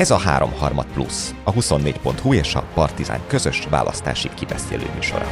[0.00, 5.26] Ez a 3harmad plusz, a 24.hu és a Partizán közös választási kibeszélő műsora.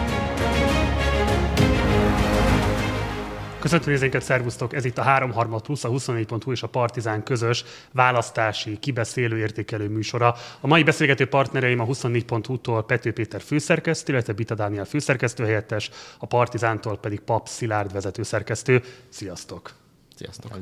[3.59, 4.74] Köszöntöm nézőinket, szervusztok!
[4.74, 10.35] Ez itt a 3 plusz, a 24.hu és a Partizán közös választási, kibeszélő, értékelő műsora.
[10.60, 16.27] A mai beszélgető partnereim a 24.hu-tól Pető Péter főszerkesztő, illetve Bita Dániel főszerkesztő helyettes, a
[16.27, 18.82] Partizántól pedig Pap Szilárd vezetőszerkesztő.
[19.09, 19.73] Sziasztok!
[20.19, 20.52] Sziasztok!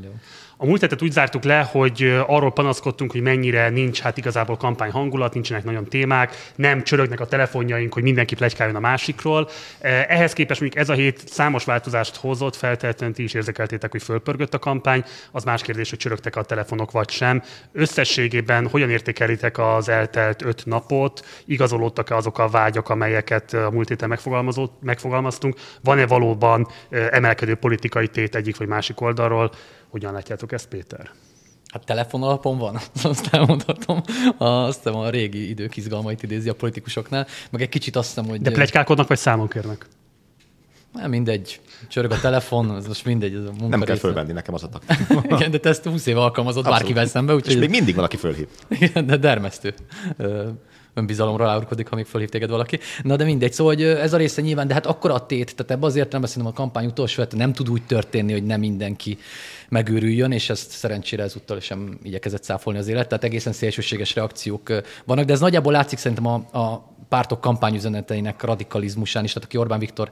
[0.58, 4.90] A múlt hetet úgy zártuk le, hogy arról panaszkodtunk, hogy mennyire nincs hát igazából kampány
[4.90, 9.48] hangulat, nincsenek nagyon témák, nem csörögnek a telefonjaink, hogy mindenki plegykáljon a másikról.
[9.80, 14.54] Ehhez képest mondjuk ez a hét számos változást hozott, feltétlenül ti is érzékeltétek, hogy fölpörgött
[14.54, 15.04] a kampány.
[15.32, 17.42] Az más kérdés, hogy csörögtek a telefonok vagy sem.
[17.72, 21.26] Összességében hogyan értékelitek az eltelt öt napot?
[21.44, 24.18] Igazolódtak-e azok a vágyak, amelyeket a múlt héten
[24.80, 25.56] megfogalmaztunk?
[25.82, 29.50] Van-e valóban emelkedő politikai tét egyik vagy másik oldalról?
[29.96, 31.10] Hogyan látjátok ezt, Péter?
[31.72, 34.02] Hát telefon alapon van, azt elmondhatom.
[34.38, 38.40] Azt hiszem a régi idők izgalmait idézi a politikusoknál, meg egy kicsit azt hiszem, hogy...
[38.40, 39.86] De plegykálkodnak, vagy számon kérnek?
[40.92, 41.60] Nem, mindegy.
[41.88, 43.34] Csörög a telefon, ez most mindegy.
[43.34, 44.68] Ez a munka Nem kell fölvenni, nekem az a
[45.34, 46.80] Igen, de te ezt 20 éve alkalmazott Abszolút.
[46.80, 47.34] bárkivel szembe.
[47.34, 48.48] Úgyhogy És még mindig van, aki fölhív.
[48.68, 49.74] Igen, de dermesztő
[50.96, 52.78] önbizalomra állurkodik, ha még fölhív téged valaki.
[53.02, 55.70] Na de mindegy, szóval hogy ez a része nyilván, de hát akkor a tét, tehát
[55.70, 59.18] ebben azért nem beszélem a kampány utolsó hete nem tud úgy történni, hogy nem mindenki
[59.68, 65.24] megőrüljön, és ezt szerencsére ezúttal sem igyekezett száfolni az élet, tehát egészen szélsőséges reakciók vannak,
[65.24, 69.32] de ez nagyjából látszik szerintem a, a pártok kampányüzeneteinek radikalizmusán is.
[69.32, 70.10] Tehát aki Orbán Viktor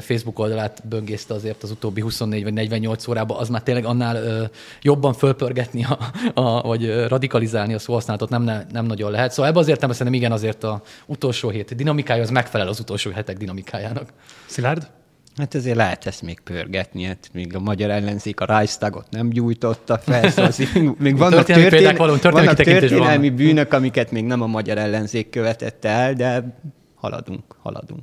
[0.00, 4.50] Facebook oldalát böngészte azért az utóbbi 24 vagy 48 órában, az már tényleg annál
[4.82, 5.98] jobban fölpörgetni, a,
[6.34, 9.30] a, vagy radikalizálni a szóhasználatot nem, nem nagyon lehet.
[9.30, 13.10] Szóval ebben azért nem szerintem igen, azért a utolsó hét dinamikája az megfelel az utolsó
[13.10, 14.08] hetek dinamikájának.
[14.46, 14.90] Szilárd?
[15.36, 19.98] Hát azért lehet ezt még pörgetni, hát még a magyar ellenzék a Reichstagot nem gyújtotta
[19.98, 20.52] fel, szóval
[20.98, 23.36] még vannak, történelmi, való, vannak történelmi van.
[23.36, 26.58] bűnök, amiket még nem a magyar ellenzék követette el, de
[26.94, 28.02] haladunk, haladunk.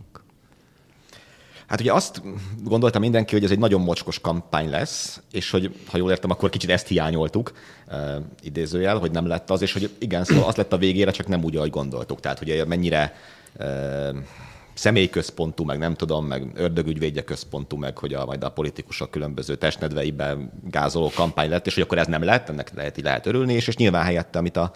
[1.67, 2.22] Hát ugye azt
[2.63, 6.50] gondolta mindenki, hogy ez egy nagyon mocskos kampány lesz, és hogy, ha jól értem, akkor
[6.50, 7.51] kicsit ezt hiányoltuk,
[7.88, 7.96] uh,
[8.41, 11.44] idézőjel, hogy nem lett az, és hogy igen, szóval az lett a végére, csak nem
[11.44, 12.19] úgy, ahogy gondoltuk.
[12.19, 13.13] Tehát ugye mennyire
[13.59, 14.17] uh,
[14.79, 20.51] személyközpontú, meg nem tudom, meg ördögügyvédje központú, meg hogy a, majd a politikusok különböző testnedveiben
[20.69, 23.75] gázoló kampány lett, és hogy akkor ez nem lett, ennek lehet, lehet örülni, és, és
[23.75, 24.72] nyilván helyette, amit a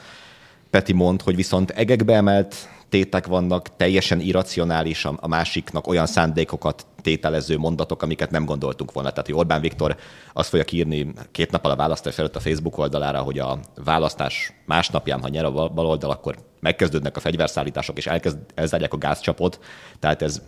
[0.69, 2.56] Peti mond, hogy viszont egekbe emelt
[2.90, 9.09] tétek vannak, teljesen irracionális a másiknak olyan szándékokat tételező mondatok, amiket nem gondoltunk volna.
[9.09, 9.96] Tehát, hogy Orbán Viktor
[10.34, 15.22] azt fogja írni két nappal a választás előtt a Facebook oldalára, hogy a választás másnapján,
[15.22, 19.59] ha nyer a baloldal, akkor megkezdődnek a fegyverszállítások, és elkezd, elzárják a gázcsapot.
[20.00, 20.41] Tehát ez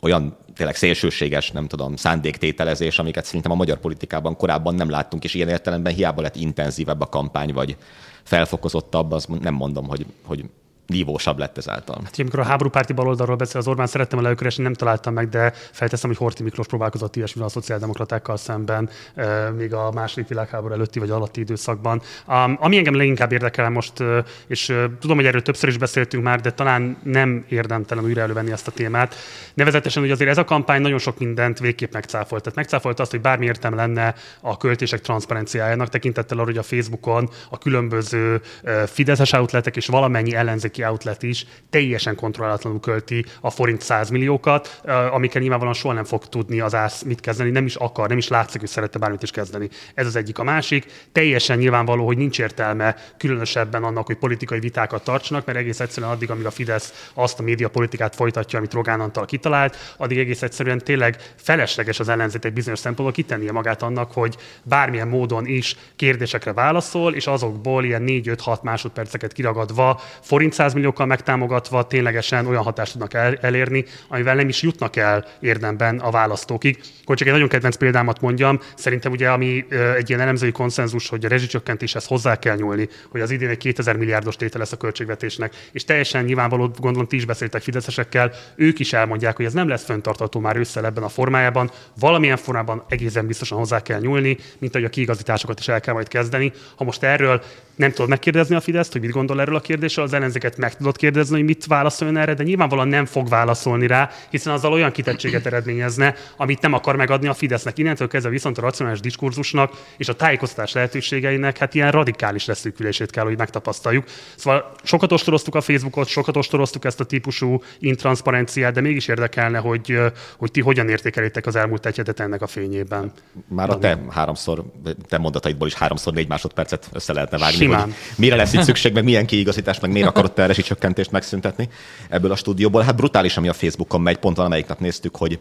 [0.00, 5.34] olyan tényleg szélsőséges, nem tudom, szándéktételezés, amiket szerintem a magyar politikában korábban nem láttunk, és
[5.34, 7.76] ilyen értelemben hiába lett intenzívebb a kampány, vagy
[8.22, 10.44] felfokozottabb, az nem mondom, hogy, hogy
[10.86, 12.00] vívósabb lett ezáltal.
[12.04, 15.52] Hát, amikor a háborúpárti baloldalról beszél az Orbán, szerettem a előkeresni, nem találtam meg, de
[15.70, 20.98] felteszem, hogy Horti Miklós próbálkozott ilyesmivel a szociáldemokratákkal szemben, e, még a második világháború előtti
[20.98, 22.02] vagy alatti időszakban.
[22.26, 26.22] Um, ami engem leginkább érdekel most, e, és e, tudom, hogy erről többször is beszéltünk
[26.22, 29.14] már, de talán nem érdemtelen újra elővenni ezt a témát.
[29.54, 32.42] Nevezetesen, hogy azért ez a kampány nagyon sok mindent végképp megcáfolt.
[32.42, 37.30] Tehát megcáfolt azt, hogy bármi értem lenne a költések transzparenciájának, tekintettel arra, hogy a Facebookon
[37.50, 38.40] a különböző
[38.86, 40.34] fideszes outletek és valamennyi
[40.72, 46.26] ellenzéki outlet is teljesen kontrollálatlanul költi a forint 100 milliókat, amikkel nyilvánvalóan soha nem fog
[46.26, 49.30] tudni az ász mit kezdeni, nem is akar, nem is látszik, hogy szerette bármit is
[49.30, 49.68] kezdeni.
[49.94, 50.38] Ez az egyik.
[50.38, 55.80] A másik, teljesen nyilvánvaló, hogy nincs értelme különösebben annak, hogy politikai vitákat tartsanak, mert egész
[55.80, 60.42] egyszerűen addig, amíg a Fidesz azt a médiapolitikát folytatja, amit Rogán Antal kitalált, addig egész
[60.42, 65.76] egyszerűen tényleg felesleges az ellenzék egy bizonyos szempontból kitennie magát annak, hogy bármilyen módon is
[65.96, 72.92] kérdésekre válaszol, és azokból ilyen 4-5-6 másodperceket kiragadva forint 100 milliókkal megtámogatva ténylegesen olyan hatást
[72.92, 76.80] tudnak el, elérni, amivel nem is jutnak el érdemben a választókig.
[77.02, 79.66] Akkor csak egy nagyon kedvenc példámat mondjam, szerintem ugye ami
[79.96, 83.96] egy ilyen elemzői konszenzus, hogy a rezsicsökkentéshez hozzá kell nyúlni, hogy az idén egy 2000
[83.96, 88.92] milliárdos tétel lesz a költségvetésnek, és teljesen nyilvánvaló, gondolom ti is beszéltek fideszesekkel, ők is
[88.92, 91.70] elmondják, hogy ez nem lesz föntartató már ősszel ebben a formájában,
[92.00, 96.08] valamilyen formában egészen biztosan hozzá kell nyúlni, mint ahogy a kiigazításokat is el kell majd
[96.08, 96.52] kezdeni.
[96.76, 97.42] Ha most erről
[97.76, 100.96] nem tudod megkérdezni a Fideszt, hogy mit gondol erről a kérdésről, az ellenzéket meg tudod
[100.96, 105.46] kérdezni, hogy mit válaszoljon erre, de nyilvánvalóan nem fog válaszolni rá, hiszen azzal olyan kitettséget
[105.46, 107.78] eredményezne, amit nem akar megadni a Fidesznek.
[107.78, 113.24] Innentől kezdve viszont a racionális diskurzusnak és a tájékoztatás lehetőségeinek hát ilyen radikális leszűkülését kell,
[113.24, 114.04] hogy megtapasztaljuk.
[114.36, 119.98] Szóval sokat ostoroztuk a Facebookot, sokat ostoroztuk ezt a típusú intranszparenciát, de mégis érdekelne, hogy,
[120.36, 123.12] hogy ti hogyan értékelitek az elmúlt egyedet ennek a fényében.
[123.48, 124.64] Már a te háromszor,
[125.08, 127.82] te mondataidból is háromszor négy másodpercet össze lehetne vágni, Simán.
[127.82, 131.68] hogy mire lesz itt szükség, meg milyen kiigazítás, meg miért akarod te csökkentést megszüntetni
[132.08, 132.82] ebből a stúdióból.
[132.82, 135.40] Hát brutális, ami a Facebookon megy, pont valamelyik nap néztük, hogy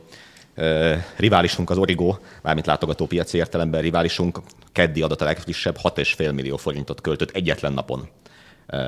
[1.15, 4.39] riválisunk az Origo, mármint látogatópiaci értelemben riválisunk,
[4.71, 8.09] keddi adat a legfrissebb, 6,5 millió forintot költött egyetlen napon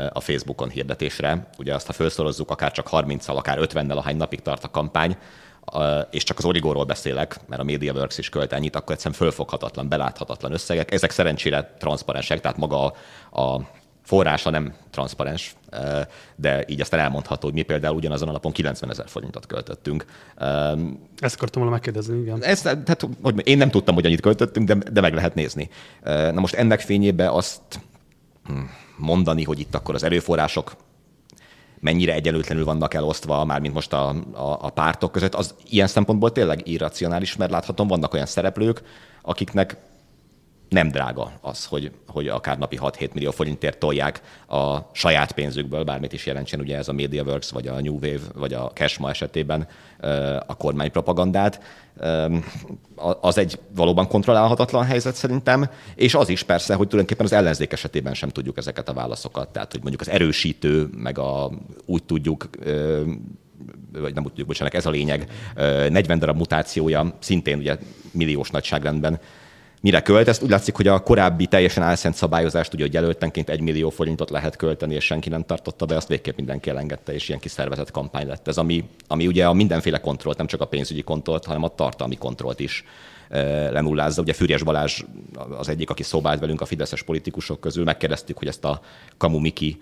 [0.09, 1.50] a Facebookon hirdetésre.
[1.57, 5.18] Ugye azt, ha felszorozzuk akár csak 30-al, akár 50-nel, ahány napig tart a kampány,
[6.10, 10.51] és csak az Origóról beszélek, mert a MediaWorks is költ ennyit, akkor egyszerűen fölfoghatatlan, beláthatatlan
[10.51, 10.92] összegek.
[10.92, 12.94] Ezek szerencsére transzparensek, tehát maga
[13.31, 13.68] a, a
[14.04, 15.56] forrása nem transzparens,
[16.36, 20.06] de így aztán elmondható, hogy mi például ugyanazon a napon 90 ezer forintot költöttünk.
[21.18, 22.44] Ezt akartam volna megkérdezni, igen.
[22.44, 25.69] Ezt, tehát, hogy én nem tudtam, hogy annyit költöttünk, de, de meg lehet nézni.
[26.04, 27.62] Na most ennek fényében azt
[28.45, 28.59] hm,
[28.98, 30.75] mondani, hogy itt akkor az erőforrások
[31.83, 36.31] mennyire egyenlőtlenül vannak elosztva, már mint most a, a, a pártok között, az ilyen szempontból
[36.31, 38.81] tényleg irracionális, mert láthatom, vannak olyan szereplők,
[39.21, 39.77] akiknek
[40.73, 46.13] nem drága az, hogy, hogy akár napi 6-7 millió forintért tolják a saját pénzükből, bármit
[46.13, 49.67] is jelentsen ugye ez a MediaWorks, vagy a New Wave, vagy a Cashma esetében
[50.45, 51.61] a kormánypropagandát.
[53.21, 58.13] Az egy valóban kontrollálhatatlan helyzet szerintem, és az is persze, hogy tulajdonképpen az ellenzék esetében
[58.13, 59.49] sem tudjuk ezeket a válaszokat.
[59.49, 61.51] Tehát, hogy mondjuk az erősítő, meg a
[61.85, 62.49] úgy tudjuk
[63.91, 67.77] vagy nem úgy tudjuk, bocsánat, ez a lényeg, 40 darab mutációja, szintén ugye
[68.11, 69.19] milliós nagyságrendben
[69.83, 70.27] mire költ.
[70.27, 74.30] Ezt úgy látszik, hogy a korábbi teljesen álszent szabályozást, ugye, hogy jelöltenként egy millió forintot
[74.30, 78.27] lehet költeni, és senki nem tartotta be, azt végképp mindenki elengedte, és ilyen kiszervezett kampány
[78.27, 81.75] lett ez, ami, ami ugye a mindenféle kontrollt, nem csak a pénzügyi kontrollt, hanem a
[81.75, 82.83] tartalmi kontrollt is
[83.71, 84.21] lenullázza.
[84.21, 85.03] Ugye Fürjes Balázs
[85.57, 88.81] az egyik, aki szobált velünk a fideszes politikusok közül, megkérdeztük, hogy ezt a
[89.18, 89.81] Kamu Miki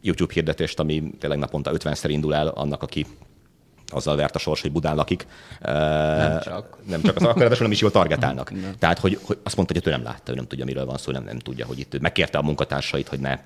[0.00, 3.06] YouTube hirdetést, ami tényleg naponta 50-szer indul el annak, aki
[3.88, 5.26] azzal vert a sors, hogy Budán lakik.
[5.60, 6.78] Nem csak.
[6.88, 8.50] Nem csak az akkor, nem is jól targetálnak.
[8.50, 8.74] Nem.
[8.78, 11.12] Tehát, hogy, hogy azt mondta, hogy ő nem látta, ő nem tudja, miről van szó,
[11.12, 13.38] nem, nem tudja, hogy itt megkérte a munkatársait, hogy ne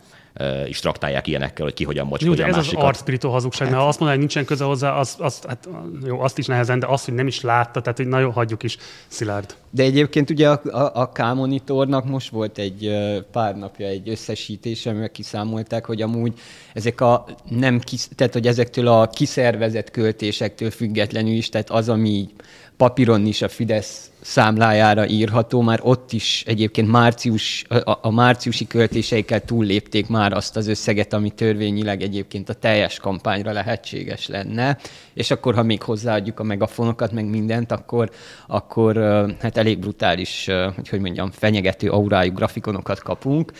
[0.67, 2.73] is traktálják ilyenekkel, hogy ki hogyan mocskolja a másikat.
[2.73, 5.69] Ez az arcpirító hazugság, mert ha azt mondja, hogy nincsen köze hozzá, az, az, hát,
[6.07, 8.77] jó, azt is nehezen, de azt, hogy nem is látta, tehát hogy nagyon hagyjuk is
[9.07, 9.55] szilárd.
[9.71, 12.97] De egyébként ugye a, a, a K-monitornak most volt egy
[13.33, 16.41] pár napja egy összesítés, amivel kiszámolták, hogy amúgy
[16.73, 19.91] ezek a nem kis, tehát hogy ezektől a kiszervezett
[20.39, 22.29] költésektől függetlenül is, tehát az, ami
[22.77, 29.45] papíron is a Fidesz számlájára írható, már ott is egyébként március, a, a márciusi költéseikkel
[29.45, 34.79] túllépték már azt az összeget, ami törvényileg egyébként a teljes kampányra lehetséges lenne,
[35.15, 38.11] és akkor, ha még hozzáadjuk a megafonokat, meg mindent, akkor,
[38.47, 38.97] akkor
[39.41, 43.53] hát elég brutális, hogy hogy mondjam, fenyegető aurájú grafikonokat kapunk.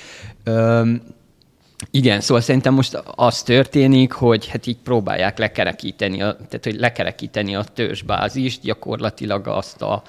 [1.91, 7.55] Igen, szóval szerintem most az történik, hogy hát így próbálják lekerekíteni, a, tehát hogy lekerekíteni
[7.55, 10.03] a törzsbázist, gyakorlatilag azt a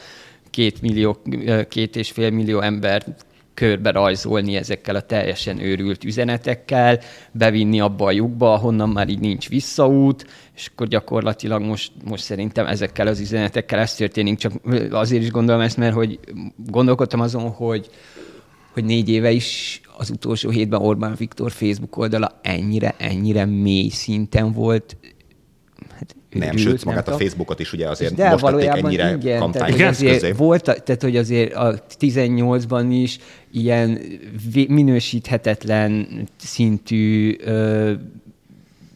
[0.49, 1.17] két, millió,
[1.69, 3.03] két és fél millió ember
[3.53, 6.99] körbe rajzolni ezekkel a teljesen őrült üzenetekkel,
[7.31, 10.25] bevinni abba a lyukba, ahonnan már így nincs visszaút,
[10.55, 14.53] és akkor gyakorlatilag most, most szerintem ezekkel az üzenetekkel ez történik, csak
[14.91, 16.19] azért is gondolom ezt, mert hogy
[16.55, 17.89] gondolkodtam azon, hogy,
[18.71, 24.51] hogy négy éve is az utolsó hétben Orbán Viktor Facebook oldala ennyire, ennyire mély szinten
[24.51, 24.97] volt.
[25.91, 29.15] Hát nem, ült, sőt, magát nem a Facebookot is ugye azért de most tették ennyire
[29.15, 33.17] igen, kampány tehát, azért volt, tehát, hogy azért a 18-ban is
[33.51, 33.99] ilyen
[34.67, 36.07] minősíthetetlen
[36.37, 37.93] szintű ö,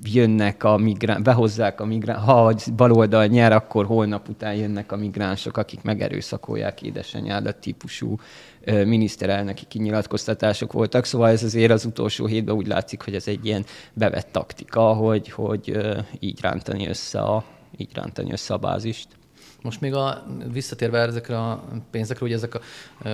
[0.06, 4.98] jönnek a migránsok, behozzák a migránsok, ha a baloldal nyer, akkor holnap után jönnek a
[4.98, 8.16] migránsok, akik megerőszakolják édesanyádat típusú
[8.66, 13.66] miniszterelnöki kinyilatkoztatások voltak, szóval ez azért az utolsó hétben úgy látszik, hogy ez egy ilyen
[13.94, 15.78] bevett taktika, hogy, hogy
[16.20, 17.44] így rántani össze a,
[17.78, 19.08] így rántani össze a bázist.
[19.64, 22.62] Most még a, visszatérve ezekre a pénzekre, ugye, ezek a,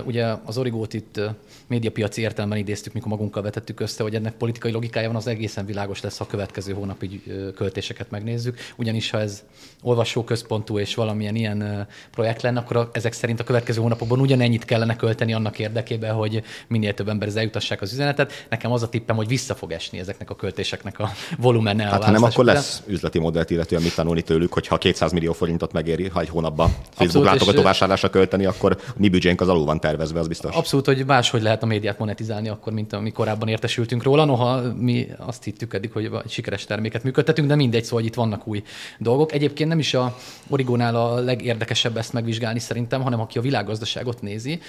[0.06, 1.20] ugye az origót itt
[1.68, 6.02] médiapiaci értelemben idéztük, mikor magunkkal vetettük össze, hogy ennek politikai logikája van, az egészen világos
[6.02, 7.24] lesz, ha a következő hónapi
[7.56, 8.58] költéseket megnézzük.
[8.76, 9.44] Ugyanis ha ez
[9.82, 15.34] olvasóközpontú és valamilyen ilyen projekt lenne, akkor ezek szerint a következő hónapokban ugyanennyit kellene költeni
[15.34, 18.46] annak érdekében, hogy minél több ember eljutassák az üzenetet.
[18.50, 21.84] Nekem az a tippem, hogy vissza fog esni ezeknek a költéseknek a volumene.
[21.84, 25.72] Hát ha nem, akkor lesz üzleti modellt illetően mit tanulni tőlük, hogyha 200 millió forintot
[25.72, 30.28] megéri, ha egy hónapban Facebook látogatóvásárlásra költeni, akkor mi büdzsénk az alul van tervezve, az
[30.28, 30.56] biztos.
[30.56, 34.26] Abszolút, hogy máshogy lehet a médiát monetizálni akkor, mint ami korábban értesültünk róla.
[34.26, 38.48] Noha mi azt hittük eddig, hogy egy sikeres terméket működtetünk, de mindegy, szóval itt vannak
[38.48, 38.64] új
[38.98, 39.34] dolgok.
[39.34, 40.18] Egyébként nem is a
[40.50, 44.60] Origónál a legérdekesebb ezt megvizsgálni szerintem, hanem aki a világgazdaságot nézi.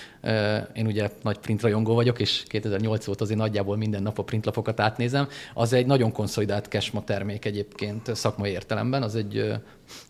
[0.74, 4.80] Én ugye nagy print rajongó vagyok, és 2008 óta azért nagyjából minden nap a printlapokat
[4.80, 5.28] átnézem.
[5.54, 9.52] Az egy nagyon konszolidált cashma termék egyébként szakmai értelemben, az egy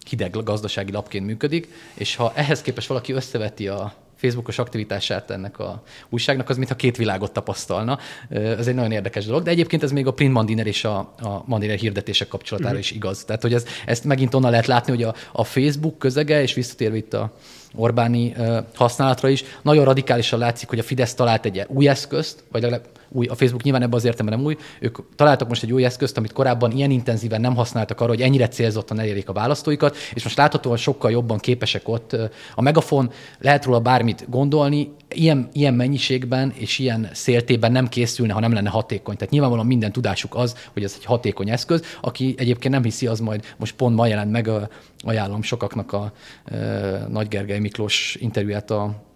[0.08, 5.82] hideg gazdasági lapként működik, és ha ehhez képest valaki összeveti a Facebookos aktivitását ennek a
[6.08, 7.99] újságnak, az mintha két világot tapasztalna.
[8.28, 11.42] Ez egy nagyon érdekes dolog, de egyébként ez még a print mandiner és a, a
[11.46, 12.84] mandiner hirdetések kapcsolatára uh-huh.
[12.88, 13.25] is igaz.
[13.25, 16.96] Tehát, hogy ez, ezt megint onnan lehet látni, hogy a, a Facebook közege, és visszatérve
[16.96, 17.32] itt a
[17.74, 18.34] Orbáni
[18.74, 23.26] használatra is, nagyon radikálisan látszik, hogy a Fidesz talált egy új eszközt, vagy legalább új,
[23.26, 26.32] a Facebook nyilván ebben az értelemben nem új, ők találtak most egy új eszközt, amit
[26.32, 30.76] korábban ilyen intenzíven nem használtak arra, hogy ennyire célzottan elérjék a választóikat, és most láthatóan
[30.76, 32.16] sokkal jobban képesek ott.
[32.54, 38.40] A megafon lehet róla bármit gondolni, ilyen, ilyen mennyiségben és ilyen széltében nem készülne, ha
[38.40, 39.16] nem lenne hatékony.
[39.16, 41.82] Tehát nyilvánvalóan minden tudásuk az, hogy ez egy hatékony eszköz.
[42.00, 44.68] Aki egyébként nem hiszi, az majd most pont ma jelent meg, a,
[45.02, 46.12] ajánlom sokaknak a, a
[47.09, 49.09] Nagy Gergely Miklós interjúját a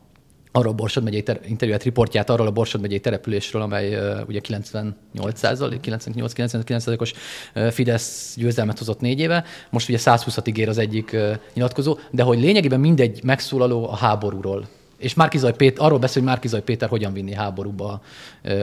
[0.56, 4.40] arról a Borsod megyei ter- interjúját, riportját arról a Borsod megyei településről, amely uh, ugye
[4.42, 7.12] 98% 98% os
[7.54, 12.22] uh, Fidesz győzelmet hozott négy éve, most ugye 120-at ígér az egyik uh, nyilatkozó, de
[12.22, 17.12] hogy lényegében mindegy megszólaló a háborúról és Márkizaj Péter, arról beszél, hogy Márkizaj Péter hogyan
[17.12, 18.00] vinni háborúba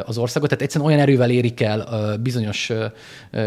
[0.06, 0.50] az országot.
[0.50, 2.72] Tehát egyszerűen olyan erővel érik el bizonyos,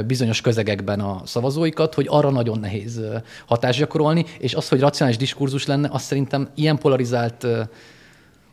[0.07, 3.01] bizonyos közegekben a szavazóikat, hogy arra nagyon nehéz
[3.47, 7.47] hatást gyakorolni, és az, hogy racionális diskurzus lenne, azt szerintem ilyen polarizált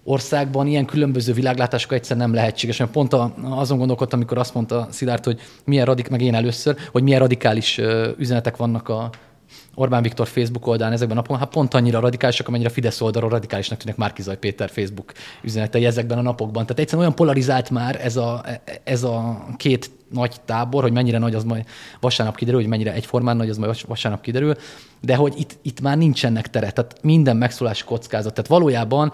[0.04, 2.78] országban ilyen különböző világlátásokkal egyszer nem lehetséges.
[2.78, 6.76] Mert pont a, azon gondolkodtam, amikor azt mondta Szilárd, hogy milyen radik, meg én először,
[6.92, 7.82] hogy milyen radikális
[8.18, 9.10] üzenetek vannak a
[9.76, 13.30] Orbán Viktor Facebook oldalán ezekben a napokban, hát pont annyira radikálisak, amennyire a Fidesz oldalról
[13.30, 15.14] radikálisnak tűnik Márkizaj Péter Facebook
[15.44, 16.64] üzenetei ezekben a napokban.
[16.64, 18.46] Tehát egyszerűen olyan polarizált már ez a,
[18.84, 21.66] ez a két nagy tábor, hogy mennyire nagy az majd
[22.00, 24.56] vasárnap kiderül, hogy mennyire egyformán nagy az majd vasárnap kiderül,
[25.02, 28.34] de hogy itt, itt már nincsenek tere, tehát minden megszólás kockázat.
[28.34, 29.12] Tehát valójában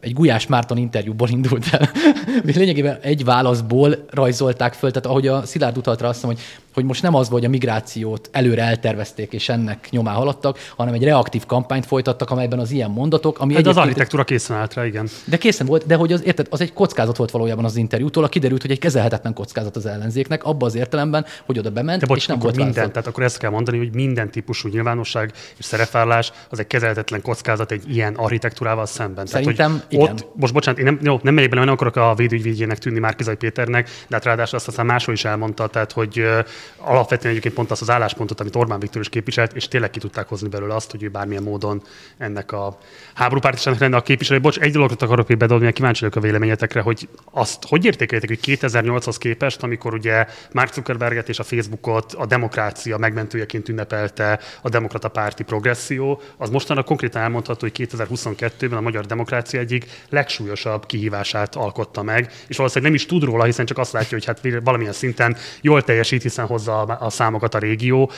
[0.00, 1.90] egy Gulyás Márton interjúból indult el.
[2.54, 6.84] Lényegében egy válaszból rajzolták föl, tehát ahogy a Szilárd utalt rá azt mondom, hogy, hogy
[6.84, 11.46] most nem az, hogy a migrációt előre eltervezték és ennek nyomán haladtak, hanem egy reaktív
[11.46, 15.08] kampányt folytattak, amelyben az ilyen mondatok, ami hát az architektúra készen állt rá, igen.
[15.24, 18.28] De készen volt, de hogy az, érted, az egy kockázat volt valójában az interjútól, a
[18.28, 22.18] kiderült, hogy egy kezelhetetlen kockázat az ellenzéknek, abba az értelemben, hogy oda bement, de bocs,
[22.18, 22.92] és nem volt minden, válaszol.
[22.92, 27.70] tehát akkor ezt kell mondani, hogy minden típusú nyilvánosság és szerepvállás az egy kezelhetetlen kockázat
[27.72, 29.26] egy ilyen architektúrával szemben.
[29.26, 30.10] Szerintem Tehát, igen.
[30.10, 33.36] Ott, most bocsánat, én nem, jó, nem megyek bele, nem akarok a védügyvédjének tűnni Márkizai
[33.36, 36.38] Péternek, de hát ráadásul azt aztán máshol is elmondta, tehát hogy uh,
[36.76, 40.28] alapvetően egyébként pont azt az álláspontot, amit Orbán Viktor is képviselt, és tényleg ki tudták
[40.28, 41.82] hozni belőle azt, hogy ő bármilyen módon
[42.18, 42.78] ennek a
[43.14, 44.40] háborúpártisának lenne a képviselő.
[44.40, 48.58] Bocs, egy dologot akarok még bedobni, kíváncsi vagyok a véleményetekre, hogy azt hogy értékelitek, hogy
[48.60, 55.08] 2008-hoz képest, amikor ugye Mark Zuckerberget és a Facebookot a demokrácia megmentőjeként ünnepelte a demokrata
[55.08, 62.02] párti progresszió, az mostanra konkrétan elmondható, hogy 2022-ben a magyar demokrácia egyik legsúlyosabb kihívását alkotta
[62.02, 65.36] meg, és valószínűleg nem is tud róla, hiszen csak azt látja, hogy hát valamilyen szinten
[65.60, 68.10] jól teljesít, hiszen hozza a számokat a régió.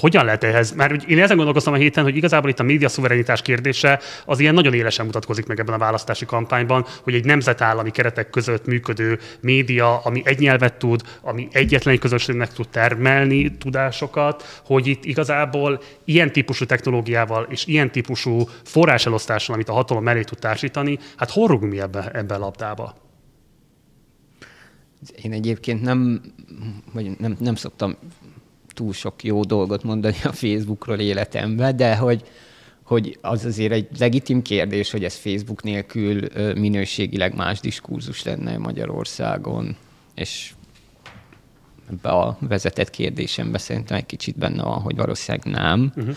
[0.00, 0.72] Hogyan lehet ehhez?
[0.72, 4.54] Mert én ezen gondolkoztam a héten, hogy igazából itt a média szuverenitás kérdése az ilyen
[4.54, 9.98] nagyon élesen mutatkozik meg ebben a választási kampányban, hogy egy nemzetállami keretek között működő média,
[9.98, 16.64] ami egy nyelvet tud, ami egyetlen közösségnek tud termelni tudásokat, hogy itt igazából ilyen típusú
[16.64, 21.80] technológiával és ilyen típusú forráselosztással, amit a hatalom mellé tud társítani, hát hol rúgunk mi
[21.80, 22.94] ebbe, ebbe a labdába?
[25.22, 26.20] Én egyébként nem,
[26.92, 27.96] vagy nem, nem szoktam
[28.76, 32.22] túl sok jó dolgot mondani a Facebookról életemben, de hogy,
[32.82, 36.20] hogy az azért egy legitim kérdés, hogy ez Facebook nélkül
[36.54, 39.76] minőségileg más diskurzus lenne Magyarországon,
[40.14, 40.52] és
[41.90, 45.92] ebbe a vezetett kérdésembe szerintem egy kicsit benne van, hogy valószínűleg nem.
[45.96, 46.16] Uh-huh.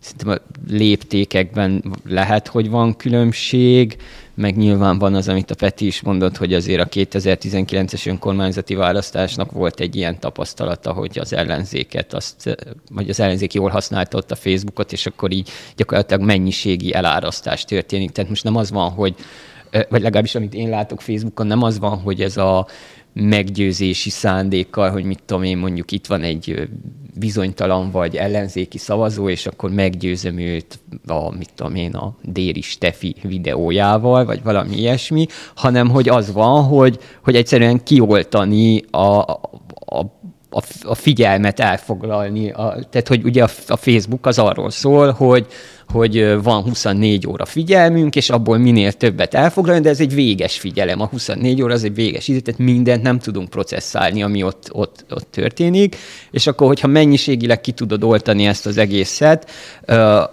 [0.00, 3.96] Szerintem a léptékekben lehet, hogy van különbség,
[4.34, 9.52] meg nyilván van az, amit a Peti is mondott, hogy azért a 2019-es önkormányzati választásnak
[9.52, 12.56] volt egy ilyen tapasztalata, hogy az ellenzéket, azt,
[12.90, 18.10] vagy az ellenzék jól használta ott a Facebookot, és akkor így gyakorlatilag mennyiségi elárasztás történik.
[18.10, 19.14] Tehát most nem az van, hogy
[19.88, 22.66] vagy legalábbis amit én látok Facebookon, nem az van, hogy ez a
[23.12, 26.68] meggyőzési szándékkal, hogy mit tudom én, mondjuk itt van egy
[27.18, 33.14] bizonytalan vagy ellenzéki szavazó, és akkor meggyőzöm őt a, mit tudom én, a Déri Stefi
[33.22, 40.00] videójával, vagy valami ilyesmi, hanem hogy az van, hogy, hogy egyszerűen kioltani a, a,
[40.50, 42.50] a, a figyelmet elfoglalni.
[42.50, 45.46] A, tehát, hogy ugye a, a Facebook az arról szól, hogy,
[45.92, 51.00] hogy van 24 óra figyelmünk, és abból minél többet elfoglalni, de ez egy véges figyelem.
[51.00, 55.04] A 24 óra az egy véges idő, tehát mindent nem tudunk processzálni, ami ott, ott,
[55.10, 55.96] ott történik,
[56.30, 59.50] és akkor, hogyha mennyiségileg ki tudod oltani ezt az egészet,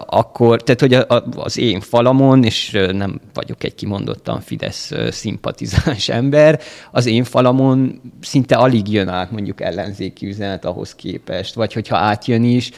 [0.08, 6.60] akkor, tehát hogy az én falamon, és nem vagyok egy kimondottan Fidesz szimpatizáns ember,
[6.92, 12.44] az én falamon szinte alig jön át mondjuk ellenzéki üzenet ahhoz képest, vagy hogyha átjön
[12.44, 12.72] is,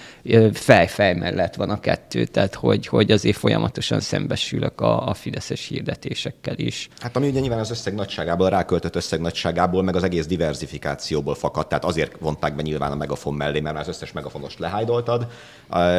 [0.53, 6.57] fej-fej mellett van a kettő, tehát hogy, hogy azért folyamatosan szembesülök a, a fideszes hirdetésekkel
[6.57, 6.89] is.
[6.99, 11.35] Hát ami ugye nyilván az összeg nagyságából, a ráköltött összeg nagyságából, meg az egész diversifikációból
[11.35, 15.27] fakadt, tehát azért vonták be nyilván a megafon mellé, mert már az összes megafonost lehájdoltad,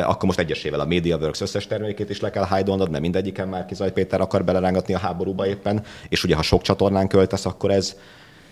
[0.05, 3.93] akkor most egyesével a MediaWorks összes termékét is le kell hájdolnod, mert mindegyiken már Kizaj
[3.93, 7.97] Péter akar belerángatni a háborúba éppen, és ugye ha sok csatornán költesz, akkor ez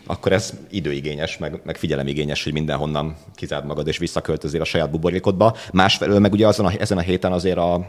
[0.07, 5.57] akkor ez időigényes, meg, meg figyelemigényes, hogy mindenhonnan kizárd magad és visszaköltözél a saját buborékodba.
[5.73, 7.87] Másfelől meg ugye azon a, ezen a héten azért a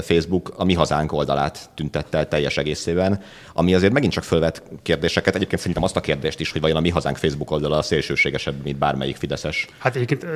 [0.00, 3.20] Facebook a Mi Hazánk oldalát tüntette el teljes egészében,
[3.52, 5.34] ami azért megint csak fölvet kérdéseket.
[5.34, 8.54] Egyébként szerintem azt a kérdést is, hogy vajon a Mi Hazánk Facebook oldala a szélsőségesebb,
[8.64, 10.26] mint bármelyik Fideszes hát egyébként,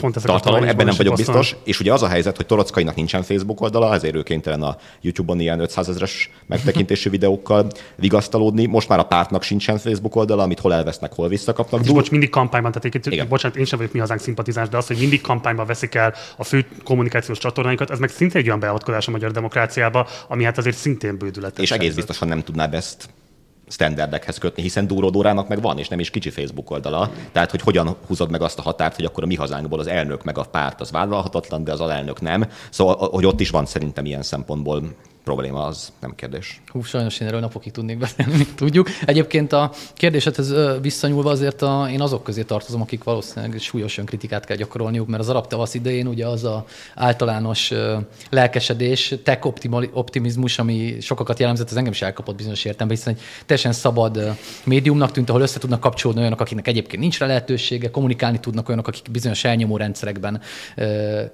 [0.00, 1.56] pont tartalom, ebben nem vagyok biztos.
[1.64, 5.40] És ugye az a helyzet, hogy Torockainak nincsen Facebook oldala, ezért ő kénytelen a YouTube-on
[5.40, 8.66] ilyen 500 ezeres megtekintésű videókkal vigasztalódni.
[8.66, 11.80] Most már a pártnak sincsen Facebook oldala, amit hol elvesznek, hol visszakapnak.
[11.84, 14.86] És bocs, mindig kampányban, tehát egyébként, bocsánat, én sem vagyok mi hazánk szimpatizáns, de az,
[14.86, 19.08] hogy mindig kampányban veszik el a fő kommunikációs csatornáinkat, ez meg szinte egy olyan beavatkozás
[19.08, 21.64] a magyar demokráciába, ami hát azért szintén bődületes.
[21.64, 23.08] És egész biztosan nem tudnád ezt
[23.68, 27.10] standardekhez kötni, hiszen Dúró Dórának meg van, és nem is kicsi Facebook oldala.
[27.32, 30.24] Tehát, hogy hogyan húzod meg azt a határt, hogy akkor a mi hazánkból az elnök
[30.24, 32.48] meg a párt az vállalhatatlan, de az alelnök nem.
[32.70, 34.82] Szóval, hogy ott is van szerintem ilyen szempontból
[35.24, 36.60] probléma, az nem kérdés.
[36.66, 38.88] Hú, sajnos én erről napokig tudnék beszélni, tudjuk.
[39.04, 44.56] Egyébként a kérdésedhez visszanyúlva azért a, én azok közé tartozom, akik valószínűleg súlyos önkritikát kell
[44.56, 46.64] gyakorolniuk, mert az arab tavasz idején ugye az a
[46.94, 47.72] általános
[48.30, 49.46] lelkesedés, tech
[49.92, 55.10] optimizmus, ami sokakat jellemzett, az engem is elkapott bizonyos értelemben, hiszen egy teljesen szabad médiumnak
[55.10, 59.10] tűnt, ahol össze tudnak kapcsolódni olyanok, akiknek egyébként nincs rá lehetősége, kommunikálni tudnak olyanok, akik
[59.10, 60.40] bizonyos elnyomó rendszerekben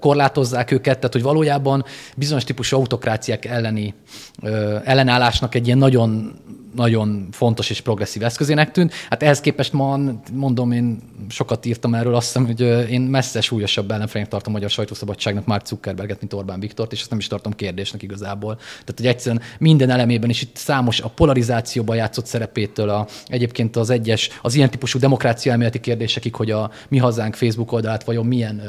[0.01, 1.85] korlátozzák őket, tehát hogy valójában
[2.17, 3.95] bizonyos típusú autokráciák elleni elleni
[4.43, 6.39] ö, ellenállásnak egy ilyen nagyon
[6.75, 8.93] nagyon fontos és progresszív eszközének tűnt.
[9.09, 9.99] Hát ehhez képest ma,
[10.33, 12.61] mondom, én sokat írtam erről, azt hiszem, hogy
[12.91, 17.11] én messze súlyosabb ellenfélnek tartom a magyar sajtószabadságnak Mark Zuckerberget, mint Orbán Viktort, és ezt
[17.11, 18.55] nem is tartom kérdésnek igazából.
[18.55, 23.91] Tehát, hogy egyszerűen minden elemében, és itt számos a polarizációban játszott szerepétől, a, egyébként az
[23.91, 28.63] egyes, az ilyen típusú demokrácia elméleti kérdésekig, hogy a mi hazánk Facebook oldalát vajon milyen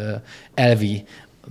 [0.53, 1.03] elvi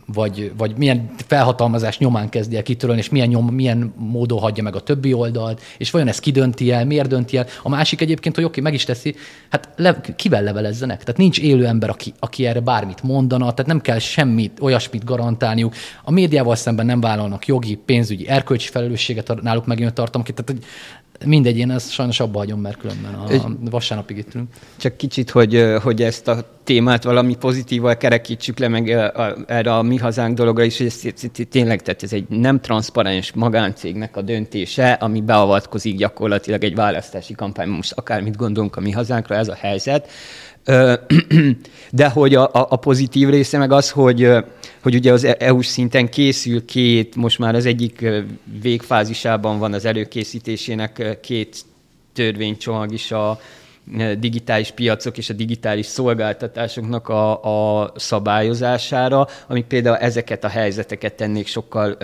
[0.06, 4.76] vagy, vagy milyen felhatalmazás nyomán kezdi el kitörölni, és milyen, nyom, milyen módon hagyja meg
[4.76, 7.46] a többi oldalt, és vajon ez kidönti el, miért dönti el.
[7.62, 9.14] A másik egyébként, hogy oké, okay, meg is teszi,
[9.50, 10.98] hát le, kivel levelezzenek?
[10.98, 15.74] Tehát nincs élő ember, aki, aki erre bármit mondana, tehát nem kell semmit, olyasmit garantálniuk.
[16.04, 20.32] A médiával szemben nem vállalnak jogi, pénzügyi, erkölcsi felelősséget náluk megint tartom ki.
[20.32, 20.62] Tehát
[21.24, 23.26] mindegy, én ezt sajnos abba hagyom, mert különben a
[23.70, 24.48] vasárnapig itt ülünk.
[24.76, 28.90] Csak kicsit, hogy, hogy ezt a témát valami pozitíval kerekítsük le, meg
[29.46, 31.00] erre a mi hazánk dologra is, ez,
[31.50, 37.68] tényleg, tehát ez egy nem transzparens magáncégnek a döntése, ami beavatkozik gyakorlatilag egy választási kampány,
[37.68, 40.08] most akármit gondolunk a mi hazánkra, ez a helyzet.
[41.90, 44.28] De hogy a, a pozitív része meg az, hogy,
[44.82, 48.08] hogy ugye az EU-s szinten készül két, most már az egyik
[48.62, 51.64] végfázisában van az előkészítésének két
[52.12, 53.40] törvénycsomag is a
[54.18, 57.42] digitális piacok és a digitális szolgáltatásoknak a,
[57.82, 61.96] a szabályozására, amik például ezeket a helyzeteket tennék sokkal,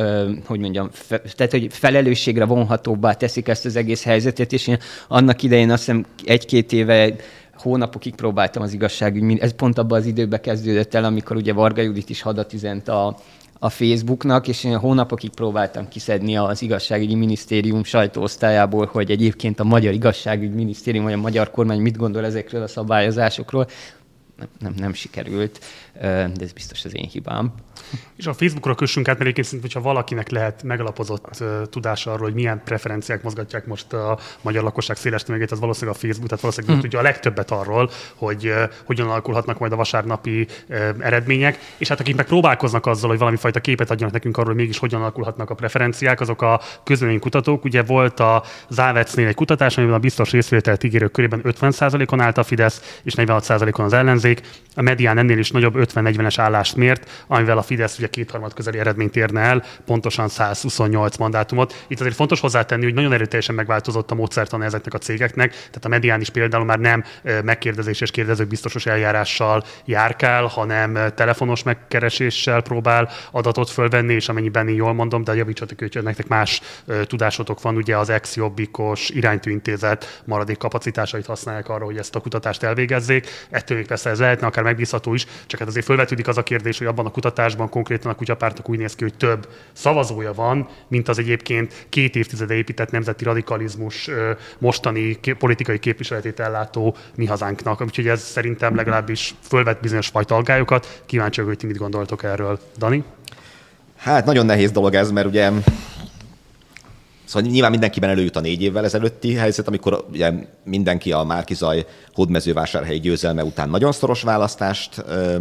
[0.45, 5.43] hogy mondjam, fe, tehát hogy felelősségre vonhatóbbá teszik ezt az egész helyzetet, és én annak
[5.43, 7.15] idején azt hiszem egy-két éve
[7.67, 12.11] hónapokig próbáltam az igazságügy, ez pont abban az időben kezdődött el, amikor ugye Varga Judit
[12.11, 13.17] is hadat üzent a,
[13.59, 19.93] a Facebooknak, és én hónapokig próbáltam kiszedni az igazságügyi minisztérium sajtóosztályából, hogy egyébként a magyar
[19.93, 23.67] igazságügyi minisztérium, vagy a magyar kormány mit gondol ezekről a szabályozásokról.
[24.37, 25.61] Nem, nem, nem sikerült,
[26.01, 27.53] de ez biztos az én hibám.
[28.17, 32.63] És a Facebookra kössünk át, mert egyébként hogyha valakinek lehet megalapozott tudása arról, hogy milyen
[32.65, 36.85] preferenciák mozgatják most a magyar lakosság széles tömegét, az valószínűleg a Facebook, tehát valószínűleg hmm.
[36.85, 38.53] tudja a legtöbbet arról, hogy
[38.85, 40.47] hogyan alakulhatnak majd a vasárnapi
[40.99, 44.61] eredmények, és hát akik meg próbálkoznak azzal, hogy valami fajta képet adjanak nekünk arról, hogy
[44.61, 46.61] mégis hogyan alakulhatnak a preferenciák, azok a
[47.21, 47.65] kutatók.
[47.65, 52.43] Ugye volt a Závecnél egy kutatás, amiben a biztos részvételt ígérők körében 50%-on állt a
[52.43, 54.41] Fidesz, és 46%-on az ellenzék.
[54.75, 59.17] A medián ennél is nagyobb 50-40-es állást mért, amivel a Fidesz ugye kétharmad közeli eredményt
[59.17, 61.85] érne el, pontosan 128 mandátumot.
[61.89, 65.89] Itt azért fontos hozzátenni, hogy nagyon erőteljesen megváltozott a módszertan ezeknek a cégeknek, tehát a
[65.89, 67.05] medián is például már nem
[67.45, 74.75] megkérdezés és kérdezők biztosos eljárással járkál, hanem telefonos megkereséssel próbál adatot fölvenni, és amennyiben én
[74.75, 76.61] jól mondom, de javítsatok, hogy nektek más
[77.03, 83.29] tudásotok van, ugye az ex-jobbikos iránytűintézet maradék kapacitásait használják arra, hogy ezt a kutatást elvégezzék.
[83.51, 86.79] Ettől még persze ez lehetne akár megbízható is, csak hát azért felvetődik az a kérdés,
[86.79, 91.09] hogy abban a kutatásban konkrétan a kutyapártok úgy néz ki, hogy több szavazója van, mint
[91.09, 94.11] az egyébként két évtizede épített nemzeti radikalizmus
[94.59, 97.81] mostani politikai képviseletét ellátó mi hazánknak.
[97.81, 101.03] Úgyhogy ez szerintem legalábbis fölvet bizonyos fajta aggályokat.
[101.07, 102.59] Kíváncsi hogy ti mit gondoltok erről.
[102.79, 103.05] Dani?
[103.97, 105.51] Hát nagyon nehéz dolog ez, mert ugye
[107.27, 110.33] Szóval nyilván mindenkiben előjut a négy évvel ezelőtti helyzet, amikor ugye
[110.65, 115.37] mindenki a Márkizaj hódmezővásárhelyi győzelme után nagyon szoros választást ö,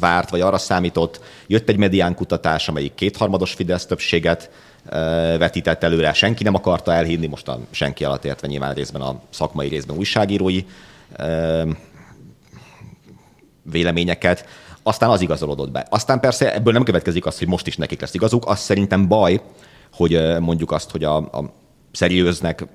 [0.00, 1.20] várt, vagy arra számított.
[1.46, 4.50] Jött egy medián kutatás, amelyik kétharmados Fidesz többséget
[4.88, 4.96] ö,
[5.38, 6.12] vetített előre.
[6.12, 10.64] Senki nem akarta elhinni, most a senki alatt értve nyilván részben a szakmai részben újságírói
[11.16, 11.62] ö,
[13.62, 14.46] véleményeket
[14.82, 15.86] aztán az igazolódott be.
[15.90, 19.40] Aztán persze ebből nem következik az, hogy most is nekik lesz igazuk, az szerintem baj,
[19.94, 21.52] hogy mondjuk azt, hogy a, a
[21.92, 22.66] szeriőznek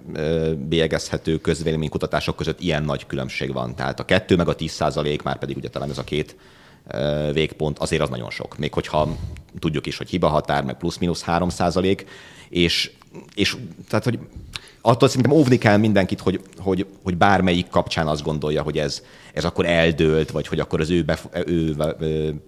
[0.67, 3.75] bélyegezhető közvéleménykutatások között ilyen nagy különbség van.
[3.75, 6.35] Tehát a 2 meg a 10 százalék, már pedig ugye talán ez a két
[7.33, 8.57] végpont, azért az nagyon sok.
[8.57, 9.17] Még hogyha
[9.59, 12.05] tudjuk is, hogy hiba határ, meg plusz-minusz 3 százalék,
[12.49, 12.91] és,
[13.35, 13.57] és
[13.89, 14.19] tehát, hogy
[14.81, 19.43] attól szerintem óvni kell mindenkit, hogy, hogy, hogy bármelyik kapcsán azt gondolja, hogy ez, ez
[19.43, 21.75] akkor eldőlt, vagy hogy akkor az ő, bef, ő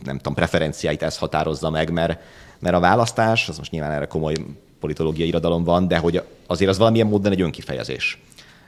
[0.04, 2.20] nem tudom, preferenciáit ez határozza meg, mert,
[2.60, 4.34] mert a választás, az most nyilván erre komoly
[4.80, 8.22] politológiai irodalom van, de hogy azért az valamilyen módon egy önkifejezés.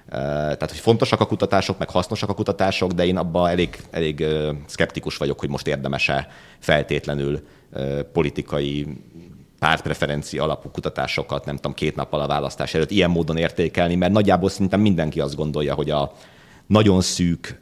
[0.10, 4.26] Tehát, hogy fontosak a kutatások, meg hasznosak a kutatások, de én abban elég, elég
[4.66, 6.28] szkeptikus vagyok, hogy most érdemese
[6.60, 7.48] feltétlenül
[8.14, 8.88] politikai
[9.64, 14.50] pártpreferencia alapú kutatásokat, nem tudom, két nappal a választás előtt ilyen módon értékelni, mert nagyjából
[14.50, 16.12] szerintem mindenki azt gondolja, hogy a
[16.68, 17.62] nagyon szűk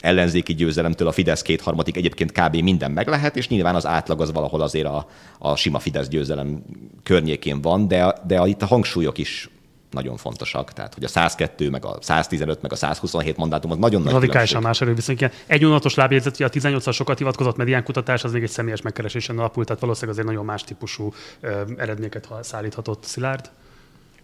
[0.00, 2.56] ellenzéki győzelemtől a Fidesz kétharmadik egyébként kb.
[2.56, 5.06] minden meg lehet, és nyilván az átlag az valahol azért a,
[5.38, 6.62] a sima Fidesz győzelem
[7.02, 9.50] környékén van, de, de itt a hangsúlyok is
[9.92, 10.72] nagyon fontosak.
[10.72, 14.62] Tehát, hogy a 102, meg a 115, meg a 127 mandátum az nagyon nagy Radikálisan
[14.62, 15.44] más erőviszonyként.
[15.46, 19.38] Egy vonatos lábjegyzet, hogy a 18-as sokat hivatkozott medián kutatás, az még egy személyes megkeresésen
[19.38, 23.50] alapult, tehát valószínűleg azért nagyon más típusú ö, eredményeket szállíthatott Szilárd.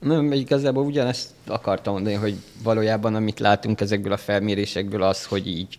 [0.00, 5.78] Nem, igazából ugyanezt akartam mondani, hogy valójában amit látunk ezekből a felmérésekből az, hogy így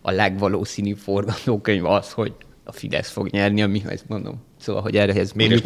[0.00, 2.32] a legvalószínűbb forgatókönyv az, hogy
[2.64, 5.60] a Fidesz fog nyerni, ami, ezt mondom, Szóval, hogy erre ez pénz,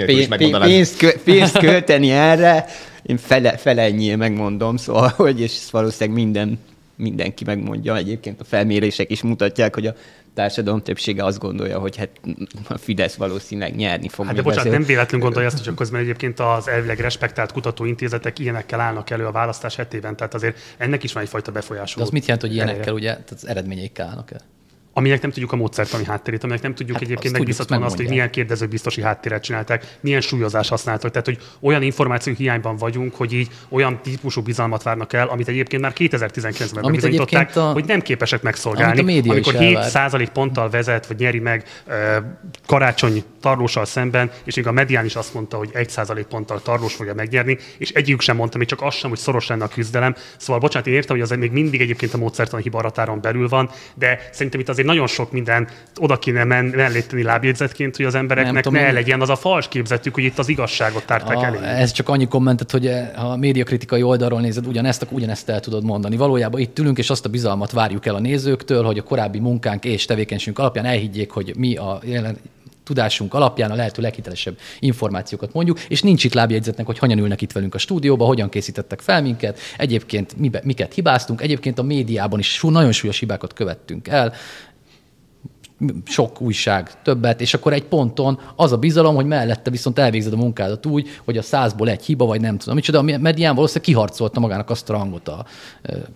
[0.59, 2.67] pénzt, pénzt költeni erre,
[3.03, 6.59] én fele, fele ennyi megmondom, szóval, hogy és valószínűleg minden,
[6.97, 7.97] mindenki megmondja.
[7.97, 9.95] Egyébként a felmérések is mutatják, hogy a
[10.35, 12.09] társadalom többsége azt gondolja, hogy hát
[12.69, 14.27] a Fidesz valószínűleg nyerni fog.
[14.27, 18.39] Hát de bocsánat, nem véletlenül gondolja azt, hogy csak közben egyébként az elvileg respektált kutatóintézetek
[18.39, 22.03] ilyenekkel állnak elő a választás hetében, tehát azért ennek is van egyfajta befolyásoló.
[22.03, 24.41] De az mit jelent, hogy ilyenekkel, ugye, tehát az eredményeikkel állnak el?
[24.93, 28.31] Aminek nem tudjuk a módszertani hátterét, aminek nem tudjuk hát egyébként megbízhatóan azt, hogy milyen
[28.31, 31.11] kérdezőbiztosi háttéret csinálták, milyen súlyozás használtak.
[31.11, 35.83] Tehát, hogy olyan információ hiányban vagyunk, hogy így olyan típusú bizalmat várnak el, amit egyébként
[35.83, 37.73] már 2019-ben amit bizonyították, a...
[37.73, 39.01] hogy nem képesek megszolgálni.
[39.29, 41.83] Amikor 7% ponttal vezet, vagy nyeri meg
[42.67, 47.15] karácsony tarlósal szemben, és még a medián is azt mondta, hogy 1 ponttal tarlós fogja
[47.15, 50.15] megnyerni, és egyik sem mondta, még csak az sem, hogy szoros lenne a küzdelem.
[50.37, 54.29] Szóval bocsánat, én értem, hogy az még mindig egyébként a módszertani hiba belül van, de
[54.33, 55.69] szerintem itt azért azért nagyon sok minden
[56.01, 58.95] oda kéne men, mellé tenni lábjegyzetként, hogy az embereknek tudom, ne én...
[58.95, 61.59] legyen az a fals képzetük, hogy itt az igazságot tárták a, elé.
[61.63, 65.61] Ez csak annyi kommentet, hogy eh, ha a médiakritikai oldalról nézed ugyanezt, akkor ugyanezt el
[65.61, 66.17] tudod mondani.
[66.17, 69.85] Valójában itt ülünk, és azt a bizalmat várjuk el a nézőktől, hogy a korábbi munkánk
[69.85, 72.37] és tevékenységünk alapján elhiggyék, hogy mi a jelen,
[72.85, 77.53] tudásunk alapján a lehető leghitelesebb információkat mondjuk, és nincs itt lábjegyzetnek, hogy hogyan ülnek itt
[77.53, 82.61] velünk a stúdióba, hogyan készítettek fel minket, egyébként mibe, miket hibáztunk, egyébként a médiában is
[82.63, 84.33] nagyon súlyos hibákat követtünk el,
[86.05, 90.37] sok újság, többet, és akkor egy ponton az a bizalom, hogy mellette viszont elvégzed a
[90.37, 92.75] munkádat úgy, hogy a százból egy hiba, vagy nem tudom.
[92.75, 95.47] Micsoda, a medián valószínűleg kiharcolta magának azt a rangot a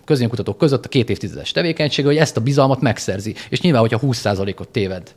[0.05, 3.35] közénkutatók között a két évtizedes tevékenysége, hogy ezt a bizalmat megszerzi.
[3.49, 5.13] És nyilván, hogyha 20%-ot téved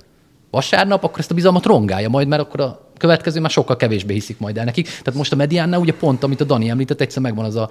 [0.51, 4.39] vasárnap, akkor ezt a bizalmat rongálja majd, mert akkor a következő már sokkal kevésbé hiszik
[4.39, 4.85] majd el nekik.
[4.85, 7.71] Tehát most a mediánnál ugye pont, amit a Dani említett, egyszer megvan az a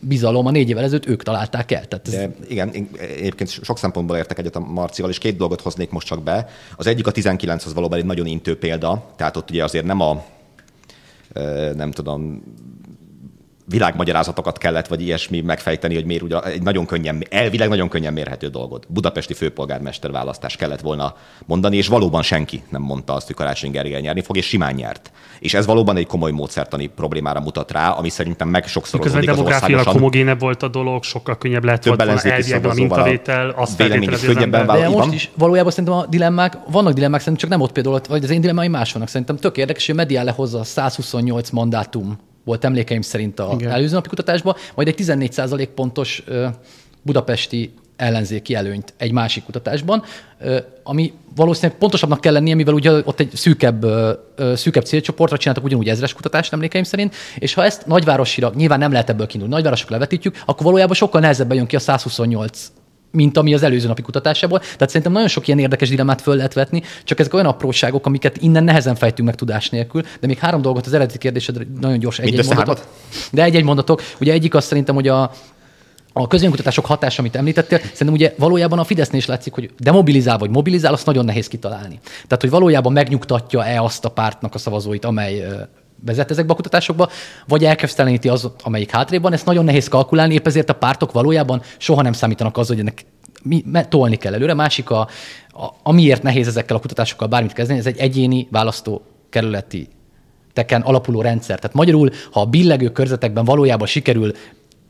[0.00, 1.84] bizalom, a négy évvel ezelőtt ők találták el.
[1.84, 2.14] Tehát ez...
[2.14, 6.06] De igen, én egyébként sok szempontból értek egyet a Marcival, és két dolgot hoznék most
[6.06, 6.48] csak be.
[6.76, 10.00] Az egyik a 19 az valóban egy nagyon intő példa, tehát ott ugye azért nem
[10.00, 10.24] a
[11.74, 12.42] nem tudom,
[13.68, 18.48] világmagyarázatokat kellett, vagy ilyesmi megfejteni, hogy miért ugye egy nagyon könnyen, elvileg nagyon könnyen mérhető
[18.48, 18.86] dolgot.
[18.88, 21.14] Budapesti főpolgármester választás kellett volna
[21.46, 25.10] mondani, és valóban senki nem mondta azt, hogy Karácsony Gergely nyerni fog, és simán nyert.
[25.38, 29.86] És ez valóban egy komoly módszertani problémára mutat rá, ami szerintem meg sokszor Közben demográfiailag
[29.86, 33.76] homogénebb volt a dolog, sokkal könnyebb lett Több volna elviekben a mintavétel, azt
[34.20, 38.00] könnyebben De most is valójában szerintem a dilemmák, vannak dilemmák, szerintem csak nem ott például,
[38.08, 39.08] vagy az én dilemmáim más vannak.
[39.08, 42.18] Szerintem tök érdekes, hogy mediále hozza a 128 mandátum
[42.48, 43.70] volt emlékeim szerint a Igen.
[43.70, 46.24] előző napi kutatásban, majd egy 14% pontos
[47.02, 50.02] budapesti ellenzéki előnyt egy másik kutatásban,
[50.82, 53.86] ami valószínűleg pontosabbnak kell lennie, mivel ugye ott egy szűkebb,
[54.54, 59.08] szűkebb célcsoportra csináltak ugyanúgy ezres kutatást emlékeim szerint, és ha ezt nagyvárosira, nyilván nem lehet
[59.10, 62.70] ebből kiindulni, nagyvárosok levetítjük, akkor valójában sokkal nehezebben jön ki a 128
[63.10, 64.58] mint ami az előző napi kutatásából.
[64.58, 68.36] Tehát szerintem nagyon sok ilyen érdekes dilemmát föl lehet vetni, csak ezek olyan apróságok, amiket
[68.36, 70.02] innen nehezen fejtünk meg tudás nélkül.
[70.20, 72.86] De még három dolgot az eredeti kérdésedre nagyon gyors egy-egy mondatok.
[73.32, 74.02] De egy-egy mondatok.
[74.20, 75.30] Ugye egyik azt szerintem, hogy a,
[76.12, 80.50] a közönkutatások hatása, amit említettél, szerintem ugye valójában a Fidesznél is látszik, hogy demobilizál vagy
[80.50, 82.00] mobilizál, azt nagyon nehéz kitalálni.
[82.02, 85.44] Tehát, hogy valójában megnyugtatja-e azt a pártnak a szavazóit, amely
[86.04, 87.08] vezet ezekbe a kutatásokba,
[87.46, 89.32] vagy elkezdteleníti az, amelyik hátrébb van.
[89.32, 93.04] Ezt nagyon nehéz kalkulálni, épp ezért a pártok valójában soha nem számítanak az, hogy ennek
[93.42, 94.54] mi, tolni kell előre.
[94.54, 95.08] Másik, a,
[95.48, 99.88] a, amiért nehéz ezekkel a kutatásokkal bármit kezdeni, ez egy egyéni választó kerületi
[100.52, 101.58] teken alapuló rendszer.
[101.58, 104.32] Tehát magyarul, ha a billegő körzetekben valójában sikerül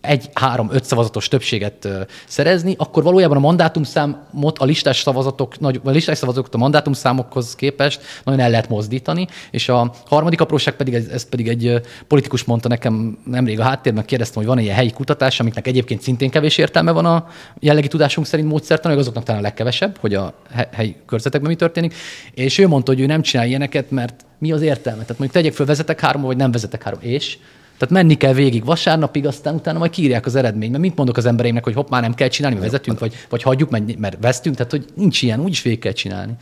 [0.09, 1.89] egy, három, öt szavazatos többséget
[2.27, 8.01] szerezni, akkor valójában a mandátumszámot a listás szavazatok, nagy, a listás szavazatok a mandátumszámokhoz képest
[8.25, 13.19] nagyon el lehet mozdítani, és a harmadik apróság pedig, ez, pedig egy politikus mondta nekem
[13.25, 17.07] nemrég a háttérben, kérdeztem, hogy van ilyen helyi kutatás, amiknek egyébként szintén kevés értelme van
[17.07, 17.27] a
[17.59, 20.35] jellegi tudásunk szerint módszertan, azoknak talán a legkevesebb, hogy a
[20.73, 21.95] helyi körzetekben mi történik,
[22.35, 25.03] és ő mondta, hogy ő nem csinál ilyeneket, mert mi az értelme?
[25.03, 27.39] Tehát mondjuk tegyek föl, vezetek három, vagy nem vezetek három, és
[27.79, 30.71] tehát menni kell végig vasárnapig, aztán utána majd kírják az eredményt.
[30.71, 33.71] Mert mit mondok az embereimnek, hogy hopp, már nem kell csinálni, vezetünk, vagy, vagy hagyjuk,
[33.99, 36.33] mert vesztünk, tehát hogy nincs ilyen, úgyis végig kell csinálni.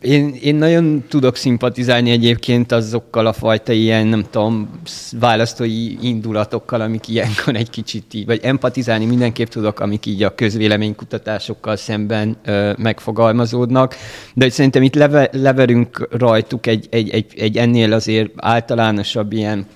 [0.00, 4.70] Én, én nagyon tudok szimpatizálni egyébként azokkal a fajta ilyen, nem tudom,
[5.18, 11.76] választói indulatokkal, amik ilyenkor egy kicsit így, vagy empatizálni mindenképp tudok, amik így a közvéleménykutatásokkal
[11.76, 13.96] szemben ö, megfogalmazódnak,
[14.34, 19.66] de hogy szerintem itt leve, leverünk rajtuk egy, egy, egy, egy ennél azért általánosabb ilyen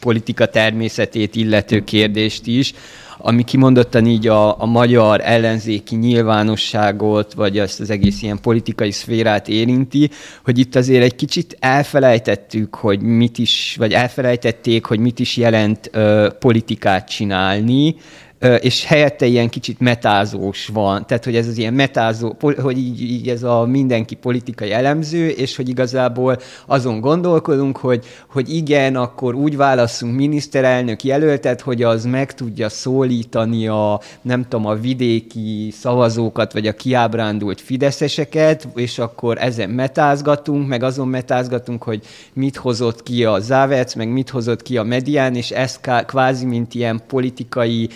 [0.00, 2.74] politika természetét illető kérdést is,
[3.18, 9.48] ami kimondottan így a, a magyar ellenzéki nyilvánosságot, vagy ezt az egész ilyen politikai szférát
[9.48, 10.10] érinti,
[10.44, 15.90] hogy itt azért egy kicsit elfelejtettük, hogy mit is, vagy elfelejtették, hogy mit is jelent
[15.92, 17.96] ö, politikát csinálni,
[18.60, 23.28] és helyette ilyen kicsit metázós van, tehát hogy ez az ilyen metázó, hogy így, így
[23.28, 29.56] ez a mindenki politikai elemző, és hogy igazából azon gondolkodunk, hogy, hogy igen, akkor úgy
[29.56, 36.66] válaszunk miniszterelnök jelöltet, hogy az meg tudja szólítani a, nem tudom, a vidéki szavazókat, vagy
[36.66, 43.38] a kiábrándult fideszeseket, és akkor ezen metázgatunk, meg azon metázgatunk, hogy mit hozott ki a
[43.40, 47.88] Závec, meg mit hozott ki a Medián, és ez kvázi, mint ilyen politikai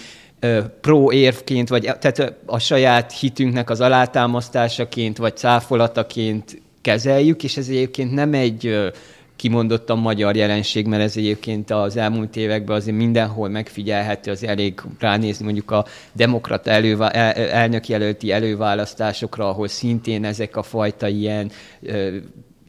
[0.80, 8.12] pro érvként, vagy tehát a saját hitünknek az alátámasztásaként, vagy cáfolataként kezeljük, és ez egyébként
[8.12, 8.92] nem egy
[9.36, 15.44] kimondottan magyar jelenség, mert ez egyébként az elmúlt években azért mindenhol megfigyelhető, az elég ránézni
[15.44, 21.50] mondjuk a demokrata elővá- el- elnökjelölti előválasztásokra, ahol szintén ezek a fajta ilyen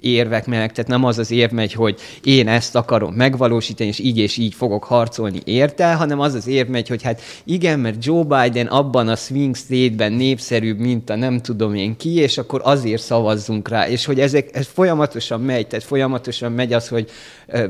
[0.04, 4.18] érvek meg, tehát nem az az érv megy, hogy én ezt akarom megvalósítani, és így
[4.18, 8.24] és így fogok harcolni érte, hanem az az érv megy, hogy hát igen, mert Joe
[8.24, 13.02] Biden abban a swing state-ben népszerűbb, mint a nem tudom én ki, és akkor azért
[13.02, 17.10] szavazzunk rá, és hogy ezek, ez folyamatosan megy, tehát folyamatosan megy az, hogy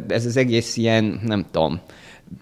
[0.07, 1.81] ez az egész ilyen, nem tudom,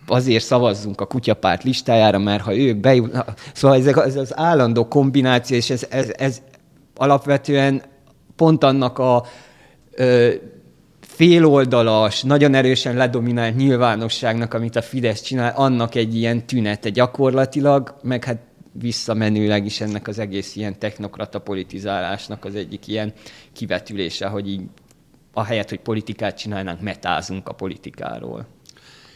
[0.07, 3.17] azért szavazzunk a kutyapárt listájára, mert ha ők bejut...
[3.53, 6.41] Szóval ez, ez az állandó kombináció, és ez, ez, ez
[6.95, 7.81] alapvetően
[8.35, 9.25] pont annak a,
[11.01, 18.23] féloldalas, nagyon erősen ledominált nyilvánosságnak, amit a Fidesz csinál, annak egy ilyen tünete gyakorlatilag, meg
[18.23, 18.37] hát
[18.71, 23.13] visszamenőleg is ennek az egész ilyen technokrata politizálásnak az egyik ilyen
[23.53, 24.61] kivetülése, hogy így
[25.33, 28.45] ahelyett, hogy politikát csinálnánk, metázunk a politikáról.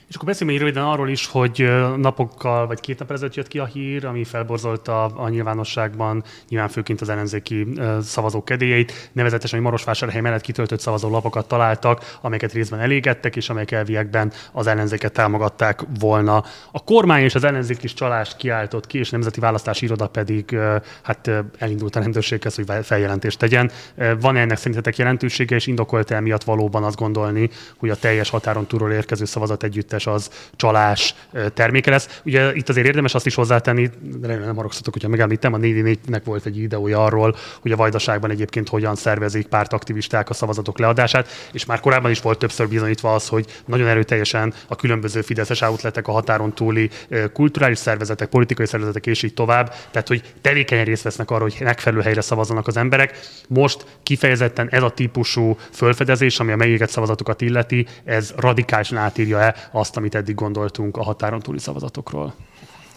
[0.08, 3.60] És akkor beszéljünk még röviden arról is, hogy napokkal vagy két nap ezelőtt jött ki
[3.60, 7.68] a hír, ami felborzolta a nyilvánosságban, nyilván főként az ellenzéki
[8.02, 13.72] szavazók kedélyeit, nevezetesen, hogy Marosvásárhely mellett kitöltött szavazó lapokat találtak, amelyeket részben elégettek, és amelyek
[13.72, 16.44] elviekben az ellenzéket támogatták volna.
[16.72, 20.58] A kormány és az ellenzék is csalást kiáltott ki, és a Nemzeti Választási Iroda pedig
[21.02, 23.72] hát elindult a rendőrséghez, hogy feljelentést tegyen.
[24.20, 28.65] Van ennek szerintetek jelentősége, és indokolt el miatt valóban azt gondolni, hogy a teljes határon
[28.65, 31.15] túlról érkező szavazat együtt identitás az csalás
[31.53, 32.21] terméke lesz.
[32.25, 33.89] Ugye itt azért érdemes azt is hozzátenni,
[34.21, 38.31] remélem nem haragszatok, hogyha megemlítem, a 4 nek volt egy videója arról, hogy a Vajdaságban
[38.31, 43.27] egyébként hogyan szervezik pártaktivisták a szavazatok leadását, és már korábban is volt többször bizonyítva az,
[43.27, 46.89] hogy nagyon erőteljesen a különböző fideszes outletek, a határon túli
[47.34, 52.01] kulturális szervezetek, politikai szervezetek és így tovább, tehát hogy tevékenyen részt vesznek arra, hogy megfelelő
[52.01, 53.19] helyre szavazzanak az emberek.
[53.47, 59.98] Most kifejezetten ez a típusú fölfedezés, ami a megégett szavazatokat illeti, ez radikálisan átírja-e azt,
[59.98, 62.34] amit eddig gondoltunk a határon túli szavazatokról?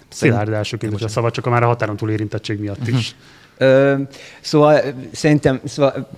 [0.09, 3.17] Szilárd elsőként, hogy a szava, csak a már a határon túl érintettség miatt is.
[3.59, 3.97] Ö,
[4.41, 4.81] szóval
[5.13, 6.09] szerintem, szóval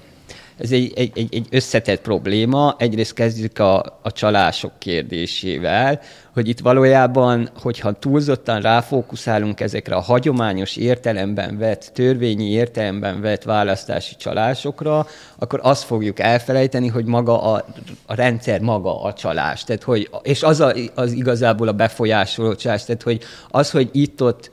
[0.61, 2.75] ez egy, egy, egy, egy összetett probléma.
[2.79, 6.01] Egyrészt kezdjük a, a csalások kérdésével,
[6.33, 14.17] hogy itt valójában, hogyha túlzottan ráfókuszálunk ezekre a hagyományos értelemben vett, törvényi értelemben vett választási
[14.17, 15.07] csalásokra,
[15.39, 17.65] akkor azt fogjuk elfelejteni, hogy maga a,
[18.07, 19.65] a rendszer maga a csalás.
[19.65, 22.85] Tehát, hogy, és az, a, az igazából a befolyásoló csalás.
[22.85, 24.51] Tehát, hogy az, hogy itt-ott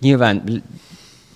[0.00, 0.62] nyilván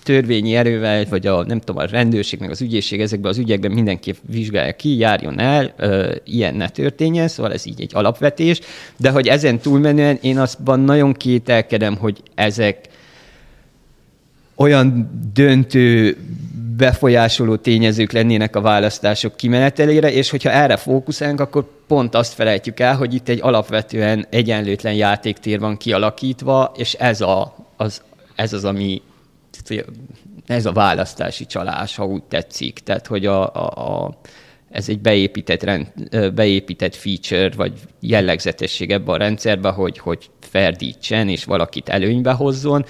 [0.07, 4.15] törvényi erővel, vagy a, nem tudom, a rendőrség, meg az ügyészség ezekben az ügyekben mindenképp
[4.21, 8.59] vizsgálja ki, járjon el, ö, ilyen ne történjen, szóval ez így egy alapvetés,
[8.97, 12.79] de hogy ezen túlmenően én azban nagyon kételkedem, hogy ezek
[14.55, 16.17] olyan döntő
[16.77, 22.95] befolyásoló tényezők lennének a választások kimenetelére, és hogyha erre fókuszálunk, akkor pont azt felejtjük el,
[22.95, 28.01] hogy itt egy alapvetően egyenlőtlen játéktér van kialakítva, és ez, a, az,
[28.35, 29.01] ez az, ami
[30.45, 32.79] ez a választási csalás, ha úgy tetszik.
[32.79, 34.17] Tehát, hogy a, a, a,
[34.69, 35.87] ez egy beépített, rend,
[36.33, 42.85] beépített feature, vagy jellegzetesség ebben a rendszerben, hogy, hogy ferdítsen, és valakit előnybe hozzon.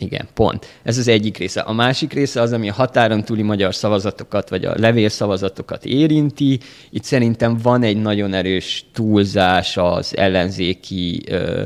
[0.00, 0.66] Igen, pont.
[0.82, 1.60] Ez az egyik része.
[1.60, 6.60] A másik része az, ami a határon túli magyar szavazatokat, vagy a levélszavazatokat érinti.
[6.90, 11.62] Itt szerintem van egy nagyon erős túlzás az ellenzéki ö,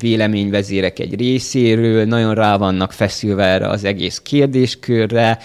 [0.00, 5.38] véleményvezérek egy részéről, nagyon rá vannak feszülve erre az egész kérdéskörre,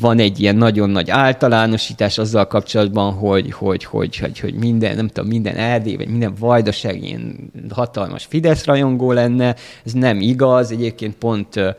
[0.00, 5.08] van egy ilyen nagyon nagy általánosítás azzal kapcsolatban, hogy, hogy, hogy, hogy, hogy minden, nem
[5.08, 9.56] tudom, minden Erdély, vagy minden vajdaság ilyen hatalmas Fidesz rajongó lenne.
[9.84, 11.76] Ez nem igaz, egyébként pont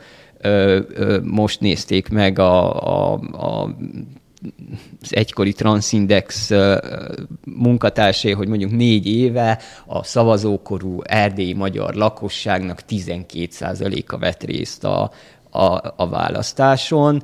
[1.23, 3.75] most nézték meg a, a, a
[5.01, 6.51] az egykori Transindex
[7.45, 15.11] munkatársai, hogy mondjuk négy éve a szavazókorú erdélyi magyar lakosságnak 12%-a vett részt a,
[15.49, 17.23] a, a választáson.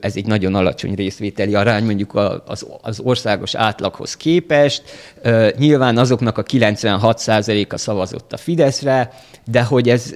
[0.00, 2.14] Ez egy nagyon alacsony részvételi arány mondjuk
[2.46, 4.82] az, az országos átlaghoz képest.
[5.56, 9.12] Nyilván azoknak a 96%-a szavazott a Fideszre,
[9.44, 10.14] de hogy ez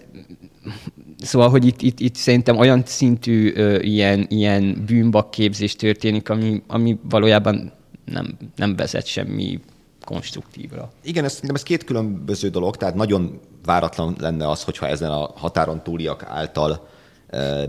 [1.25, 6.99] Szóval, hogy itt, itt, itt szerintem olyan szintű ö, ilyen, ilyen bűnbakképzés történik, ami, ami
[7.09, 7.73] valójában
[8.05, 9.61] nem, nem vezet semmi
[10.05, 10.93] konstruktívra.
[11.03, 15.31] Igen, ez, szerintem ez két különböző dolog, tehát nagyon váratlan lenne az, hogyha ezen a
[15.35, 16.89] határon túliak által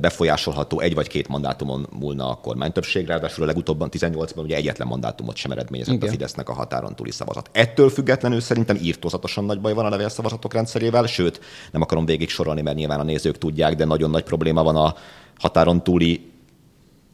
[0.02, 4.88] befolyásolható egy vagy két mandátumon múlna a kormány többség, ráadásul a legutóbban 18-ban ugye egyetlen
[4.88, 6.08] mandátumot sem eredményezett Igen.
[6.08, 7.50] a Fidesznek a határon túli szavazat.
[7.52, 11.40] Ettől függetlenül szerintem írtózatosan nagy baj van a levélszavazatok rendszerével, sőt,
[11.72, 14.96] nem akarom végig sorolni, mert nyilván a nézők tudják, de nagyon nagy probléma van a
[15.38, 16.34] határon túli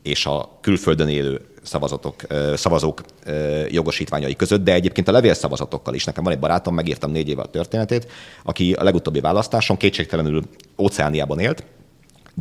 [0.04, 2.16] és a külföldön élő szavazatok,
[2.56, 3.02] szavazók
[3.70, 6.04] jogosítványai között, de egyébként a levélszavazatokkal is.
[6.04, 8.08] Nekem van egy barátom, megírtam négy éve a történetét,
[8.44, 10.44] aki a legutóbbi választáson kétségtelenül
[10.78, 11.64] Óceániában élt,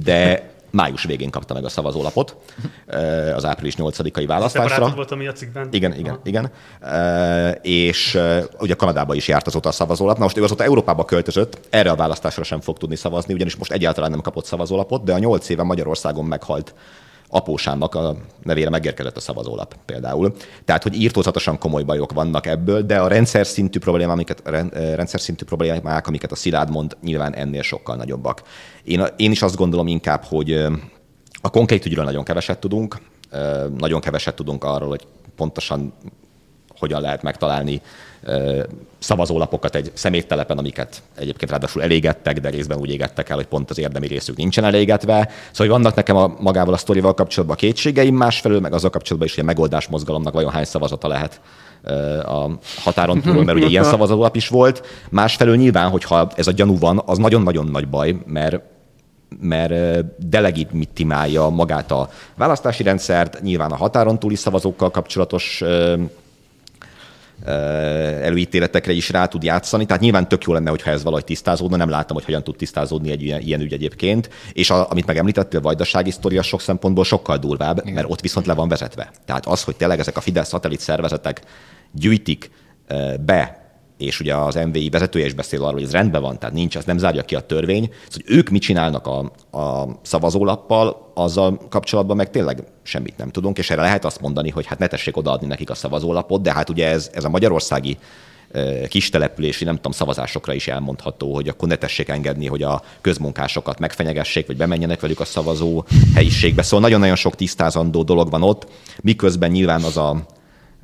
[0.03, 2.37] de május végén kapta meg a szavazólapot
[2.87, 4.89] eh, az április 8-ai választásra.
[4.95, 5.69] volt, ami a cikkben.
[5.71, 6.23] Igen, igen, Aha.
[6.25, 6.51] igen.
[6.81, 10.17] Eh, és eh, ugye Kanadába is járt azóta a szavazólap.
[10.17, 13.73] Na most ő azóta Európába költözött, erre a választásra sem fog tudni szavazni, ugyanis most
[13.73, 16.75] egyáltalán nem kapott szavazólapot, de a nyolc éve Magyarországon meghalt
[17.31, 20.35] apósámnak a nevére megérkezett a szavazólap például.
[20.64, 24.43] Tehát, hogy írtózatosan komoly bajok vannak ebből, de a rendszer szintű problémák, amiket,
[24.95, 28.43] rendszer szintű problémák, amiket a Szilárd mond, nyilván ennél sokkal nagyobbak.
[28.85, 30.53] Én, én is azt gondolom inkább, hogy
[31.40, 32.97] a konkrét ügyről nagyon keveset tudunk,
[33.79, 35.93] nagyon keveset tudunk arról, hogy pontosan
[36.81, 37.81] hogyan lehet megtalálni
[38.99, 43.79] szavazólapokat egy szeméttelepen, amiket egyébként ráadásul elégettek, de részben úgy égettek el, hogy pont az
[43.79, 45.29] érdemi részük nincsen elégetve.
[45.53, 49.35] Szóval vannak nekem a, magával a sztorival kapcsolatban a kétségeim, másfelől meg azzal kapcsolatban is,
[49.35, 51.40] hogy a megoldás mozgalomnak vajon hány szavazata lehet
[52.25, 54.87] a határon túl, mert ugye ilyen szavazólap is volt.
[55.11, 58.61] Másfelől nyilván, hogyha ez a gyanú van, az nagyon-nagyon nagy baj, mert
[59.40, 65.62] mert delegitimálja magát a választási rendszert, nyilván a határon túli szavazókkal kapcsolatos
[67.46, 69.87] előítéletekre is rá tud játszani.
[69.87, 73.11] Tehát nyilván tök jó lenne, hogyha ez valahogy tisztázódna, nem láttam, hogy hogyan tud tisztázódni
[73.11, 74.31] egy ilyen, ilyen ügy egyébként.
[74.53, 77.94] És a, amit megemlítettél, a vajdasági sztoria sok szempontból sokkal durvább, Igen.
[77.94, 79.11] mert ott viszont le van vezetve.
[79.24, 81.40] Tehát az, hogy tényleg ezek a Fidesz szatellit szervezetek
[81.92, 82.50] gyűjtik
[83.20, 83.60] be
[84.01, 86.85] és ugye az MVI vezetője is beszél arról, hogy ez rendben van, tehát nincs, az
[86.85, 87.83] nem zárja ki a törvény.
[87.83, 89.19] Szóval, hogy ők mit csinálnak a,
[89.59, 94.67] a szavazólappal, azzal kapcsolatban meg tényleg semmit nem tudunk, és erre lehet azt mondani, hogy
[94.67, 97.98] hát ne tessék odaadni nekik a szavazólapot, de hát ugye ez, ez a magyarországi
[98.88, 103.79] kis települési, nem tudom, szavazásokra is elmondható, hogy akkor ne tessék engedni, hogy a közmunkásokat
[103.79, 105.85] megfenyegessék, vagy bemenjenek velük a szavazó
[106.15, 106.63] helyiségbe.
[106.63, 108.67] Szóval nagyon-nagyon sok tisztázandó dolog van ott,
[109.01, 110.17] miközben nyilván az a,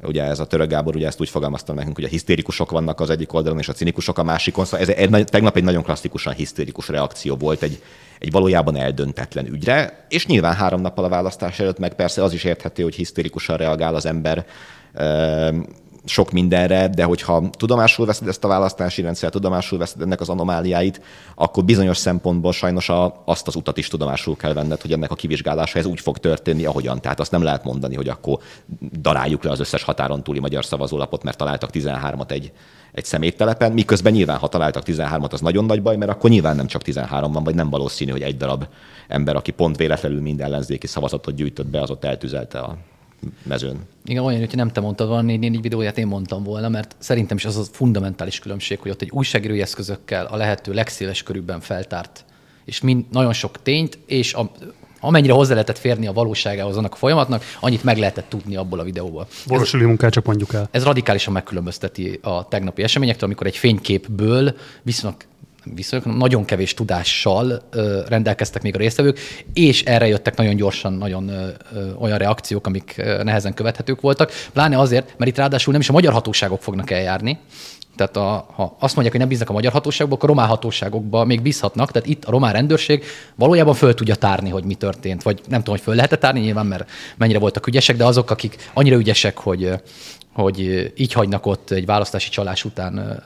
[0.03, 3.11] ugye ez a török Gábor ugye ezt úgy fogalmazta nekünk, hogy a hisztérikusok vannak az
[3.11, 4.65] egyik oldalon, és a cinikusok a másikon.
[4.65, 7.83] Szóval ez egy, tegnap egy nagyon klasszikusan hisztérikus reakció volt egy,
[8.19, 12.45] egy valójában eldöntetlen ügyre, és nyilván három nappal a választás előtt meg persze az is
[12.45, 14.47] érthető, hogy hisztérikusan reagál az ember
[16.07, 21.01] sok mindenre, de hogyha tudomásul veszed ezt a választási rendszert, tudomásul veszed ennek az anomáliáit,
[21.35, 25.15] akkor bizonyos szempontból sajnos a, azt az utat is tudomásul kell venned, hogy ennek a
[25.15, 27.01] kivizsgálása ez úgy fog történni, ahogyan.
[27.01, 28.39] Tehát azt nem lehet mondani, hogy akkor
[29.01, 32.53] daráljuk le az összes határon túli magyar szavazólapot, mert találtak 13-at egy,
[32.93, 36.67] egy szeméttelepen, miközben nyilván, ha találtak 13-at, az nagyon nagy baj, mert akkor nyilván nem
[36.67, 38.67] csak 13 van, vagy nem valószínű, hogy egy darab
[39.09, 42.77] ember, aki pont véletlenül mind ellenzéki szavazatot gyűjtött be, az ott eltüzelte a
[43.43, 43.79] mezőn.
[44.05, 47.37] Igen, olyan, hogyha nem te mondtad volna, négy, négy videóját én mondtam volna, mert szerintem
[47.37, 52.25] is az a fundamentális különbség, hogy ott egy újságírói eszközökkel a lehető legszéles körülben feltárt,
[52.65, 54.51] és mind, nagyon sok tényt, és a,
[55.01, 58.85] amennyire hozzá lehetett férni a valóságához annak a folyamatnak, annyit meg lehetett tudni abból a
[58.85, 59.27] videóból.
[59.47, 60.69] Borosuli munkát csak mondjuk el.
[60.71, 65.21] Ez radikálisan megkülönbözteti a tegnapi eseményektől, amikor egy fényképből viszonylag
[65.75, 67.69] viszonylag nagyon kevés tudással
[68.09, 69.19] rendelkeztek még a résztvevők,
[69.53, 71.31] és erre jöttek nagyon gyorsan nagyon
[71.99, 74.33] olyan reakciók, amik nehezen követhetők voltak.
[74.53, 77.39] Pláne azért, mert itt ráadásul nem is a magyar hatóságok fognak eljárni,
[77.97, 81.25] tehát a, ha azt mondják, hogy nem bíznak a magyar hatóságokba, akkor a román hatóságokba
[81.25, 81.91] még bízhatnak.
[81.91, 83.05] Tehát itt a román rendőrség
[83.35, 85.23] valójában föl tudja tárni, hogy mi történt.
[85.23, 88.71] Vagy nem tudom, hogy föl lehet tárni, nyilván, mert mennyire voltak ügyesek, de azok, akik
[88.75, 89.73] annyira ügyesek, hogy
[90.37, 93.23] hogy így hagynak ott egy választási csalás után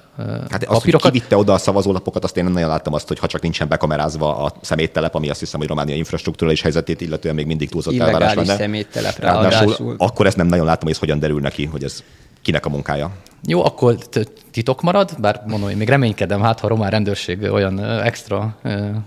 [0.50, 3.26] Hát azt, hogy kivitte oda a szavazólapokat, azt én nem nagyon láttam azt, hogy ha
[3.26, 7.70] csak nincsen bekamerázva a szeméttelep, ami azt hiszem, hogy Románia infrastruktúrális helyzetét illetően még mindig
[7.70, 8.56] túlzott elvárás lenne.
[8.56, 9.94] szeméttelep ráadásul.
[9.98, 12.02] Akkor ezt nem nagyon látom, hogy ez hogyan derül neki, hogy ez
[12.42, 13.10] kinek a munkája.
[13.46, 13.96] Jó, akkor
[14.50, 18.56] titok marad, bár mondom, én még reménykedem, hát ha a román rendőrség olyan extra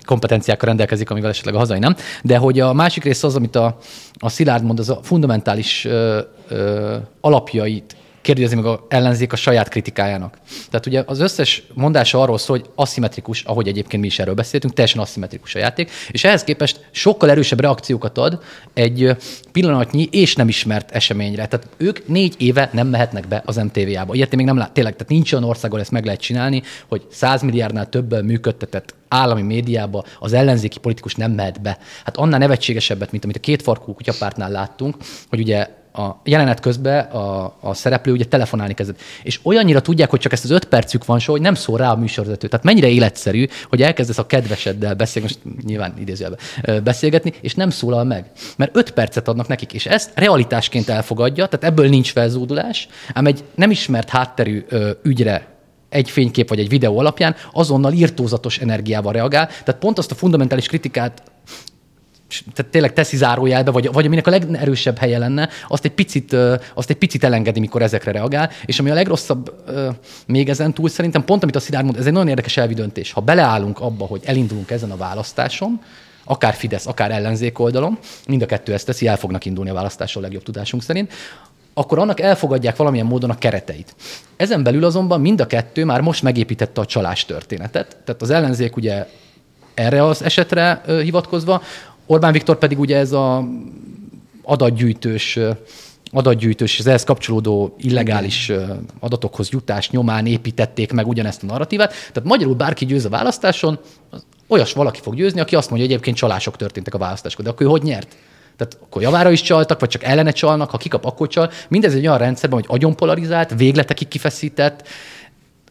[0.06, 1.95] kompetenciákkal rendelkezik, amivel esetleg a hazai nem.
[2.24, 3.78] De hogy a másik rész az, amit a,
[4.20, 5.88] a Szilárd mond, az a fundamentális
[6.54, 10.38] ö, alapjait kérdezi meg a ellenzék a saját kritikájának.
[10.70, 14.74] Tehát ugye az összes mondása arról szól, hogy aszimmetrikus, ahogy egyébként mi is erről beszéltünk,
[14.74, 18.39] teljesen aszimmetrikus a játék, és ehhez képest sokkal erősebb reakciókat ad
[18.74, 19.16] egy
[19.51, 21.45] pillanatnyi és nem ismert eseményre.
[21.45, 24.14] Tehát ők négy éve nem mehetnek be az MTV-ába.
[24.14, 27.41] Ilyet még nem lát, tényleg, tehát nincs olyan országon ezt meg lehet csinálni, hogy 100
[27.41, 31.78] milliárdnál többen működtetett állami médiába az ellenzéki politikus nem mehet be.
[32.06, 34.95] Hát annál nevetségesebbet, mint amit a két farkú kutyapártnál láttunk,
[35.30, 39.00] hogy ugye a jelenet közben a, a szereplő ugye telefonálni kezdett.
[39.24, 41.91] És olyannyira tudják, hogy csak ezt az öt percük van, so, hogy nem szól rá
[41.91, 42.48] a műsorvezető.
[42.48, 46.39] Tehát mennyire életszerű, hogy elkezdesz a kedveseddel beszélni, most nyilván idézőjelben
[46.84, 48.26] beszélgetni, és nem szólal meg.
[48.58, 53.44] Mert öt percet adnak nekik, és ezt realitásként elfogadja, tehát ebből nincs felzúdulás, ám egy
[53.56, 54.66] nem ismert hátterű
[55.04, 55.48] ügyre
[55.89, 59.48] egy fénykép vagy egy videó alapján azonnal írtózatos energiával reagál.
[59.48, 61.24] Tehát pont azt a fundamentális kritikát
[62.54, 66.34] tehát tényleg teszi zárójelbe, vagy, vagy aminek a legerősebb helye lenne, azt egy, picit,
[66.74, 68.50] azt egy picit elengedi, mikor ezekre reagál.
[68.66, 69.64] És ami a legrosszabb
[70.28, 73.12] még ezen túl, szerintem pont amit a Szilárd mond, ez egy nagyon érdekes elvidöntés.
[73.12, 75.82] Ha beleállunk abba, hogy elindulunk ezen a választáson,
[76.24, 80.22] akár Fidesz, akár ellenzék oldalon, mind a kettő ezt teszi, el fognak indulni a választáson
[80.22, 81.14] legjobb tudásunk szerint,
[81.74, 83.96] akkor annak elfogadják valamilyen módon a kereteit.
[84.38, 87.98] Ezen belül azonban mind a kettő már most megépítette a csalás történetet.
[88.06, 89.08] Tehát az ellenzék ugye
[89.74, 91.62] erre az esetre hivatkozva,
[92.14, 93.47] Orbán Viktor pedig ugye ez a
[94.43, 95.39] adatgyűjtős
[96.16, 98.51] adatgyűjtős és az ehhez kapcsolódó illegális
[98.99, 101.89] adatokhoz jutás nyomán építették meg ugyanezt a narratívát.
[101.89, 103.80] Tehát magyarul bárki győz a választáson,
[104.47, 107.45] olyas valaki fog győzni, aki azt mondja, hogy egyébként csalások történtek a választáskor.
[107.45, 108.16] De akkor ő hogy nyert?
[108.57, 111.51] Tehát akkor javára is csaltak, vagy csak ellene csalnak, ha kikap, akkor csal.
[111.68, 114.88] Mindez egy olyan rendszerben, hogy agyon polarizált, végletekig kifeszített,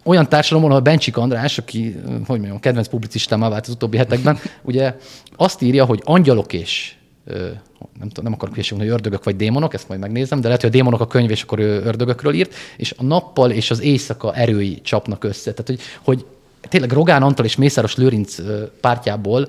[0.02, 1.96] olyan társadalom, ahol Bencsik András, aki,
[2.26, 4.96] hogy mondjam, kedvenc publicistám vált az utóbbi hetekben, ugye
[5.36, 6.94] azt írja, hogy angyalok és
[7.98, 10.70] nem, tudom, nem akarok hülyeség hogy ördögök vagy démonok, ezt majd megnézem, de lehet, hogy
[10.70, 14.34] a démonok a könyv, és akkor ő ördögökről írt, és a nappal és az éjszaka
[14.34, 15.52] erői csapnak össze.
[15.52, 16.24] Tehát, hogy, hogy
[16.68, 18.36] tényleg Rogán Antal és Mészáros Lőrinc
[18.80, 19.48] pártjából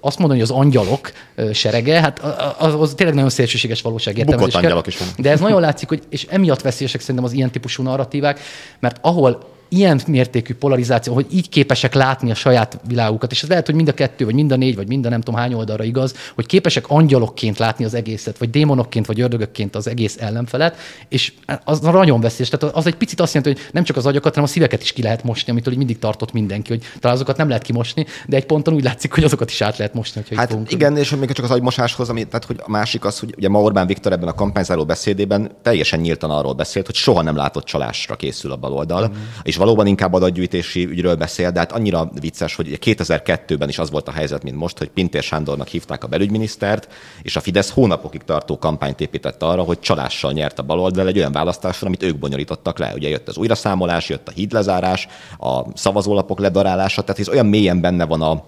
[0.00, 1.12] azt mondani, hogy az angyalok
[1.52, 2.18] serege, hát
[2.58, 4.54] az, az tényleg nagyon szélsőséges valóság értelmezés.
[4.54, 5.08] angyalok is van.
[5.18, 8.40] De ez nagyon látszik, hogy, és emiatt veszélyesek szerintem az ilyen típusú narratívák,
[8.78, 13.66] mert ahol ilyen mértékű polarizáció, hogy így képesek látni a saját világukat, és ez lehet,
[13.66, 15.84] hogy mind a kettő, vagy mind a négy, vagy mind a nem tudom hány oldalra
[15.84, 20.76] igaz, hogy képesek angyalokként látni az egészet, vagy démonokként, vagy ördögökként az egész ellenfelet,
[21.08, 21.32] és
[21.64, 22.48] az nagyon veszélyes.
[22.48, 24.92] Tehát az egy picit azt jelenti, hogy nem csak az agyakat, hanem a szíveket is
[24.92, 28.46] ki lehet mosni, amitől mindig tartott mindenki, hogy talán azokat nem lehet kimosni, de egy
[28.46, 30.22] ponton úgy látszik, hogy azokat is át lehet mosni.
[30.34, 33.48] Hát igen, és még csak az agymosáshoz, ami, tehát hogy a másik az, hogy ugye
[33.48, 37.64] ma Orbán Viktor ebben a kampányzáró beszédében teljesen nyíltan arról beszélt, hogy soha nem látott
[37.64, 39.12] csalásra készül a baloldal, mm.
[39.42, 43.90] és valóban inkább adat adatgyűjtési ügyről beszél, de hát annyira vicces, hogy 2002-ben is az
[43.90, 46.88] volt a helyzet, mint most, hogy Pintér Sándornak hívták a belügyminisztert,
[47.22, 51.32] és a Fidesz hónapokig tartó kampányt épített arra, hogy csalással nyert a baloldal egy olyan
[51.32, 52.92] választáson, amit ők bonyolítottak le.
[52.94, 55.08] Ugye jött az újraszámolás, jött a hídlezárás,
[55.38, 58.44] a szavazólapok ledarálása, tehát ez olyan mélyen benne van a,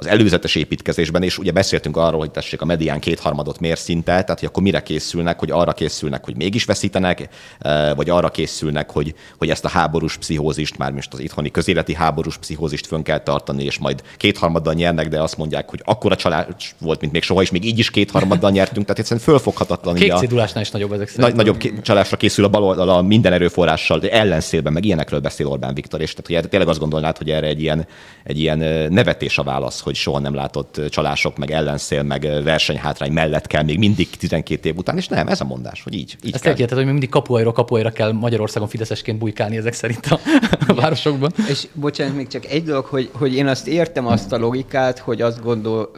[0.00, 4.38] az előzetes építkezésben, és ugye beszéltünk arról, hogy tessék a medián kétharmadot mér szinte, tehát
[4.38, 7.28] hogy akkor mire készülnek, hogy arra készülnek, hogy mégis veszítenek,
[7.58, 11.94] eh, vagy arra készülnek, hogy, hogy ezt a háborús pszichózist, már most az itthoni közéleti
[11.94, 16.74] háborús pszichózist fönn kell tartani, és majd kétharmaddal nyernek, de azt mondják, hogy akkora csalás
[16.80, 19.94] volt, mint még soha, és még így is kétharmaddal nyertünk, tehát egyszerűen fölfoghatatlan.
[19.94, 21.36] Kék cédulásnál is nagyobb ezek szerint.
[21.36, 26.00] nagyobb csalásra készül a baloldal a minden erőforrással, de ellenszélben, meg ilyenekről beszél Orbán Viktor,
[26.00, 27.86] és tehát hogy tényleg azt gondolnád, hogy erre egy ilyen,
[28.24, 28.58] egy ilyen
[28.92, 33.78] nevetés a válasz, hogy soha nem látott csalások, meg ellenszél, meg versenyhátrány mellett kell még
[33.78, 36.16] mindig 12 év után, és nem, ez a mondás, hogy így.
[36.24, 40.18] így Ezt elkérted, hogy mindig kapuajról kapuajra kell Magyarországon fideszesként bujkálni ezek szerint a,
[40.66, 41.32] a városokban.
[41.48, 45.22] És bocsánat, még csak egy dolog, hogy, hogy én azt értem azt a logikát, hogy
[45.22, 45.90] azt gondol,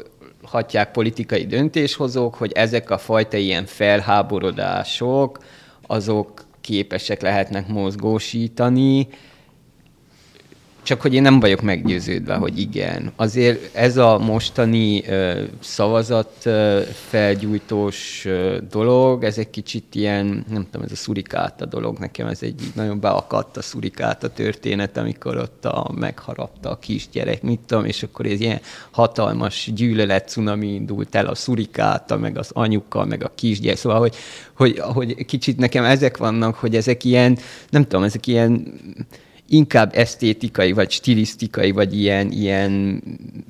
[0.43, 5.38] hatják politikai döntéshozók, hogy ezek a fajta ilyen felháborodások,
[5.86, 9.09] azok képesek lehetnek mozgósítani,
[10.83, 13.12] csak hogy én nem vagyok meggyőződve, hogy igen.
[13.16, 20.66] Azért ez a mostani uh, szavazat uh, felgyújtós uh, dolog, ez egy kicsit ilyen, nem
[20.70, 25.64] tudom, ez a szurikáta dolog, nekem ez egy nagyon beakadt a szurikáta történet, amikor ott
[25.64, 28.61] a, megharapta a kisgyerek, mit tudom, és akkor ez ilyen
[28.91, 34.14] hatalmas gyűlölet cunami indult el a szurikáta, meg az anyuka, meg a kisgyerek, szóval, hogy,
[34.55, 37.39] hogy, hogy kicsit nekem ezek vannak, hogy ezek ilyen,
[37.70, 38.72] nem tudom, ezek ilyen
[39.53, 43.03] inkább esztétikai, vagy stilisztikai, vagy ilyen, ilyen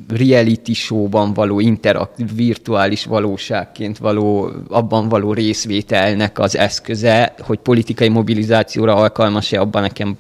[0.09, 8.95] reality showban való interakt, virtuális valóságként való, abban való részvételnek az eszköze, hogy politikai mobilizációra
[8.95, 10.17] alkalmas-e, abban nekem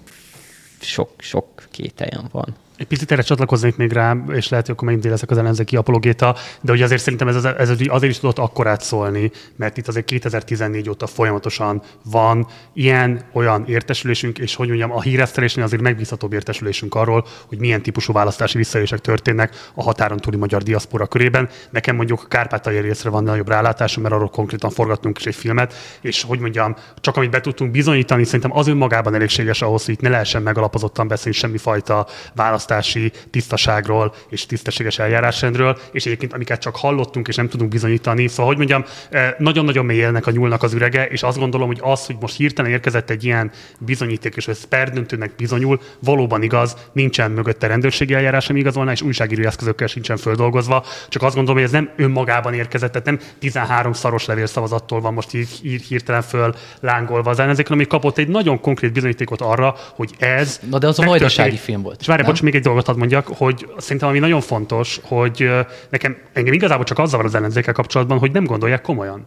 [0.80, 2.54] sok, sok kételjem van.
[2.80, 6.36] Egy picit erre csatlakoznék még rá, és lehet, hogy akkor megint leszek az ellenzéki apologéta,
[6.60, 10.88] de hogy azért szerintem ez, ez azért is tudott akkorát szólni, mert itt azért 2014
[10.88, 17.26] óta folyamatosan van ilyen, olyan értesülésünk, és hogy mondjam, a híresztelésnél azért megbízhatóbb értesülésünk arról,
[17.48, 21.48] hogy milyen típusú választási visszaélések történnek a határon túli magyar diaszpora körében.
[21.70, 25.74] Nekem mondjuk a Kárpátaljai részre van nagyobb rálátásom, mert arról konkrétan forgattunk is egy filmet,
[26.00, 30.00] és hogy mondjam, csak amit be tudtunk bizonyítani, szerintem az önmagában elégséges ahhoz, hogy itt
[30.00, 36.76] ne lehessen megalapozottan beszélni semmifajta választás választási tisztaságról és tisztességes eljárásrendről, és egyébként amiket csak
[36.76, 38.28] hallottunk és nem tudunk bizonyítani.
[38.28, 42.06] Szóval, hogy mondjam, eh, nagyon-nagyon mélyelnek a nyúlnak az ürege, és azt gondolom, hogy az,
[42.06, 47.66] hogy most hirtelen érkezett egy ilyen bizonyíték, és ez perdöntőnek bizonyul, valóban igaz, nincsen mögötte
[47.66, 50.84] rendőrségi eljárás, ami igazolná, és újságíró eszközökkel sincsen földolgozva.
[51.08, 55.34] Csak azt gondolom, hogy ez nem önmagában érkezett, tehát nem 13 szaros levélszavazattól van most
[55.34, 60.10] így, így hirtelen föl lángolva az ellenzék, ami kapott egy nagyon konkrét bizonyítékot arra, hogy
[60.18, 60.60] ez.
[60.70, 62.00] Na de az a vajdasági film volt.
[62.00, 65.50] És várj, bocs, még egy dolgot hadd mondjak, hogy szerintem ami nagyon fontos, hogy
[65.88, 69.26] nekem engem igazából csak azzal van az ellenzékkel kapcsolatban, hogy nem gondolják komolyan.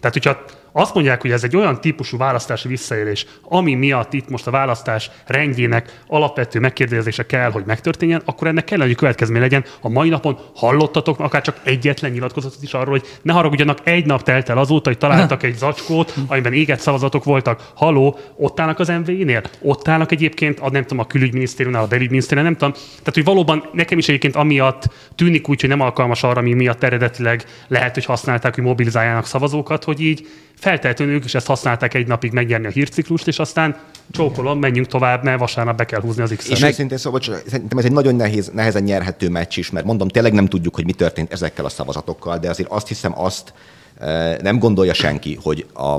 [0.00, 0.44] Tehát, hogyha
[0.76, 5.10] azt mondják, hogy ez egy olyan típusú választási visszaélés, ami miatt itt most a választás
[5.26, 9.64] rendjének alapvető megkérdezése kell, hogy megtörténjen, akkor ennek kell, hogy következmény legyen.
[9.80, 14.22] A mai napon hallottatok akár csak egyetlen nyilatkozatot is arról, hogy ne haragudjanak, egy nap
[14.22, 17.70] telt el azóta, hogy találtak egy zacskót, amiben égett szavazatok voltak.
[17.74, 19.42] Haló, ott állnak az MV-nél?
[19.60, 22.84] Ott állnak egyébként, a, nem tudom, a külügyminisztériumnál, a belügyminisztériumnál, nem tudom.
[22.98, 26.82] Tehát, hogy valóban nekem is egyébként amiatt tűnik úgy, hogy nem alkalmas arra, ami miatt
[26.82, 30.26] eredetileg lehet, hogy használták, hogy mobilizáljanak szavazókat, hogy így
[30.58, 33.76] feltétlenül ők is ezt használták egy napig megnyerni a hírciklust, és aztán
[34.10, 36.72] csókolom, menjünk tovább, mert vasárnap be kell húzni az x És meg...
[36.72, 40.46] szintén szóval, szerintem ez egy nagyon nehéz, nehezen nyerhető meccs is, mert mondom, tényleg nem
[40.46, 43.52] tudjuk, hogy mi történt ezekkel a szavazatokkal, de azért azt hiszem azt
[43.98, 45.98] eh, nem gondolja senki, hogy a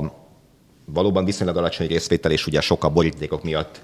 [0.84, 3.80] valóban viszonylag alacsony részvétel, és ugye sok a borítékok miatt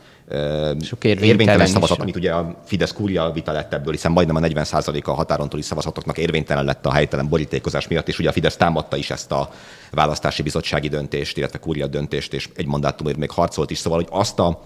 [0.82, 5.04] sok érvénytelen szavazat, amit ugye a Fidesz kúria vita lett ebből, hiszen majdnem a 40%
[5.04, 8.96] a határon túli szavazatoknak érvénytelen lett a helytelen borítékozás miatt, és ugye a Fidesz támadta
[8.96, 9.50] is ezt a
[9.90, 14.38] választási bizottsági döntést, illetve kúria döntést, és egy mandátumért még harcolt is, szóval, hogy azt
[14.38, 14.62] a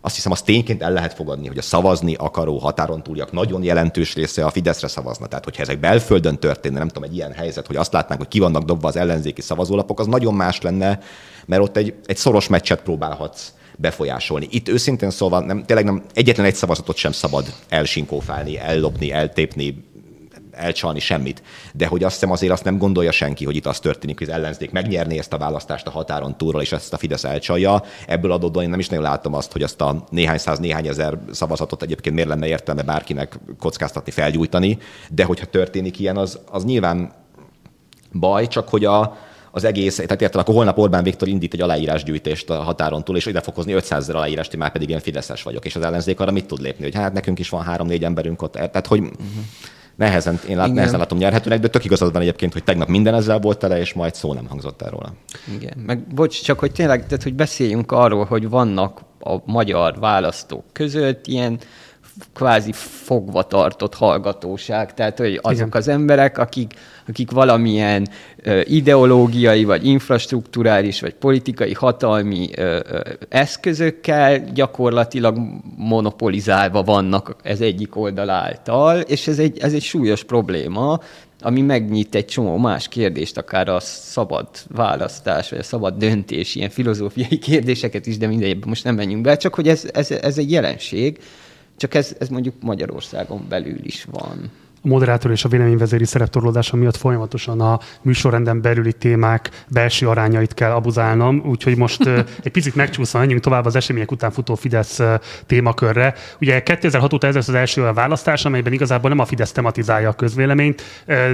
[0.00, 4.14] azt hiszem, azt tényként el lehet fogadni, hogy a szavazni akaró határon túliak nagyon jelentős
[4.14, 5.26] része a Fideszre szavazna.
[5.26, 8.38] Tehát, hogyha ezek belföldön történne, nem tudom, egy ilyen helyzet, hogy azt látnánk, hogy ki
[8.38, 11.00] vannak dobva az ellenzéki szavazólapok, az nagyon más lenne,
[11.46, 14.46] mert ott egy, egy szoros meccset próbálhatsz befolyásolni.
[14.50, 19.84] Itt őszintén szóval nem, tényleg nem, egyetlen egy szavazatot sem szabad elsinkófálni, ellopni, eltépni,
[20.56, 21.42] elcsalni semmit.
[21.72, 24.34] De hogy azt hiszem azért azt nem gondolja senki, hogy itt az történik, hogy az
[24.34, 27.82] ellenzék megnyerné ezt a választást a határon túlról, és ezt a Fidesz elcsalja.
[28.06, 31.18] Ebből adódóan én nem is nagyon látom azt, hogy azt a néhány száz, néhány ezer
[31.32, 34.78] szavazatot egyébként miért lenne értelme bárkinek kockáztatni, felgyújtani.
[35.10, 37.12] De hogyha történik ilyen, az, az nyilván
[38.12, 39.16] baj, csak hogy a,
[39.56, 43.26] az egész, tehát értem, akkor holnap Orbán Viktor indít egy aláírásgyűjtést a határon túl, és
[43.26, 46.20] ide fog hozni 500 ezer aláírást, én már pedig ilyen fideszes vagyok, és az ellenzék
[46.20, 48.52] arra mit tud lépni, hogy hát nekünk is van három-négy emberünk ott.
[48.52, 49.44] Tehát, hogy uh-huh
[49.96, 53.38] nehezen, én lát, nehezen látom nyerhetőnek, de tök igazad van egyébként, hogy tegnap minden ezzel
[53.38, 55.12] volt tele, és majd szó nem hangzott el róla.
[55.54, 60.64] Igen, meg bocs, csak hogy tényleg, tehát, hogy beszéljünk arról, hogy vannak a magyar választók
[60.72, 61.58] között ilyen
[62.34, 65.68] kvázi fogva tartott hallgatóság, tehát hogy azok Igen.
[65.72, 66.72] az emberek, akik,
[67.08, 68.08] akik valamilyen
[68.42, 75.38] ö, ideológiai, vagy infrastruktúrális, vagy politikai hatalmi ö, ö, eszközökkel gyakorlatilag
[75.76, 81.00] monopolizálva vannak ez egyik oldal által, és ez egy, ez egy súlyos probléma,
[81.40, 86.70] ami megnyit egy csomó más kérdést, akár a szabad választás, vagy a szabad döntés, ilyen
[86.70, 90.50] filozófiai kérdéseket is, de mindegy, most nem menjünk be, csak hogy ez, ez, ez egy
[90.50, 91.18] jelenség,
[91.76, 94.50] csak ez, ez mondjuk Magyarországon belül is van
[94.82, 100.70] a moderátor és a véleményvezéri szereptorlódása miatt folyamatosan a műsorrenden belüli témák belső arányait kell
[100.70, 102.06] abuzálnom, úgyhogy most
[102.44, 105.00] egy picit megcsúszva menjünk tovább az események után futó Fidesz
[105.46, 106.14] témakörre.
[106.40, 110.12] Ugye 2006 óta ez az első a választás, amelyben igazából nem a Fidesz tematizálja a
[110.12, 110.82] közvéleményt,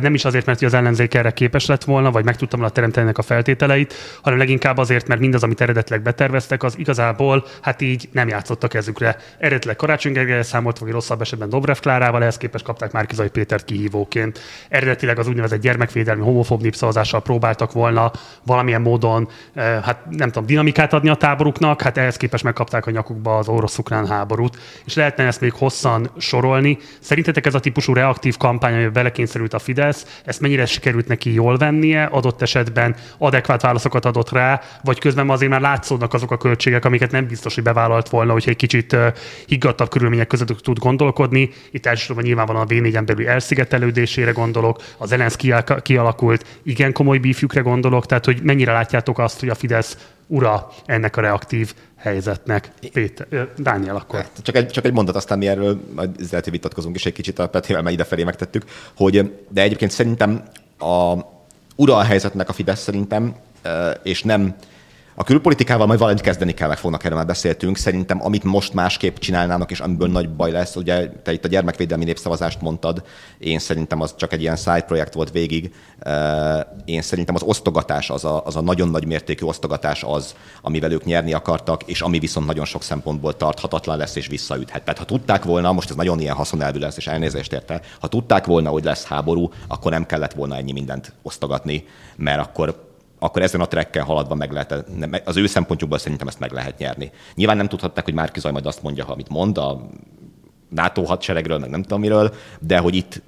[0.01, 3.11] nem is azért, mert az ellenzék erre képes lett volna, vagy meg tudtam volna teremteni
[3.15, 8.29] a feltételeit, hanem leginkább azért, mert mindaz, amit eredetileg beterveztek, az igazából hát így nem
[8.29, 9.17] játszott a kezükre.
[9.39, 13.65] Eredetileg Karácsony Gergely számolt, vagy rosszabb esetben Dobrev Klárával, ehhez képest kapták már Kizai Pétert
[13.65, 14.41] kihívóként.
[14.69, 18.11] Eredetileg az úgynevezett gyermekvédelmi homofób népszavazással próbáltak volna
[18.47, 22.91] valamilyen módon, eh, hát nem tudom, dinamikát adni a táboruknak, hát ehhez képest megkapták a
[22.91, 26.79] nyakukba az orosz-ukrán háborút, és lehetne ezt még hosszan sorolni.
[27.01, 31.57] Szerintetek ez a típusú reaktív kampány, amiben belekényszerült a Fidesz, ezt mennyire sikerült neki jól
[31.57, 36.85] vennie, adott esetben adekvát válaszokat adott rá, vagy közben azért már látszódnak azok a költségek,
[36.85, 39.13] amiket nem biztos, hogy bevállalt volna, hogyha egy kicsit eh,
[39.47, 41.51] higgadtabb körülmények között tud gondolkodni.
[41.71, 45.37] Itt elsősorban nyilvánvalóan a V4-en belül elszigetelődésére gondolok, az Elensz
[45.83, 49.97] kialakult igen komoly bífjükre gondolok, tehát hogy mennyire látjátok azt, hogy a Fidesz
[50.27, 52.71] ura ennek a reaktív helyzetnek.
[52.93, 54.19] Péter, Dániel akkor.
[54.19, 57.13] Hát, csak egy, csak egy mondat, aztán mi erről majd lehet, hogy vitatkozunk is egy
[57.13, 58.65] kicsit a Petivel, mert idefelé megtettük,
[58.97, 60.43] hogy de egyébként szerintem
[60.79, 61.17] a
[61.77, 63.35] ura a helyzetnek a Fidesz szerintem,
[64.03, 64.55] és nem
[65.15, 67.77] a külpolitikával majd valamit kezdeni kell, meg fognak erről már beszéltünk.
[67.77, 72.05] Szerintem, amit most másképp csinálnának, és amiből nagy baj lesz, ugye te itt a gyermekvédelmi
[72.05, 73.03] népszavazást mondtad,
[73.39, 75.75] én szerintem az csak egy ilyen side projekt volt végig.
[76.85, 81.05] Én szerintem az osztogatás, az a, az a nagyon nagy mértékű osztogatás az, amivel ők
[81.05, 84.83] nyerni akartak, és ami viszont nagyon sok szempontból tarthatatlan lesz és visszaüthet.
[84.83, 88.47] Tehát ha tudták volna, most ez nagyon ilyen haszonelvű lesz, és elnézést érte, ha tudták
[88.47, 91.85] volna, hogy lesz háború, akkor nem kellett volna ennyi mindent osztogatni,
[92.17, 92.91] mert akkor
[93.23, 94.85] akkor ezen a trekken haladva meg lehet,
[95.25, 97.11] az ő szempontjukból szerintem ezt meg lehet nyerni.
[97.35, 99.87] Nyilván nem tudhatták, hogy Márki Zaj majd azt mondja, amit mond a
[100.69, 103.23] NATO hadseregről, meg nem tudom miről, de hogy itt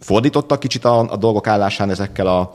[0.00, 2.54] fordítottak kicsit a, a dolgok állásán ezekkel a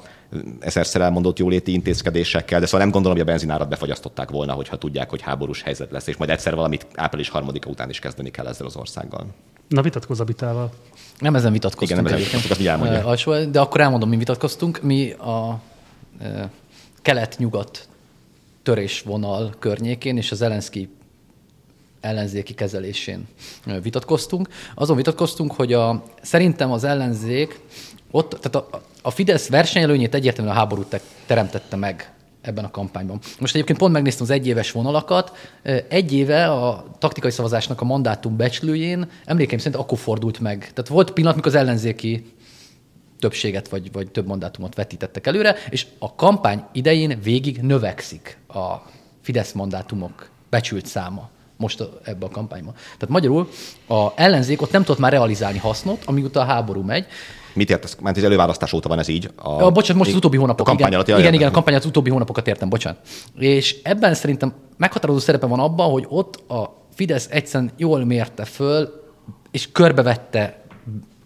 [0.60, 5.10] ezerszer elmondott jóléti intézkedésekkel, de szóval nem gondolom, hogy a benzinárat befagyasztották volna, hogyha tudják,
[5.10, 8.66] hogy háborús helyzet lesz, és majd egyszer valamit április harmadika után is kezdeni kell ezzel
[8.66, 9.26] az országgal.
[9.68, 10.72] Na vitatkozz a vitával.
[11.20, 12.02] Nem ezen vitatkoztunk.
[12.02, 14.82] Igen, nem ezen vitatkoztunk, azt uh, De akkor elmondom, mi vitatkoztunk.
[14.82, 15.62] Mi a
[16.22, 16.42] uh,
[17.02, 17.88] kelet-nyugat
[18.64, 20.90] törésvonal környékén és az Elenszki
[22.02, 23.28] ellenzéki kezelésén
[23.82, 24.50] vitatkoztunk.
[24.76, 27.60] Azon vitatkoztunk, hogy a, szerintem az ellenzék
[28.12, 30.86] ott, tehát a, a Fidesz versenyelőnyét egyértelműen a háború
[31.26, 33.20] teremtette meg ebben a kampányban.
[33.40, 35.32] Most egyébként pont megnéztem az egyéves vonalakat.
[35.88, 40.60] Egy éve a taktikai szavazásnak a mandátum becslőjén emlékeim szerint akkor fordult meg.
[40.60, 42.34] Tehát volt pillanat, mikor az ellenzéki
[43.20, 48.76] többséget vagy, vagy több mandátumot vetítettek előre, és a kampány idején végig növekszik a
[49.22, 52.74] Fidesz mandátumok becsült száma most ebbe a kampányban.
[52.74, 53.50] Tehát magyarul
[53.88, 57.06] a ellenzék ott nem tudott már realizálni hasznot, amíg a háború megy,
[57.60, 57.98] Mit értesz?
[58.02, 59.30] Mert az előválasztás óta van ez így.
[59.36, 60.68] A, a bocsánat, most az utóbbi hónapok.
[60.68, 63.00] A kampány alatt, igen, igen, igen, a kampány az utóbbi hónapokat értem, bocsánat.
[63.38, 69.04] És ebben szerintem meghatározó szerepe van abban, hogy ott a Fidesz egyszerűen jól mérte föl,
[69.52, 70.64] és körbevette,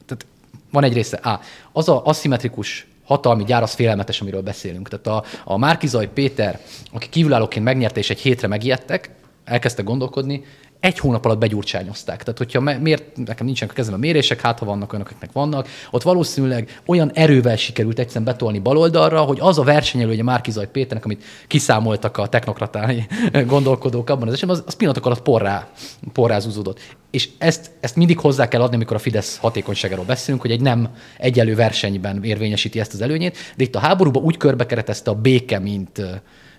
[0.06, 0.26] tehát
[0.72, 1.40] van egy része, A,
[1.72, 4.90] az a aszimmetrikus hatalmi gyár, az félelmetes, amiről beszélünk.
[4.90, 6.60] Tehát a, a Márkizaj Péter,
[6.92, 9.10] aki kívülállóként megnyerte, és egy hétre megijedtek,
[9.44, 10.44] elkezdtek gondolkodni,
[10.84, 12.24] egy hónap alatt begyurcsányozták.
[12.24, 16.02] Tehát, hogyha miért, nekem nincsenek a kezemben mérések, hát ha vannak olyanok, akiknek vannak, ott
[16.02, 22.18] valószínűleg olyan erővel sikerült egyszerűen betolni baloldalra, hogy az a versenyelője Márkizaj Péternek, amit kiszámoltak
[22.18, 23.06] a technokratái
[23.46, 25.68] gondolkodók abban az esetben, az, az pillanatok alatt porrá,
[26.14, 26.80] porrá zúzódott.
[27.12, 30.90] És ezt, ezt mindig hozzá kell adni, amikor a Fidesz hatékonyságáról beszélünk, hogy egy nem
[31.18, 36.02] egyelő versenyben érvényesíti ezt az előnyét, de itt a háborúban úgy körbekeretezte a béke, mint,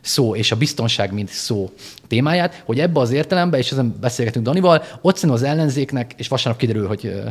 [0.04, 1.70] szó és a biztonság, mint szó
[2.08, 6.60] témáját, hogy ebbe az értelemben, és ezen beszélgetünk Danival, ott szerintem az ellenzéknek, és vasárnap
[6.60, 7.22] kiderül, hogy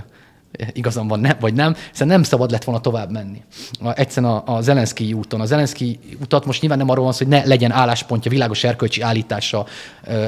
[0.74, 3.42] igazam van, nem, vagy nem, hiszen nem szabad lett volna tovább menni.
[3.96, 5.42] Egyszerűen a, a Zelenszky úton.
[5.42, 9.02] A Zelenszky utat most nyilván nem arról van szó, hogy ne legyen álláspontja, világos erkölcsi
[9.02, 9.66] állítása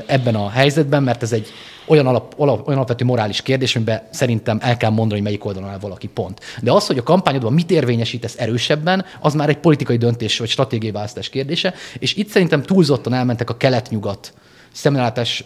[0.05, 1.47] ebben a helyzetben, mert ez egy
[1.87, 5.69] olyan, alap, alap, olyan alapvető morális kérdés, amiben szerintem el kell mondani, hogy melyik oldalon
[5.69, 6.39] áll valaki pont.
[6.61, 10.91] De az, hogy a kampányodban mit érvényesítesz erősebben, az már egy politikai döntés vagy stratégiai
[10.91, 14.33] választás kérdése, és itt szerintem túlzottan elmentek a kelet-nyugat
[14.71, 15.43] szembenállás,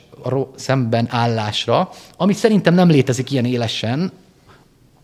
[0.56, 4.12] szemben állásra, ami szerintem nem létezik ilyen élesen,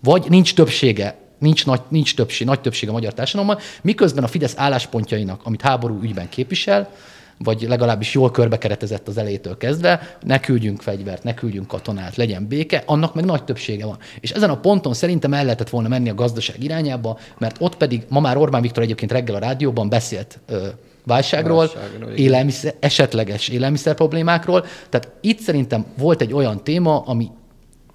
[0.05, 4.53] vagy nincs többsége nincs, nagy, nincs többség, nagy többség a magyar társadalomban, miközben a Fidesz
[4.57, 6.89] álláspontjainak, amit háború ügyben képvisel,
[7.37, 12.83] vagy legalábbis jól körbekeretezett az elejétől kezdve, ne küldjünk fegyvert, ne küldjünk katonát, legyen béke,
[12.85, 13.97] annak meg nagy többsége van.
[14.19, 18.05] És ezen a ponton szerintem el lehetett volna menni a gazdaság irányába, mert ott pedig
[18.09, 20.67] ma már Orbán Viktor egyébként reggel a rádióban beszélt ö,
[21.05, 24.65] válságról, válságról élelmiszer, esetleges élelmiszer problémákról.
[24.89, 27.31] Tehát itt szerintem volt egy olyan téma, ami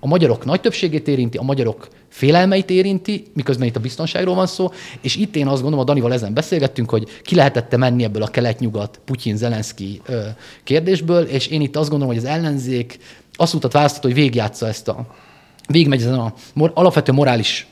[0.00, 4.70] a magyarok nagy többségét érinti, a magyarok félelmeit érinti, miközben itt a biztonságról van szó,
[5.00, 8.28] és itt én azt gondolom, a Danival ezen beszélgettünk, hogy ki lehetette menni ebből a
[8.28, 10.02] kelet-nyugat, Putyin-Zelenszky
[10.64, 12.98] kérdésből, és én itt azt gondolom, hogy az ellenzék
[13.32, 15.06] azt utat választott, hogy végigjátsza ezt a,
[15.68, 17.66] végigmegy ezen a mor, alapvető morális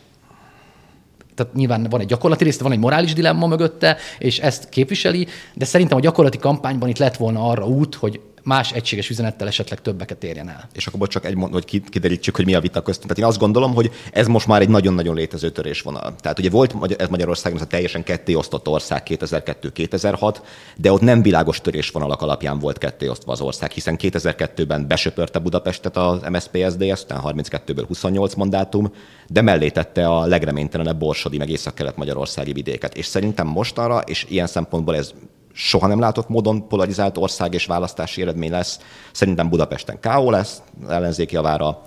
[1.34, 5.64] tehát nyilván van egy gyakorlati rész, van egy morális dilemma mögötte, és ezt képviseli, de
[5.64, 10.24] szerintem a gyakorlati kampányban itt lett volna arra út, hogy más egységes üzenettel esetleg többeket
[10.24, 10.68] érjen el.
[10.72, 13.09] És akkor csak egy mond, hogy kiderítsük, hogy mi a vita köztünk.
[13.09, 16.14] Tehát én azt gondolom, hogy ez most már egy nagyon-nagyon létező törésvonal.
[16.20, 20.36] Tehát ugye volt ez Magyarországon ez a teljesen ketté osztott ország 2002-2006,
[20.76, 25.97] de ott nem világos törésvonalak alapján volt ketté osztva az ország, hiszen 2002-ben besöpörte Budapestet
[25.97, 28.93] az MSZP SZDSZ, utána 32-ből 28 mandátum,
[29.28, 32.97] de mellé tette a legreménytelenebb Borsodi meg Észak-Kelet-Magyarországi vidéket.
[32.97, 35.12] És szerintem mostanra, és ilyen szempontból ez
[35.59, 38.81] soha nem látott módon polarizált ország és választási eredmény lesz.
[39.13, 40.31] Szerintem Budapesten K.O.
[40.31, 41.83] lesz ellenzéki javára.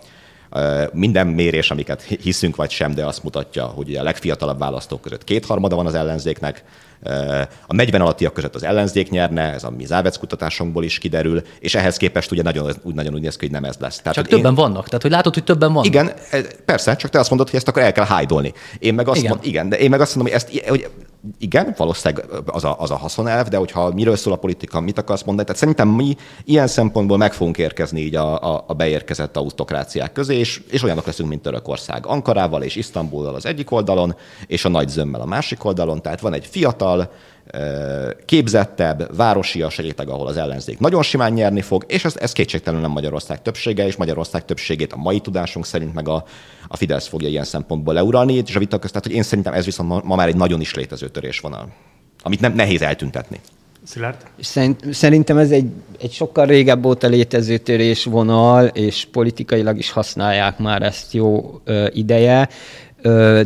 [0.94, 5.76] Minden mérés, amiket hiszünk vagy sem, de azt mutatja, hogy a legfiatalabb választók között kétharmada
[5.76, 6.64] van az ellenzéknek,
[7.68, 11.76] a 40 alattiak között az ellenzék nyerne, ez a mi Závec kutatásunkból is kiderül, és
[11.76, 13.98] ehhez képest ugye nagyon, úgy nagyon úgy néz ki, hogy nem ez lesz.
[13.98, 14.58] Tehát, csak többen én...
[14.58, 15.86] vannak, tehát hogy látod, hogy többen vannak.
[15.86, 16.12] Igen,
[16.66, 18.54] persze, csak te azt mondod, hogy ezt akkor el kell hájdolni.
[18.80, 19.32] Én meg azt igen.
[19.32, 20.90] Mond, igen, de én meg azt mondom, hogy ezt, hogy
[21.40, 25.24] igen, valószínűleg az a, az a haszonelv, de hogyha miről szól a politika, mit akarsz
[25.24, 30.12] mondani, tehát szerintem mi ilyen szempontból meg fogunk érkezni így a, a, a beérkezett autokráciák
[30.12, 32.06] közé, és, és olyanok leszünk, mint Törökország.
[32.06, 34.16] Ankarával és Isztambullal az egyik oldalon,
[34.48, 36.91] és a nagy zömmel a másik oldalon, tehát van egy fiatal,
[38.26, 42.94] képzettebb, városias réteg, ahol az ellenzék nagyon simán nyerni fog, és ez, ez kétségtelenül nem
[42.94, 46.24] Magyarország többsége, és Magyarország többségét a mai tudásunk szerint meg a,
[46.68, 49.66] a Fidesz fogja ilyen szempontból leuralni, és a vita közt, tehát, hogy én szerintem ez
[49.66, 51.70] viszont ma, ma már egy nagyon is létező törésvonal,
[52.24, 53.40] amit nem nehéz eltüntetni.
[53.84, 54.16] Szilárd?
[54.92, 55.70] Szerintem ez egy,
[56.00, 62.50] egy sokkal régebb óta létező törésvonal, és politikailag is használják már ezt jó ö, ideje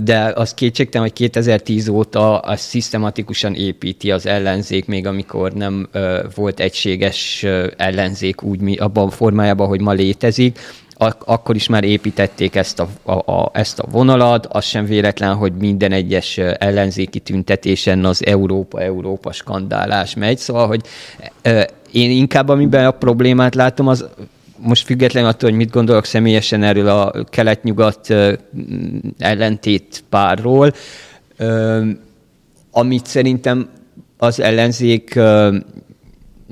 [0.03, 5.89] de az kétségtelen, hogy 2010 óta az szisztematikusan építi az ellenzék, még amikor nem
[6.35, 7.45] volt egységes
[7.77, 10.59] ellenzék úgy abban a formájában, hogy ma létezik,
[10.97, 15.35] ak- akkor is már építették ezt a, a, a, ezt a vonalat, az sem véletlen,
[15.35, 20.81] hogy minden egyes ellenzéki tüntetésen az Európa-Európa skandálás megy, szóval, hogy
[21.91, 24.05] én inkább amiben a problémát látom, az
[24.65, 28.13] most függetlenül attól, hogy mit gondolok személyesen erről a kelet-nyugat
[29.17, 30.73] ellentét párról,
[32.71, 33.69] amit szerintem
[34.17, 35.13] az ellenzék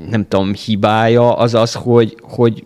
[0.09, 2.65] nem tudom, hibája az az, hogy, hogy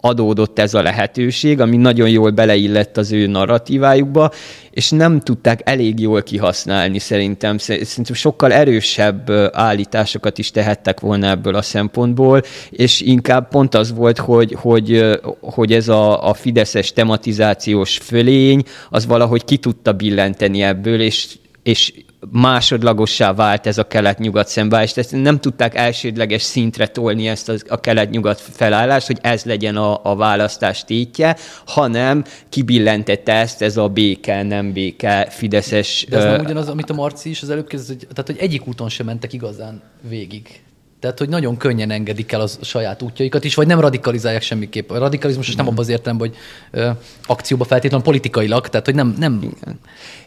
[0.00, 4.30] adódott ez a lehetőség, ami nagyon jól beleillett az ő narratívájukba,
[4.70, 7.58] és nem tudták elég jól kihasználni szerintem.
[7.58, 14.18] Szerintem sokkal erősebb állításokat is tehettek volna ebből a szempontból, és inkább pont az volt,
[14.18, 21.00] hogy, hogy, hogy ez a, a fideszes tematizációs fölény, az valahogy ki tudta billenteni ebből,
[21.00, 21.92] és, és
[22.30, 28.40] másodlagossá vált ez a kelet-nyugat szembeállás, tehát nem tudták elsődleges szintre tolni ezt a kelet-nyugat
[28.40, 34.72] felállást, hogy ez legyen a, a választás tétje, hanem kibillentette ezt ez a béke, nem
[34.72, 36.06] béke, fideszes...
[36.08, 38.66] De ez nem ugyanaz, amit a Marci is az előbb kezdett, hogy, tehát hogy egyik
[38.66, 40.60] úton sem mentek igazán végig.
[41.00, 44.90] Tehát, hogy nagyon könnyen engedik el a saját útjaikat is, vagy nem radikalizálják semmiképp.
[44.90, 46.36] A radikalizmus nem abban az értelemben, hogy
[46.70, 46.90] ö,
[47.26, 49.14] akcióba feltétlenül politikailag, tehát, hogy nem...
[49.18, 49.40] nem...
[49.42, 49.78] Igen.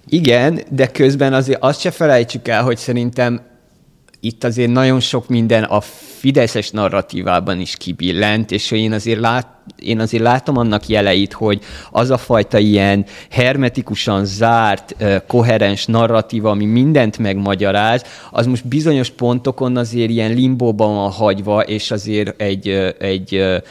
[0.10, 3.42] Igen, de közben azért azt se felejtsük el, hogy szerintem
[4.24, 5.82] itt azért nagyon sok minden a
[6.22, 9.48] fideszes narratívában is kibillent, és én azért, lát,
[9.80, 11.62] én azért látom annak jeleit, hogy
[11.92, 14.96] az a fajta ilyen hermetikusan zárt,
[15.28, 21.92] koherens narratíva, ami mindent megmagyaráz, az most bizonyos pontokon azért ilyen limbóban van hagyva, és
[21.92, 22.68] azért egy,
[23.00, 23.62] egy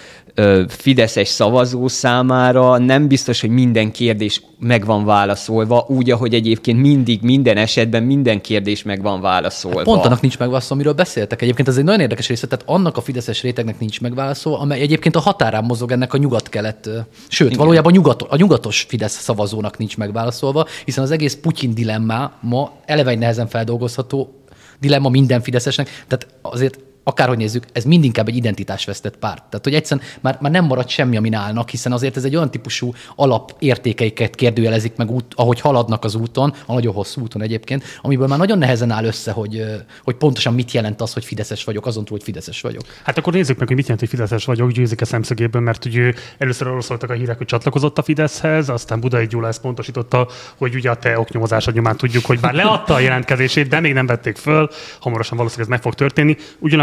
[0.68, 7.22] fideszes szavazó számára nem biztos, hogy minden kérdés meg van válaszolva, úgy, ahogy egyébként mindig,
[7.22, 9.76] minden esetben minden kérdés meg van válaszolva.
[9.76, 11.43] Hát pont annak nincs megválaszolva, amiről beszéltek.
[11.43, 15.16] Egyébként ez egy nagyon érdekes része, tehát annak a fideszes rétegnek nincs megválaszolva, amely egyébként
[15.16, 16.91] a határán mozog ennek a nyugat-kelet,
[17.28, 17.59] sőt, Igen.
[17.59, 22.72] valójában a, nyugat, a nyugatos Fidesz szavazónak nincs megválaszolva, hiszen az egész Putyin dilemma ma
[22.85, 24.35] eleve egy nehezen feldolgozható
[24.81, 29.44] dilemma minden fideszesnek, tehát azért akárhogy nézzük, ez mind inkább egy identitásvesztett párt.
[29.44, 32.51] Tehát, hogy egyszerűen már, már nem marad semmi, amin állnak, hiszen azért ez egy olyan
[32.51, 38.26] típusú alapértékeiket kérdőjelezik meg, út, ahogy haladnak az úton, a nagyon hosszú úton egyébként, amiből
[38.26, 39.64] már nagyon nehezen áll össze, hogy,
[40.05, 42.82] hogy pontosan mit jelent az, hogy Fideszes vagyok, azon túl, hogy Fideszes vagyok.
[43.03, 46.12] Hát akkor nézzük meg, hogy mit jelent, hogy Fideszes vagyok, győzik a szemszögéből, mert ugye
[46.38, 50.74] először arról szóltak a hírek, hogy csatlakozott a Fideszhez, aztán Budai Gyula ezt pontosította, hogy
[50.74, 54.36] ugye a te oknyomozásod nyomán tudjuk, hogy bár leadta a jelentkezését, de még nem vették
[54.36, 54.68] föl,
[55.01, 56.36] hamarosan valószínűleg ez meg fog történni.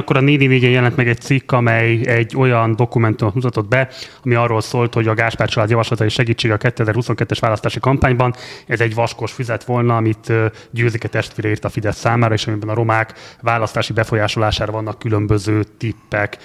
[0.09, 3.89] Ugyanakkor a 4 4 jelent meg egy cikk, amely egy olyan dokumentumot mutatott be,
[4.23, 8.33] ami arról szólt, hogy a Gáspár család javaslatai segítsége a 2022-es választási kampányban.
[8.67, 10.33] Ez egy vaskos füzet volna, amit
[10.71, 16.37] Győzike testvére írt a Fidesz számára, és amiben a romák választási befolyásolására vannak különböző tippek.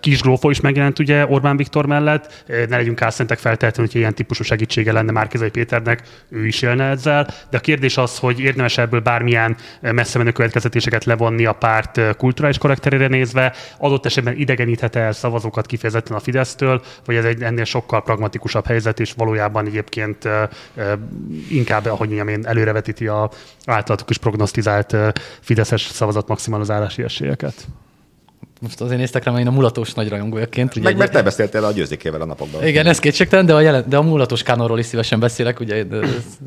[0.00, 4.42] Kis Glófo is megjelent ugye Orbán Viktor mellett, ne legyünk álszentek feltétlenül, hogy ilyen típusú
[4.42, 7.26] segítsége lenne Márkizai Péternek, ő is élne ezzel.
[7.50, 12.58] De a kérdés az, hogy érdemes ebből bármilyen messze menő következetéseket levonni a párt kulturális
[12.58, 18.02] korrekt nézve, adott esetben idegeníthet el szavazókat kifejezetten a Fidesztől, vagy ez egy ennél sokkal
[18.02, 20.28] pragmatikusabb helyzet, és valójában egyébként
[21.50, 23.30] inkább, ahogy mondjam én, előrevetíti a
[23.64, 24.96] általatok is prognosztizált
[25.40, 27.66] Fideszes szavazat maximalizálási esélyeket.
[28.60, 30.82] Most azért néztek rá, mert én a mulatos nagy rajongójaként.
[30.82, 32.66] Meg mert te beszéltél a győzékével a napokban.
[32.66, 35.84] Igen, ez kétségtelen, de a, jelen, de a mulatos kánonról is szívesen beszélek, ugye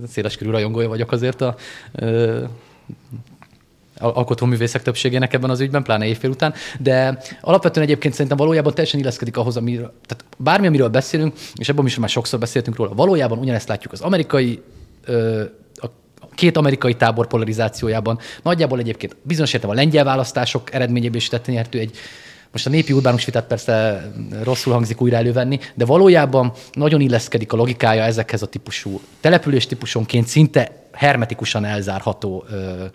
[0.07, 1.55] széleskörű rajongója vagyok azért a
[4.01, 9.37] alkotóművészek többségének ebben az ügyben, pláne évfél után, de alapvetően egyébként szerintem valójában teljesen illeszkedik
[9.37, 13.67] ahhoz, amiről, tehát bármi, amiről beszélünk, és ebben is már sokszor beszéltünk róla, valójában ugyanezt
[13.67, 14.61] látjuk az amerikai
[15.75, 15.87] a
[16.35, 18.19] két amerikai tábor polarizációjában.
[18.43, 21.97] Nagyjából egyébként bizonyos értem a lengyel választások eredményében is tett nyertő egy
[22.51, 24.05] most a népi urbánus vitát persze
[24.43, 30.27] rosszul hangzik újra elővenni, de valójában nagyon illeszkedik a logikája ezekhez a típusú település típusonként
[30.27, 32.85] szinte hermetikusan elzárható ö, ö,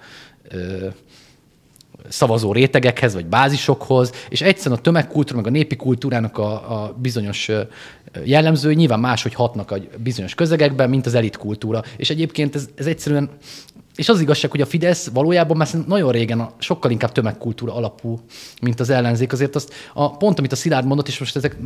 [2.09, 7.51] szavazó rétegekhez, vagy bázisokhoz, és egyszerűen a tömegkultúra, meg a népi kultúrának a, a bizonyos
[8.25, 11.83] jellemzői nyilván máshogy hatnak a bizonyos közegekben, mint az elit kultúra.
[11.97, 13.31] És egyébként ez, ez egyszerűen
[13.97, 18.21] és az igazság, hogy a Fidesz valójában már nagyon régen sokkal inkább tömegkultúra alapú,
[18.63, 19.33] mint az ellenzék.
[19.33, 21.57] Azért azt a pont, amit a Szilárd mondott, és most ezek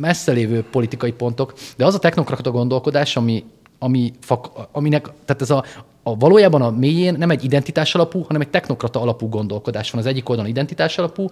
[0.00, 3.44] messze lévő politikai pontok, de az a technokrata gondolkodás, ami,
[3.78, 5.64] ami fak, aminek, tehát ez a,
[6.02, 10.00] a valójában a mélyén nem egy identitás alapú, hanem egy technokrata alapú gondolkodás van.
[10.00, 11.28] Az egyik oldalon identitás alapú,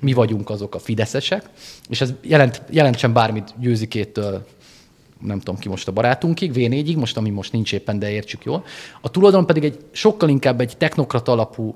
[0.00, 1.48] mi vagyunk azok a fideszesek,
[1.88, 4.46] és ez jelent, jelentsen bármit győzikétől,
[5.20, 8.64] nem tudom ki most a barátunkig, V4-ig, most ami most nincs éppen, de értsük jól.
[9.00, 11.74] A túloldalon pedig egy sokkal inkább egy technokrata alapú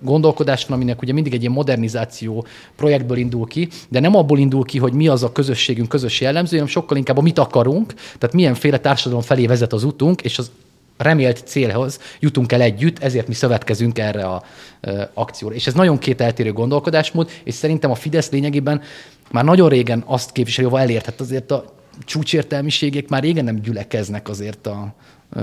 [0.00, 4.64] gondolkodás van, aminek ugye mindig egy ilyen modernizáció projektből indul ki, de nem abból indul
[4.64, 8.34] ki, hogy mi az a közösségünk közös jellemző, hanem sokkal inkább a mit akarunk, tehát
[8.34, 10.50] milyenféle társadalom felé vezet az utunk, és az
[10.96, 14.42] remélt célhoz jutunk el együtt, ezért mi szövetkezünk erre a
[14.80, 15.54] e, akcióra.
[15.54, 18.82] És ez nagyon két eltérő gondolkodásmód, és szerintem a Fidesz lényegében
[19.30, 21.64] már nagyon régen azt képviseli, hogy elérhet azért a
[22.04, 24.94] csúcsértelmiségek már régen nem gyülekeznek azért a,
[25.36, 25.42] e,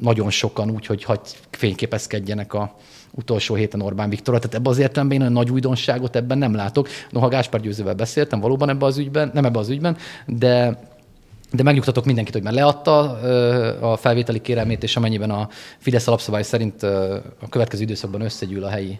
[0.00, 1.20] nagyon sokan úgy, hogy hagy
[1.50, 2.76] fényképezkedjenek a,
[3.16, 4.34] utolsó héten Orbán Viktor.
[4.34, 6.88] Tehát ebben az értelemben én a nagy újdonságot ebben nem látok.
[7.10, 10.78] Noha Gáspár Győzővel beszéltem valóban ebben az ügyben, nem ebben az ügyben, de
[11.52, 13.00] de megnyugtatok mindenkit, hogy már leadta
[13.92, 18.98] a felvételi kérelmét, és amennyiben a Fidesz alapszabály szerint a következő időszakban összegyűl a helyi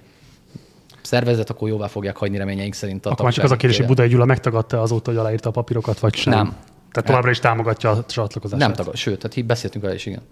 [1.02, 3.06] szervezet, akkor jóvá fogják hagyni reményeink szerint.
[3.06, 5.52] A akkor már csak az a kérdés, hogy Budai Gyula megtagadta azóta, hogy aláírta a
[5.52, 6.32] papírokat, vagy sem?
[6.32, 6.56] Nem.
[6.92, 8.62] Tehát továbbra is támogatja a csatlakozást.
[8.62, 10.22] Nem tagad, sőt, tehát beszéltünk vele is, igen.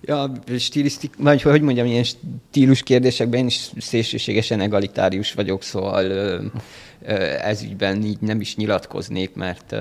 [0.00, 6.12] Ja, stilisztik, vagy hogy mondjam, ilyen stílus kérdésekben én is szélsőségesen egalitárius vagyok, szóval
[7.42, 9.76] ez ügyben így nem is nyilatkoznék, mert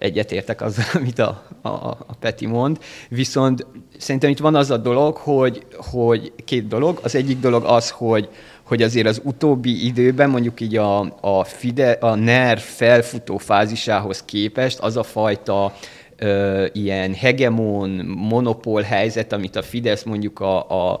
[0.00, 2.78] egyetértek azzal, amit a, a, a Peti mond.
[3.08, 3.66] Viszont
[3.98, 6.98] szerintem itt van az a dolog, hogy, hogy két dolog.
[7.02, 8.28] Az egyik dolog az, hogy,
[8.62, 14.78] hogy azért az utóbbi időben mondjuk így a, a, Fide, a NER felfutó fázisához képest
[14.78, 15.72] az a fajta
[16.16, 20.58] ö, ilyen hegemon, monopól helyzet, amit a Fidesz mondjuk a,
[20.90, 21.00] a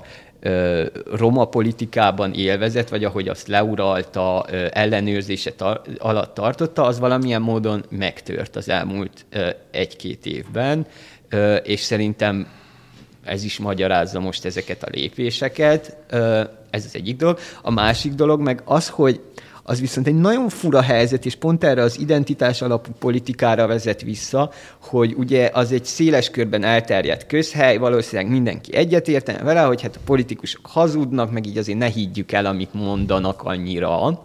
[1.16, 8.56] roma politikában élvezett, vagy ahogy azt leuralta, ellenőrzése tar- alatt tartotta, az valamilyen módon megtört
[8.56, 9.26] az elmúlt
[9.70, 10.86] egy-két évben,
[11.62, 12.46] és szerintem
[13.24, 15.96] ez is magyarázza most ezeket a lépéseket.
[16.70, 17.38] Ez az egyik dolog.
[17.62, 19.20] A másik dolog meg az, hogy
[19.70, 24.50] az viszont egy nagyon fura helyzet, és pont erre az identitás alapú politikára vezet vissza,
[24.78, 30.00] hogy ugye az egy széles körben elterjedt közhely, valószínűleg mindenki egyetértene vele, hogy hát a
[30.04, 34.22] politikusok hazudnak, meg így azért ne higgyük el, amit mondanak annyira.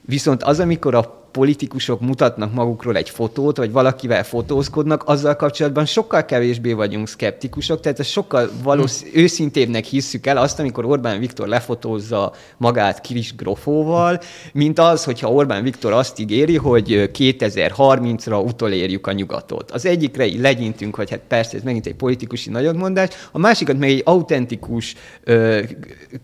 [0.00, 6.24] Viszont az, amikor a politikusok mutatnak magukról egy fotót, vagy valakivel fotózkodnak, azzal kapcsolatban sokkal
[6.24, 9.18] kevésbé vagyunk szkeptikusok, tehát ez sokkal valósz, hm.
[9.18, 14.20] őszintébbnek hisszük el azt, amikor Orbán Viktor lefotózza magát Kis Grofóval,
[14.52, 19.70] mint az, hogyha Orbán Viktor azt ígéri, hogy 2030-ra utolérjük a nyugatot.
[19.70, 23.88] Az egyikre így legyintünk, hogy hát persze ez megint egy politikusi nagyotmondás, a másikat meg
[23.88, 25.60] egy autentikus ö,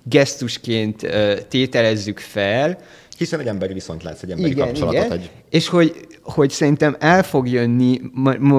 [0.05, 2.79] gesztusként ö, tételezzük fel,
[3.19, 5.05] hiszen egy emberi viszont lesz, egy emberi igen, kapcsolatot.
[5.05, 5.19] Igen.
[5.19, 5.31] Egy...
[5.51, 8.01] És hogy, hogy szerintem el fog jönni,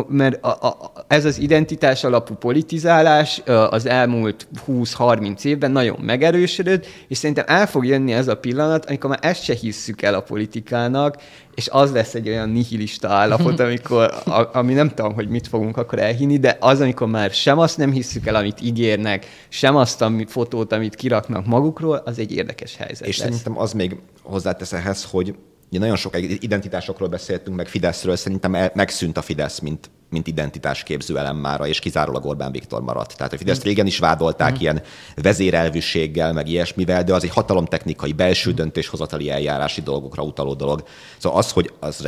[0.08, 7.18] mert a, a, ez az identitás alapú politizálás az elmúlt 20-30 évben nagyon megerősödött, és
[7.18, 11.16] szerintem el fog jönni ez a pillanat, amikor már ezt se hisszük el a politikának,
[11.56, 15.78] és az lesz egy olyan nihilista állapot, amikor, a, ami nem tudom, hogy mit fogunk
[15.78, 20.02] akkor elhinni, de az, amikor már sem azt nem hisszük el, amit ígérnek, sem azt
[20.02, 23.28] a fotót, amit kiraknak magukról, az egy érdekes helyzet És lesz.
[23.28, 25.36] szerintem az még hozzátesz ehhez, hogy
[25.70, 31.38] Ugye nagyon sok identitásokról beszéltünk, meg Fideszről, szerintem megszűnt a Fidesz, mint, mint identitásképző elem
[31.38, 33.18] mára, és kizárólag Orbán Viktor maradt.
[33.18, 34.60] Tehát a Fidesz régen is vádolták mm.
[34.60, 34.82] ilyen
[35.16, 40.84] vezérelvűséggel, meg ilyesmivel, de az egy hatalomtechnikai, belső döntéshozatali eljárási dolgokra utaló dolog.
[41.18, 42.08] Szóval az, hogy az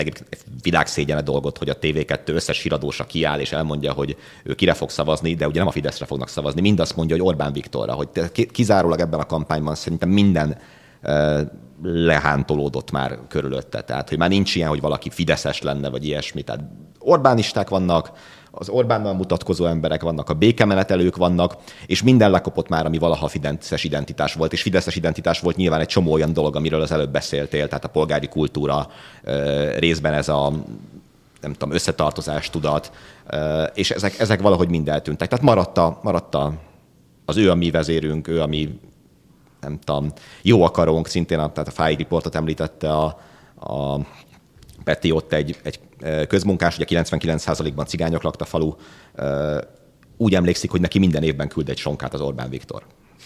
[0.61, 5.35] világszégyene dolgot, hogy a TV2 összes híradósa kiáll és elmondja, hogy ő kire fog szavazni,
[5.35, 8.09] de ugye nem a Fideszre fognak szavazni, mind azt mondja, hogy Orbán Viktorra, hogy
[8.51, 10.57] kizárólag ebben a kampányban szerintem minden
[11.83, 13.81] lehántolódott már körülötte.
[13.81, 16.41] Tehát, hogy már nincs ilyen, hogy valaki fideszes lenne, vagy ilyesmi.
[16.41, 16.63] Tehát
[16.99, 18.11] Orbánisták vannak,
[18.51, 23.83] az Orbánnal mutatkozó emberek vannak, a békemenetelők vannak, és minden lekopott már, ami valaha fideszes
[23.83, 27.67] identitás volt, és fideszes identitás volt nyilván egy csomó olyan dolog, amiről az előbb beszéltél,
[27.67, 28.87] tehát a polgári kultúra,
[29.77, 30.51] részben ez a
[31.41, 32.91] nem tudom, összetartozás tudat,
[33.73, 35.29] és ezek, ezek valahogy mind eltűntek.
[35.29, 36.53] Tehát maradt, a, maradt a,
[37.25, 38.79] az ő a mi vezérünk, ő a mi
[39.61, 43.19] nem tudom, jó akarónk, szintén a, tehát a FAI riportot említette a,
[43.55, 43.99] a
[44.83, 45.79] Peti ott egy, egy
[46.27, 48.73] közmunkás, ugye 99%-ban cigányok lakta falu,
[50.17, 52.83] úgy emlékszik, hogy neki minden évben küld egy sonkát az Orbán Viktor.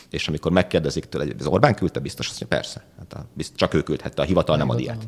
[0.09, 3.81] És amikor megkérdezik tőle, az Orbán küldte, biztos, azt mondja, persze, hát a, csak ő
[3.81, 5.07] küldhette, a hivatal nem ad ilyet.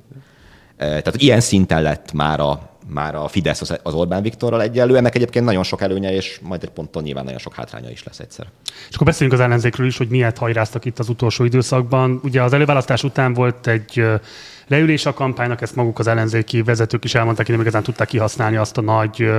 [0.77, 4.97] Tehát ilyen szinten lett már a, már a Fidesz az, az Orbán Viktorral egyenlő.
[4.97, 8.19] Ennek egyébként nagyon sok előnye, és majd egy ponton nyilván nagyon sok hátránya is lesz
[8.19, 8.47] egyszer.
[8.89, 12.19] És akkor beszéljünk az ellenzékről is, hogy miért hajráztak itt az utolsó időszakban.
[12.23, 14.03] Ugye az előválasztás után volt egy
[14.67, 18.55] leülés a kampánynak, ezt maguk az ellenzéki vezetők is elmondták, hogy nem igazán tudták kihasználni
[18.55, 19.31] azt a nagy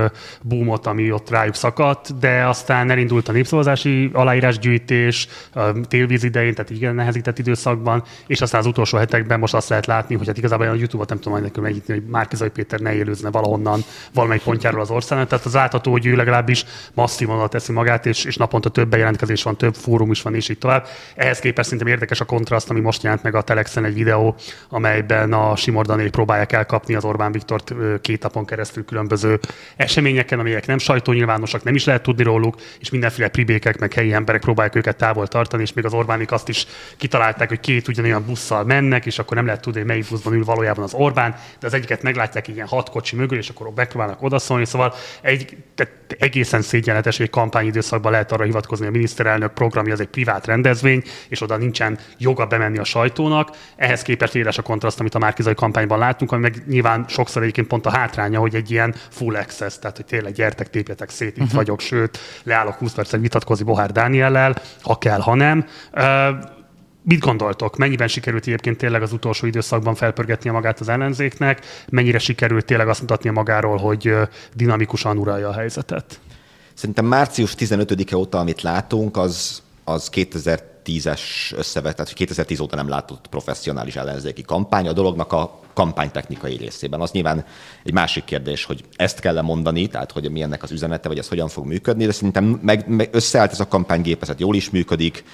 [0.43, 6.71] boomot, ami ott rájuk szakadt, de aztán elindult a népszavazási aláírásgyűjtés a télvíz idején, tehát
[6.71, 10.67] igen nehezített időszakban, és aztán az utolsó hetekben most azt lehet látni, hogy hát igazából
[10.67, 13.81] a YouTube-ot nem tudom majd nekünk megnyitni, hogy Márkizai Péter ne élőzne valahonnan
[14.15, 15.29] valamelyik pontjáról az országnak.
[15.29, 16.65] Tehát az látható, hogy ő legalábbis
[16.95, 20.59] masszívan teszi magát, és, és naponta több bejelentkezés van, több fórum is van, és így
[20.59, 20.87] tovább.
[21.15, 24.35] Ehhez képest szerintem érdekes a kontraszt, ami most jelent meg a Telexen egy videó,
[24.69, 29.41] amelyben a Simordanék próbálják elkapni az Orbán Viktort két napon keresztül különböző
[29.77, 34.41] eseményeken, amelyek nem sajtónyilvánosak, nem is lehet tudni róluk, és mindenféle pribékek, meg helyi emberek
[34.41, 36.67] próbálják őket távol tartani, és még az Orbánik azt is
[36.97, 40.45] kitalálták, hogy két ugyanolyan busszal mennek, és akkor nem lehet tudni, hogy melyik buszban ül
[40.45, 44.65] valójában az Orbán, de az egyiket meglátják ilyen hat kocsi mögül, és akkor megpróbálnak odaszólni.
[44.65, 50.01] Szóval egy, tehát egészen szégyenletes, hogy kampányidőszakban lehet arra hivatkozni, hogy a miniszterelnök programja az
[50.01, 53.51] egy privát rendezvény, és oda nincsen joga bemenni a sajtónak.
[53.77, 57.67] Ehhez képest éles a kontraszt, amit a Márkizai kampányban láttunk, ami meg nyilván sokszor egyébként
[57.67, 61.43] pont a hátránya, hogy egy ilyen full access, tehát hogy tényleg gyertek, tépjetek szét, itt
[61.43, 61.55] uh-huh.
[61.55, 65.67] vagyok, sőt, leállok 20 percet vitatkozni Bohár Dániellel, ha kell, ha nem.
[65.93, 66.03] Uh,
[67.03, 67.77] Mit gondoltok?
[67.77, 71.61] Mennyiben sikerült egyébként tényleg az utolsó időszakban felpörgetnie magát az ellenzéknek?
[71.89, 74.15] Mennyire sikerült tényleg azt mutatnia magáról, hogy
[74.55, 76.21] dinamikusan uralja a helyzetet?
[76.75, 81.21] Szerintem március 15-e óta, amit látunk, az, az 2000 2010-es
[81.57, 84.89] összevet, tehát 2010 óta nem látott professzionális ellenzéki kampány.
[84.89, 87.01] A dolognak a kampánytechnikai részében.
[87.01, 87.45] Az nyilván
[87.85, 91.29] egy másik kérdés, hogy ezt kell mondani, tehát hogy mi ennek az üzenete, vagy ez
[91.29, 95.25] hogyan fog működni, de szerintem meg, meg összeállt ez a kampánygépezet, jól is működik,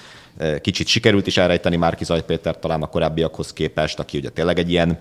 [0.61, 4.99] kicsit sikerült is elrejteni Márki Péter talán a korábbiakhoz képest, aki ugye tényleg egy ilyen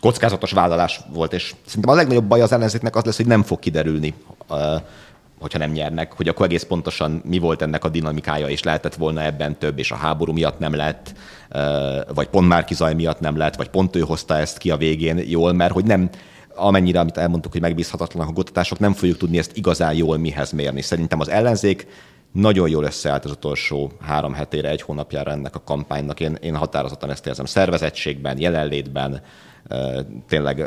[0.00, 3.58] kockázatos vállalás volt, és szerintem a legnagyobb baj az ellenzéknek az lesz, hogy nem fog
[3.58, 4.14] kiderülni,
[5.42, 9.22] hogyha nem nyernek, hogy akkor egész pontosan mi volt ennek a dinamikája, és lehetett volna
[9.22, 11.14] ebben több, és a háború miatt nem lett,
[12.14, 15.18] vagy pont Márki Zaj miatt nem lett, vagy pont ő hozta ezt ki a végén
[15.28, 16.10] jól, mert hogy nem,
[16.54, 20.82] amennyire, amit elmondtuk, hogy megbízhatatlanak a kutatások, nem fogjuk tudni ezt igazán jól mihez mérni.
[20.82, 21.86] Szerintem az ellenzék
[22.32, 26.20] nagyon jól összeállt az utolsó három hetére, egy hónapjára ennek a kampánynak.
[26.20, 29.22] Én, én határozottan ezt érzem szervezettségben, jelenlétben,
[30.28, 30.66] tényleg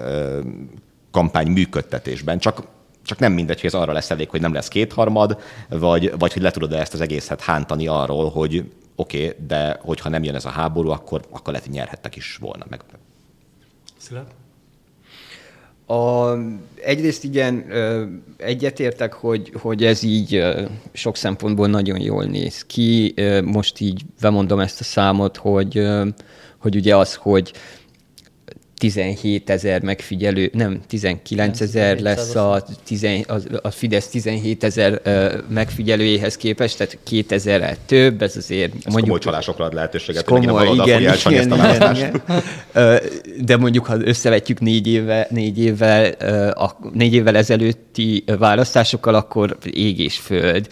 [1.11, 2.39] kampány működtetésben.
[2.39, 2.61] Csak,
[3.05, 6.41] csak nem mindegy, hogy ez arra lesz elég, hogy nem lesz kétharmad, vagy, vagy hogy
[6.41, 8.63] le tudod ezt az egészet hántani arról, hogy
[8.95, 12.37] oké, okay, de hogyha nem jön ez a háború, akkor, akkor lehet, hogy nyerhettek is
[12.41, 12.65] volna.
[12.69, 12.81] Meg...
[13.97, 14.27] Szilárd?
[15.87, 16.33] A,
[16.83, 17.65] egyrészt igen,
[18.37, 20.43] egyetértek, hogy, hogy ez így
[20.93, 23.13] sok szempontból nagyon jól néz ki.
[23.43, 25.87] Most így bemondom ezt a számot, hogy,
[26.57, 27.53] hogy ugye az, hogy
[28.85, 35.01] 17 ezer megfigyelő, nem, 19 ezer lesz a, tizen, a, a Fidesz 17 ezer
[35.49, 38.73] megfigyelőjéhez képest, tehát 2000 több, ez azért...
[38.75, 42.21] Ez mondjuk, komoly csalásokra ad lehetőséget, komoly, igen, igen, igen, igen, igen.
[43.45, 46.05] De mondjuk, ha összevetjük négy, éve, négy, évvel,
[46.51, 50.67] a, négy évvel ezelőtti választásokkal, akkor ég és föld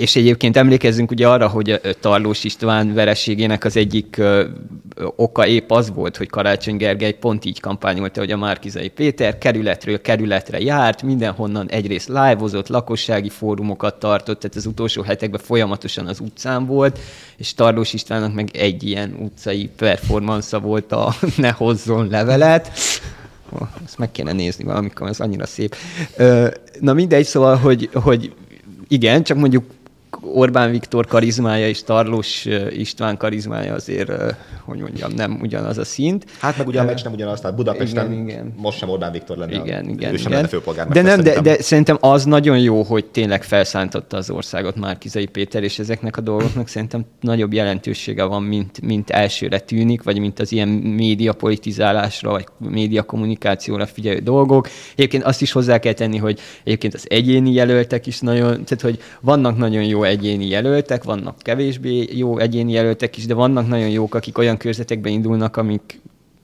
[0.00, 4.20] és egyébként emlékezzünk ugye arra, hogy Tarlós István vereségének az egyik
[5.16, 10.00] oka épp az volt, hogy Karácsony Gergely pont így kampányolta, hogy a Márkizai Péter kerületről
[10.00, 16.66] kerületre járt, mindenhonnan egyrészt live-ozott, lakossági fórumokat tartott, tehát az utolsó hetekben folyamatosan az utcán
[16.66, 16.98] volt,
[17.36, 22.70] és Tarlós Istvánnak meg egy ilyen utcai performance volt a ne hozzon levelet,
[23.52, 25.76] Oh, ezt meg kéne nézni valamikor, ez annyira szép.
[26.80, 28.32] Na mindegy, szóval, hogy, hogy
[28.88, 29.64] igen, csak mondjuk
[30.22, 34.12] Orbán Viktor karizmája és Tarlós István karizmája azért,
[34.64, 36.24] hogy mondjam, nem ugyanaz a szint.
[36.38, 38.54] Hát meg ugye a meccs nem ugyanaz, tehát Budapesten igen, igen.
[38.56, 39.52] most sem Orbán Viktor lenne.
[39.52, 40.48] Igen, igen, ő sem igen.
[40.48, 41.04] főpolgármester.
[41.04, 45.26] De nem, de, de, szerintem az nagyon jó, hogy tényleg felszántotta az országot már Kizai
[45.26, 50.40] Péter, és ezeknek a dolgoknak szerintem nagyobb jelentősége van, mint, mint elsőre tűnik, vagy mint
[50.40, 54.68] az ilyen média politizálásra, vagy média kommunikációra figyelő dolgok.
[54.92, 58.98] Egyébként azt is hozzá kell tenni, hogy egyébként az egyéni jelöltek is nagyon, tehát hogy
[59.20, 64.14] vannak nagyon jó egyéni jelöltek, vannak kevésbé jó egyéni jelöltek is, de vannak nagyon jók,
[64.14, 66.00] akik olyan körzetekbe indulnak, amik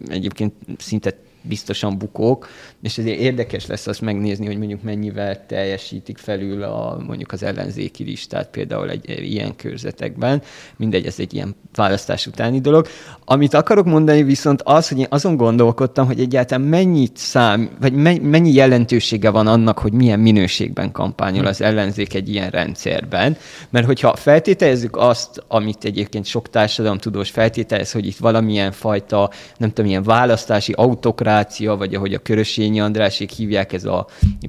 [0.09, 2.49] egyébként szinte biztosan bukók,
[2.87, 8.05] és ezért érdekes lesz azt megnézni, hogy mondjuk mennyivel teljesítik felül a, mondjuk az ellenzéki
[8.05, 10.43] listát például egy, ilyen körzetekben.
[10.77, 12.87] Mindegy, ez egy ilyen választás utáni dolog.
[13.25, 18.53] Amit akarok mondani viszont az, hogy én azon gondolkodtam, hogy egyáltalán mennyit szám, vagy mennyi
[18.53, 23.37] jelentősége van annak, hogy milyen minőségben kampányol az ellenzék egy ilyen rendszerben.
[23.71, 29.91] Mert hogyha feltételezzük azt, amit egyébként sok társadalomtudós feltételez, hogy itt valamilyen fajta, nem tudom,
[29.91, 34.07] ilyen választási autokrácia, vagy ahogy a Körösényi Andrásék hívják, ez a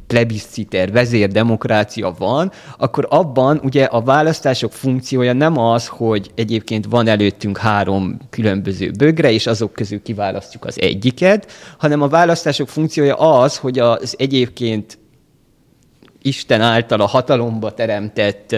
[0.07, 7.57] plebisciter, vezérdemokrácia van, akkor abban ugye a választások funkciója nem az, hogy egyébként van előttünk
[7.57, 13.80] három különböző bögre, és azok közül kiválasztjuk az egyiket, hanem a választások funkciója az, hogy
[13.80, 14.97] az egyébként
[16.21, 18.55] Isten által a hatalomba teremtett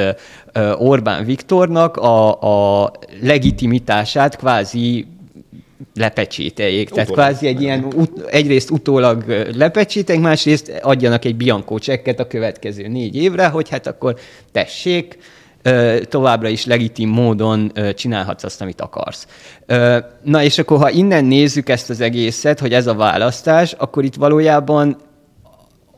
[0.77, 2.41] Orbán Viktornak a,
[2.81, 2.91] a
[3.21, 5.07] legitimitását kvázi
[5.95, 6.89] lepecsételjék.
[6.89, 12.87] Tehát kvázi egy ilyen, ut, egyrészt utólag lepecsételjék, másrészt adjanak egy biankó csekket a következő
[12.87, 14.15] négy évre, hogy hát akkor
[14.51, 15.17] tessék,
[16.03, 19.27] továbbra is legitim módon csinálhatsz azt, amit akarsz.
[20.23, 24.15] Na és akkor, ha innen nézzük ezt az egészet, hogy ez a választás, akkor itt
[24.15, 24.97] valójában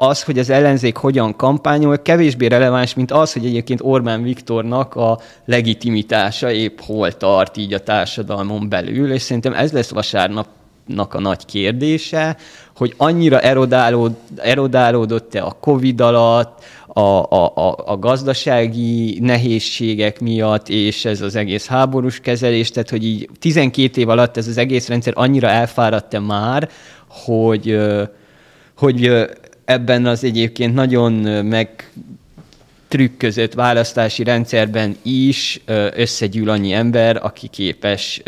[0.02, 5.20] az, hogy az ellenzék hogyan kampányol, kevésbé releváns, mint az, hogy egyébként Orbán Viktornak a
[5.46, 11.46] legitimitása épp hol tart így a társadalmon belül, és szerintem ez lesz vasárnapnak a nagy
[11.46, 12.38] kérdése,
[12.76, 21.06] hogy annyira erodálód, erodálódott-e a Covid alatt, a, a, a, a gazdasági nehézségek miatt, és
[21.06, 25.14] ez az egész háborús kezelés, tehát hogy így 12 év alatt ez az egész rendszer
[25.16, 26.70] annyira elfáradt-e már,
[27.08, 27.78] hogy,
[28.78, 29.30] hogy
[29.72, 31.14] ebben az egyébként nagyon
[31.46, 31.92] meg
[32.88, 35.62] trükközött választási rendszerben is
[35.96, 38.22] összegyűl annyi ember, aki képes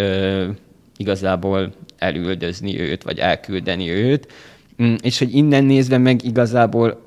[0.98, 4.28] igazából elüldözni őt, vagy elküldeni őt,
[4.84, 7.02] mm, és hogy innen nézve meg igazából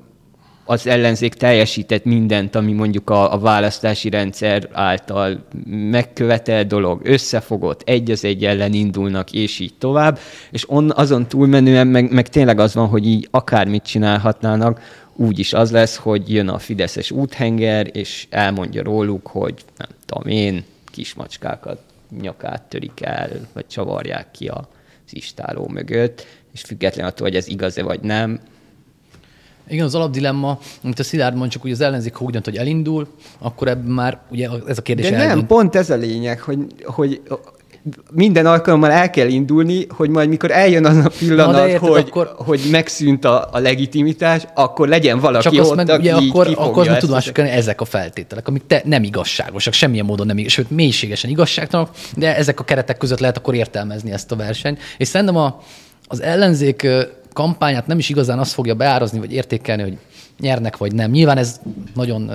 [0.67, 8.11] az ellenzék teljesített mindent, ami mondjuk a, a választási rendszer által megkövetel dolog, összefogott, egy
[8.11, 10.19] az egy ellen indulnak, és így tovább,
[10.51, 14.81] és on, azon túlmenően meg, meg tényleg az van, hogy így akármit csinálhatnának,
[15.15, 20.31] úgy is az lesz, hogy jön a Fideszes úthenger, és elmondja róluk, hogy nem tudom
[20.31, 21.79] én, kismacskákat
[22.21, 24.65] nyakát törik el, vagy csavarják ki az
[25.09, 28.39] istáló mögött, és független attól, hogy ez igaz-e vagy nem,
[29.69, 32.57] igen, az alapdilemma, amit a Szilárd mond, csak hogy az ellenzék, ha úgy dönt, hogy
[32.57, 33.07] elindul,
[33.39, 35.47] akkor ebben már ugye ez a kérdés De nem, eldönt.
[35.47, 37.21] pont ez a lényeg, hogy, hogy
[38.11, 42.33] minden alkalommal el kell indulni, hogy majd mikor eljön az a pillanat, érted, hogy, akkor...
[42.37, 46.89] hogy megszűnt a, a legitimitás, akkor legyen valaki Csak ott, meg, ugye akkor, akkor azt
[46.89, 50.69] meg tudomásuk kell, ezek a feltételek, amik te nem igazságosak, semmilyen módon nem igaz, sőt
[50.69, 54.79] mélységesen igazságtalanok, de ezek a keretek között lehet akkor értelmezni ezt a versenyt.
[54.97, 55.61] És szerintem a,
[56.07, 56.87] az ellenzék
[57.37, 59.97] kampányát nem is igazán azt fogja beárazni, vagy értékelni, hogy
[60.39, 61.11] nyernek vagy nem.
[61.11, 61.59] Nyilván ez
[61.95, 62.31] nagyon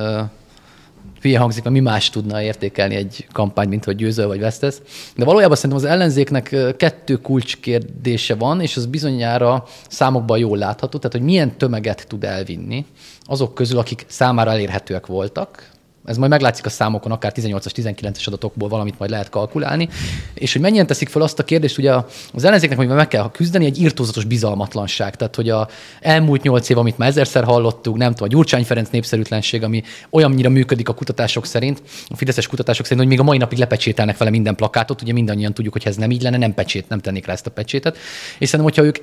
[1.21, 4.81] hülye hangzik, mert mi más tudna értékelni egy kampány, mint hogy győzöl vagy vesztesz.
[5.17, 11.17] De valójában szerintem az ellenzéknek kettő kulcskérdése van, és az bizonyára számokban jól látható, tehát
[11.17, 12.87] hogy milyen tömeget tud elvinni
[13.23, 15.71] azok közül, akik számára elérhetőek voltak,
[16.05, 19.89] ez majd meglátszik a számokon, akár 18-as, 19-es adatokból valamit majd lehet kalkulálni,
[20.35, 21.93] és hogy mennyien teszik fel azt a kérdést, ugye
[22.33, 25.17] az ellenzéknek hogy meg kell küzdeni, egy írtózatos bizalmatlanság.
[25.17, 25.69] Tehát, hogy a
[26.01, 30.49] elmúlt nyolc év, amit már ezerszer hallottuk, nem tudom, a Gyurcsány Ferenc népszerűtlenség, ami olyannyira
[30.49, 34.31] működik a kutatások szerint, a fideszes kutatások szerint, hogy még a mai napig lepecsételnek vele
[34.31, 37.33] minden plakátot, ugye mindannyian tudjuk, hogy ez nem így lenne, nem pecsét, nem tennék rá
[37.33, 37.97] ezt a pecsétet.
[38.39, 38.97] És szerintem, hogyha ők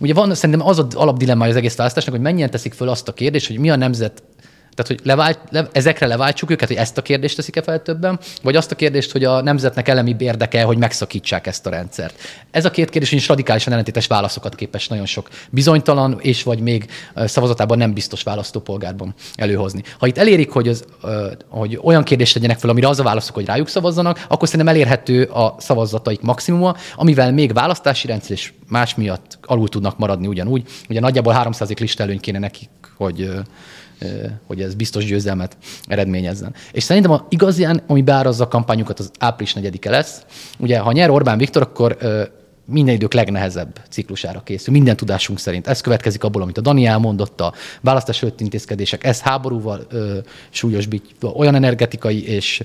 [0.00, 3.12] Ugye van szerintem az az alapdilemmája az egész választásnak, hogy mennyien teszik föl azt a
[3.12, 4.22] kérdést, hogy mi a nemzet
[4.76, 8.56] tehát, hogy levált, le, ezekre leváltsuk őket, hogy ezt a kérdést teszik-e fel többen, vagy
[8.56, 12.20] azt a kérdést, hogy a nemzetnek elemi érdeke, hogy megszakítsák ezt a rendszert.
[12.50, 16.86] Ez a két kérdés is radikálisan ellentétes válaszokat képes nagyon sok bizonytalan és vagy még
[17.14, 19.82] szavazatában nem biztos választópolgárban előhozni.
[19.98, 20.84] Ha itt elérik, hogy, az,
[21.48, 25.22] hogy olyan kérdést tegyenek fel, amire az a válaszok, hogy rájuk szavazzanak, akkor szerintem elérhető
[25.22, 30.62] a szavazataik maximuma, amivel még választási rendszer és más miatt alul tudnak maradni ugyanúgy.
[30.88, 33.30] Ugye nagyjából 300 lista előny kéne nekik, hogy
[34.46, 35.56] hogy ez biztos győzelmet
[35.86, 36.54] eredményezzen.
[36.72, 40.24] És szerintem a igazán, ami beárazza a kampányukat, az április 4-e lesz.
[40.58, 41.96] Ugye, ha nyer Orbán Viktor, akkor
[42.68, 45.66] minden idők legnehezebb ciklusára készül, minden tudásunk szerint.
[45.66, 50.18] Ez következik abból, amit a Dani elmondott, a választás előtt intézkedések, ez háborúval ö,
[50.50, 52.62] súlyosbítva, olyan energetikai és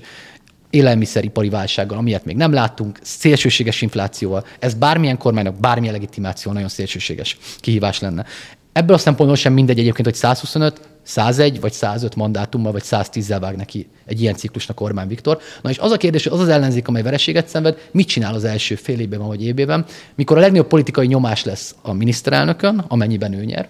[0.70, 4.44] élelmiszeripari válsággal, amilyet még nem láttunk, szélsőséges inflációval.
[4.58, 8.26] Ez bármilyen kormánynak, bármilyen legitimáció nagyon szélsőséges kihívás lenne.
[8.72, 13.56] Ebből a szempontból sem mindegy egyébként, hogy 125, 101 vagy 105 mandátummal vagy 110-zel vág
[13.56, 15.38] neki egy ilyen ciklusnak Orbán Viktor.
[15.62, 18.44] Na és az a kérdés, hogy az az ellenzék, amely vereséget szenved, mit csinál az
[18.44, 19.84] első fél évben vagy évében,
[20.14, 23.68] mikor a legnagyobb politikai nyomás lesz a miniszterelnökön, amennyiben ő nyer,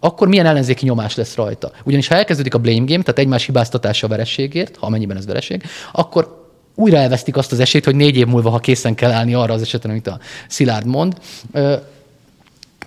[0.00, 1.70] akkor milyen ellenzéki nyomás lesz rajta.
[1.84, 5.62] Ugyanis ha elkezdődik a blame game, tehát egymás hibáztatása a vereségért, ha amennyiben ez vereség,
[5.92, 6.44] akkor
[6.74, 9.62] újra elvesztik azt az esélyt, hogy négy év múlva, ha készen kell állni arra az
[9.62, 11.16] esetre, amit a Szilárd mond,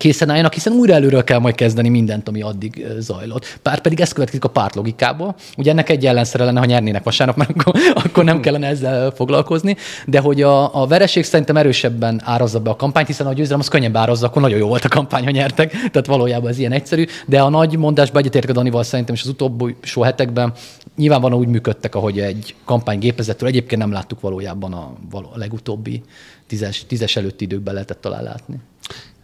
[0.00, 3.58] készen álljanak, hiszen újra előről kell majd kezdeni mindent, ami addig zajlott.
[3.62, 5.34] Pár pedig ez következik a párt logikából.
[5.56, 7.74] Ugye ennek egy ellenszere lenne, ha nyernének vasárnap, mert akkor,
[8.04, 9.76] akkor nem kellene ezzel foglalkozni.
[10.06, 13.68] De hogy a, a vereség szerintem erősebben árazza be a kampányt, hiszen a győzelem az
[13.68, 15.70] könnyen árazza, akkor nagyon jó volt a kampány, ha nyertek.
[15.70, 17.04] Tehát valójában ez ilyen egyszerű.
[17.26, 20.52] De a nagy mondásban egyetértek Danival szerintem, és az utóbbi so hetekben
[20.96, 26.02] nyilvánvalóan úgy működtek, ahogy egy kampány gépezettől egyébként nem láttuk valójában a, a legutóbbi
[26.46, 28.56] tízes, tízes előtti időkben lehetett talán látni.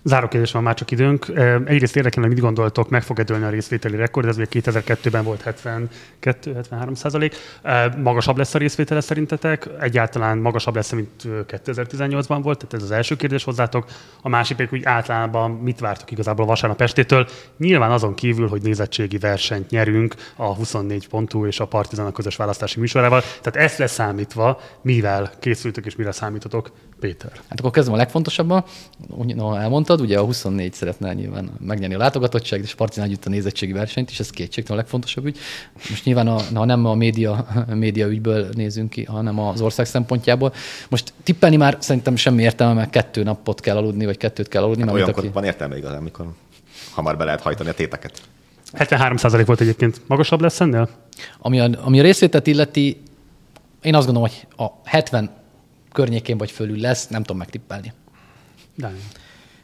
[0.06, 1.26] Záró kérdés van már csak időnk.
[1.64, 5.54] Egyrészt érdekelne, mit gondoltok, meg fog a részvételi rekord, ez még 2002-ben volt
[6.22, 7.34] 72-73 százalék.
[8.02, 9.68] Magasabb lesz a részvétele szerintetek?
[9.80, 12.58] Egyáltalán magasabb lesz, mint 2018-ban volt?
[12.58, 13.86] Tehát ez az első kérdés hozzátok.
[14.22, 17.28] A másik pedig, hogy általában mit vártok igazából a vasárnap estétől?
[17.58, 22.36] Nyilván azon kívül, hogy nézettségi versenyt nyerünk a 24 pontú és a Partizan a közös
[22.36, 23.20] választási műsorával.
[23.20, 26.70] Tehát ezt leszámítva, mivel készültök és mire számítotok,
[27.00, 27.30] Péter?
[27.48, 28.64] Hát akkor kezdem a legfontosabban.
[29.34, 33.72] No, elmondtad, ugye a 24 szeretne nyilván megnyerni a látogatottság, és Partizán együtt a nézettségi
[33.72, 35.38] versenyt, és ez kétségtelen a legfontosabb ügy.
[35.88, 40.52] Most nyilván, a, ha nem a média, média ügyből nézünk ki, hanem az ország szempontjából.
[40.88, 44.82] Most tippelni már szerintem semmi értelme, mert kettő napot kell aludni, vagy kettőt kell aludni.
[44.82, 45.32] Hát olyankor aki...
[45.32, 46.26] van értelme igazán, amikor
[46.94, 48.22] hamar be lehet hajtani a téteket.
[48.72, 50.00] 73% volt egyébként.
[50.06, 50.88] Magasabb lesz ennél?
[51.38, 53.02] Ami a, ami a részvételt illeti,
[53.82, 55.30] én azt gondolom, hogy a 70
[55.96, 57.92] környékén vagy fölül lesz, nem tudom megtippelni.
[58.74, 58.92] De.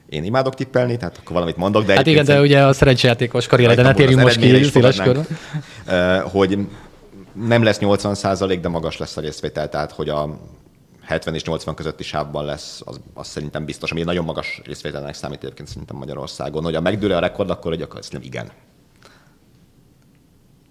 [0.09, 1.94] Én imádok tippelni, tehát akkor valamit mondok, de...
[1.94, 5.24] Hát igen, de ugye a szerencsejátékos karrier, de ne térjünk most ki széles körül.
[6.22, 6.59] Hogy
[7.32, 10.38] nem lesz 80 százalék, de magas lesz a részvétel, tehát hogy a
[11.02, 15.42] 70 és 80 közötti sávban lesz, az, az szerintem biztos, ami nagyon magas részvételnek számít
[15.44, 16.62] egyébként szerintem Magyarországon.
[16.62, 18.50] Hogy a megdőle a rekord, akkor hogy akkor ez nem igen.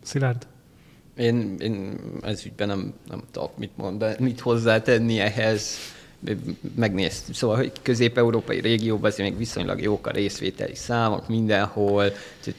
[0.02, 0.48] Szilárd?
[1.22, 5.78] Én, én ez ügyben nem, nem tudok mit mondani, mit hozzátenni ehhez
[6.76, 7.36] megnéztük.
[7.36, 12.06] Szóval, hogy közép-európai régióban azért még viszonylag jók a részvételi számok, mindenhol,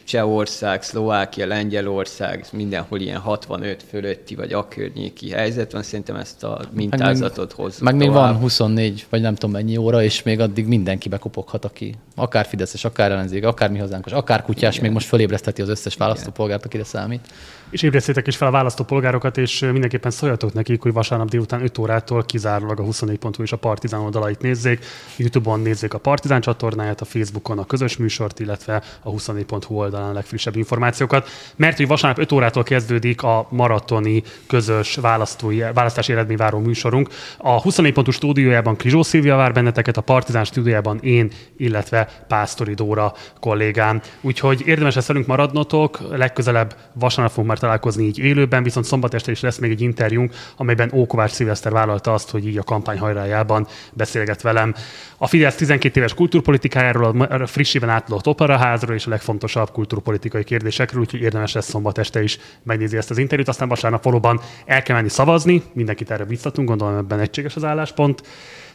[0.04, 6.60] Csehország, Szlovákia, Lengyelország, mindenhol ilyen 65 fölötti vagy a környéki helyzet van, szerintem ezt a
[6.72, 7.78] mintázatot hozzá.
[7.80, 11.94] Meg még van 24, vagy nem tudom mennyi óra, és még addig mindenki bekopoghat, aki
[12.14, 14.84] akár Fideszes, akár ellenzék, akár mi hazánkos, akár kutyás, Igen.
[14.84, 17.28] még most fölébreszteti az összes választópolgárt, akire számít
[17.72, 22.24] és ébresztétek is fel a választópolgárokat, és mindenképpen szóljatok nekik, hogy vasárnap délután 5 órától
[22.24, 24.84] kizárólag a 24.hu és a Partizán oldalait nézzék.
[25.16, 30.12] YouTube-on nézzék a Partizán csatornáját, a Facebookon a közös műsort, illetve a 24.hu oldalán a
[30.12, 31.28] legfrissebb információkat.
[31.56, 37.08] Mert hogy vasárnap 5 órától kezdődik a maratoni közös választói, választási eredményváró műsorunk.
[37.38, 44.00] A 24.hu stúdiójában Krizsó Szilvia vár benneteket, a Partizán stúdiójában én, illetve Pásztori Dóra kollégám.
[44.20, 49.30] Úgyhogy érdemes lesz velünk maradnotok, legközelebb vasárnap fogunk már találkozni így élőben, viszont szombat este
[49.30, 52.98] is lesz még egy interjúnk, amelyben Ókovács Szilveszter vállalta azt, hogy így a kampány
[53.42, 54.74] hajrájában beszélget velem.
[55.18, 61.20] A Fidesz 12 éves kultúrpolitikájáról, a frissiben átadott operaházról és a legfontosabb kultúrpolitikai kérdésekről, úgyhogy
[61.20, 63.48] érdemes lesz szombat este is megnézni ezt az interjút.
[63.48, 68.22] Aztán vasárnap valóban el kell menni szavazni, mindenkit erre biztatunk, gondolom ebben egységes az álláspont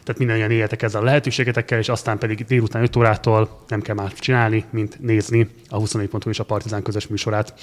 [0.02, 4.12] tehát mindannyian éljetek ezzel a lehetőségetekkel, és aztán pedig délután 5 órától nem kell más
[4.14, 7.54] csinálni, mint nézni a 24.hu és a Partizán közös műsorát.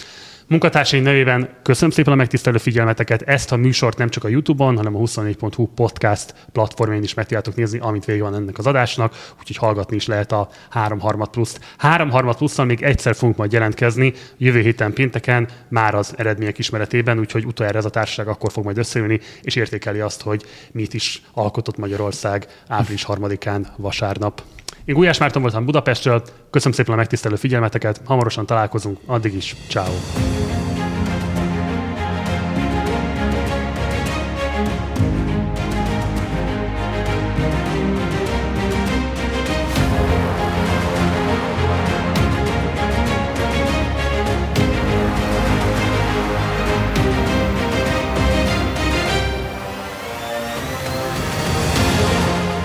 [0.48, 3.22] Munkatársaim nevében köszönöm szépen a megtisztelő figyelmeteket.
[3.22, 7.56] Ezt a műsort nem csak a YouTube-on, hanem a 24.hu podcast platformén is meg tudjátok
[7.56, 11.60] nézni, amit vége van ennek az adásnak, úgyhogy hallgatni is lehet a 3 harmad pluszt.
[11.78, 17.20] 3 harmad plusszal még egyszer fogunk majd jelentkezni, jövő héten pénteken, már az eredmények ismeretében,
[17.20, 21.22] úgyhogy utoljára ez a társaság akkor fog majd összeülni, és értékeli azt, hogy mit is
[21.34, 22.25] alkotott Magyarország
[22.68, 24.42] április harmadikán vasárnap.
[24.86, 29.94] Én Gulyás Márton voltam Budapestről, köszönöm szépen a megtisztelő figyelmeteket, hamarosan találkozunk, addig is, ciao.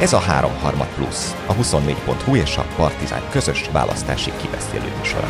[0.01, 0.52] Ez a 3
[0.94, 5.28] plusz, a 24.hu és a Partizán közös választási kibeszélő műsora.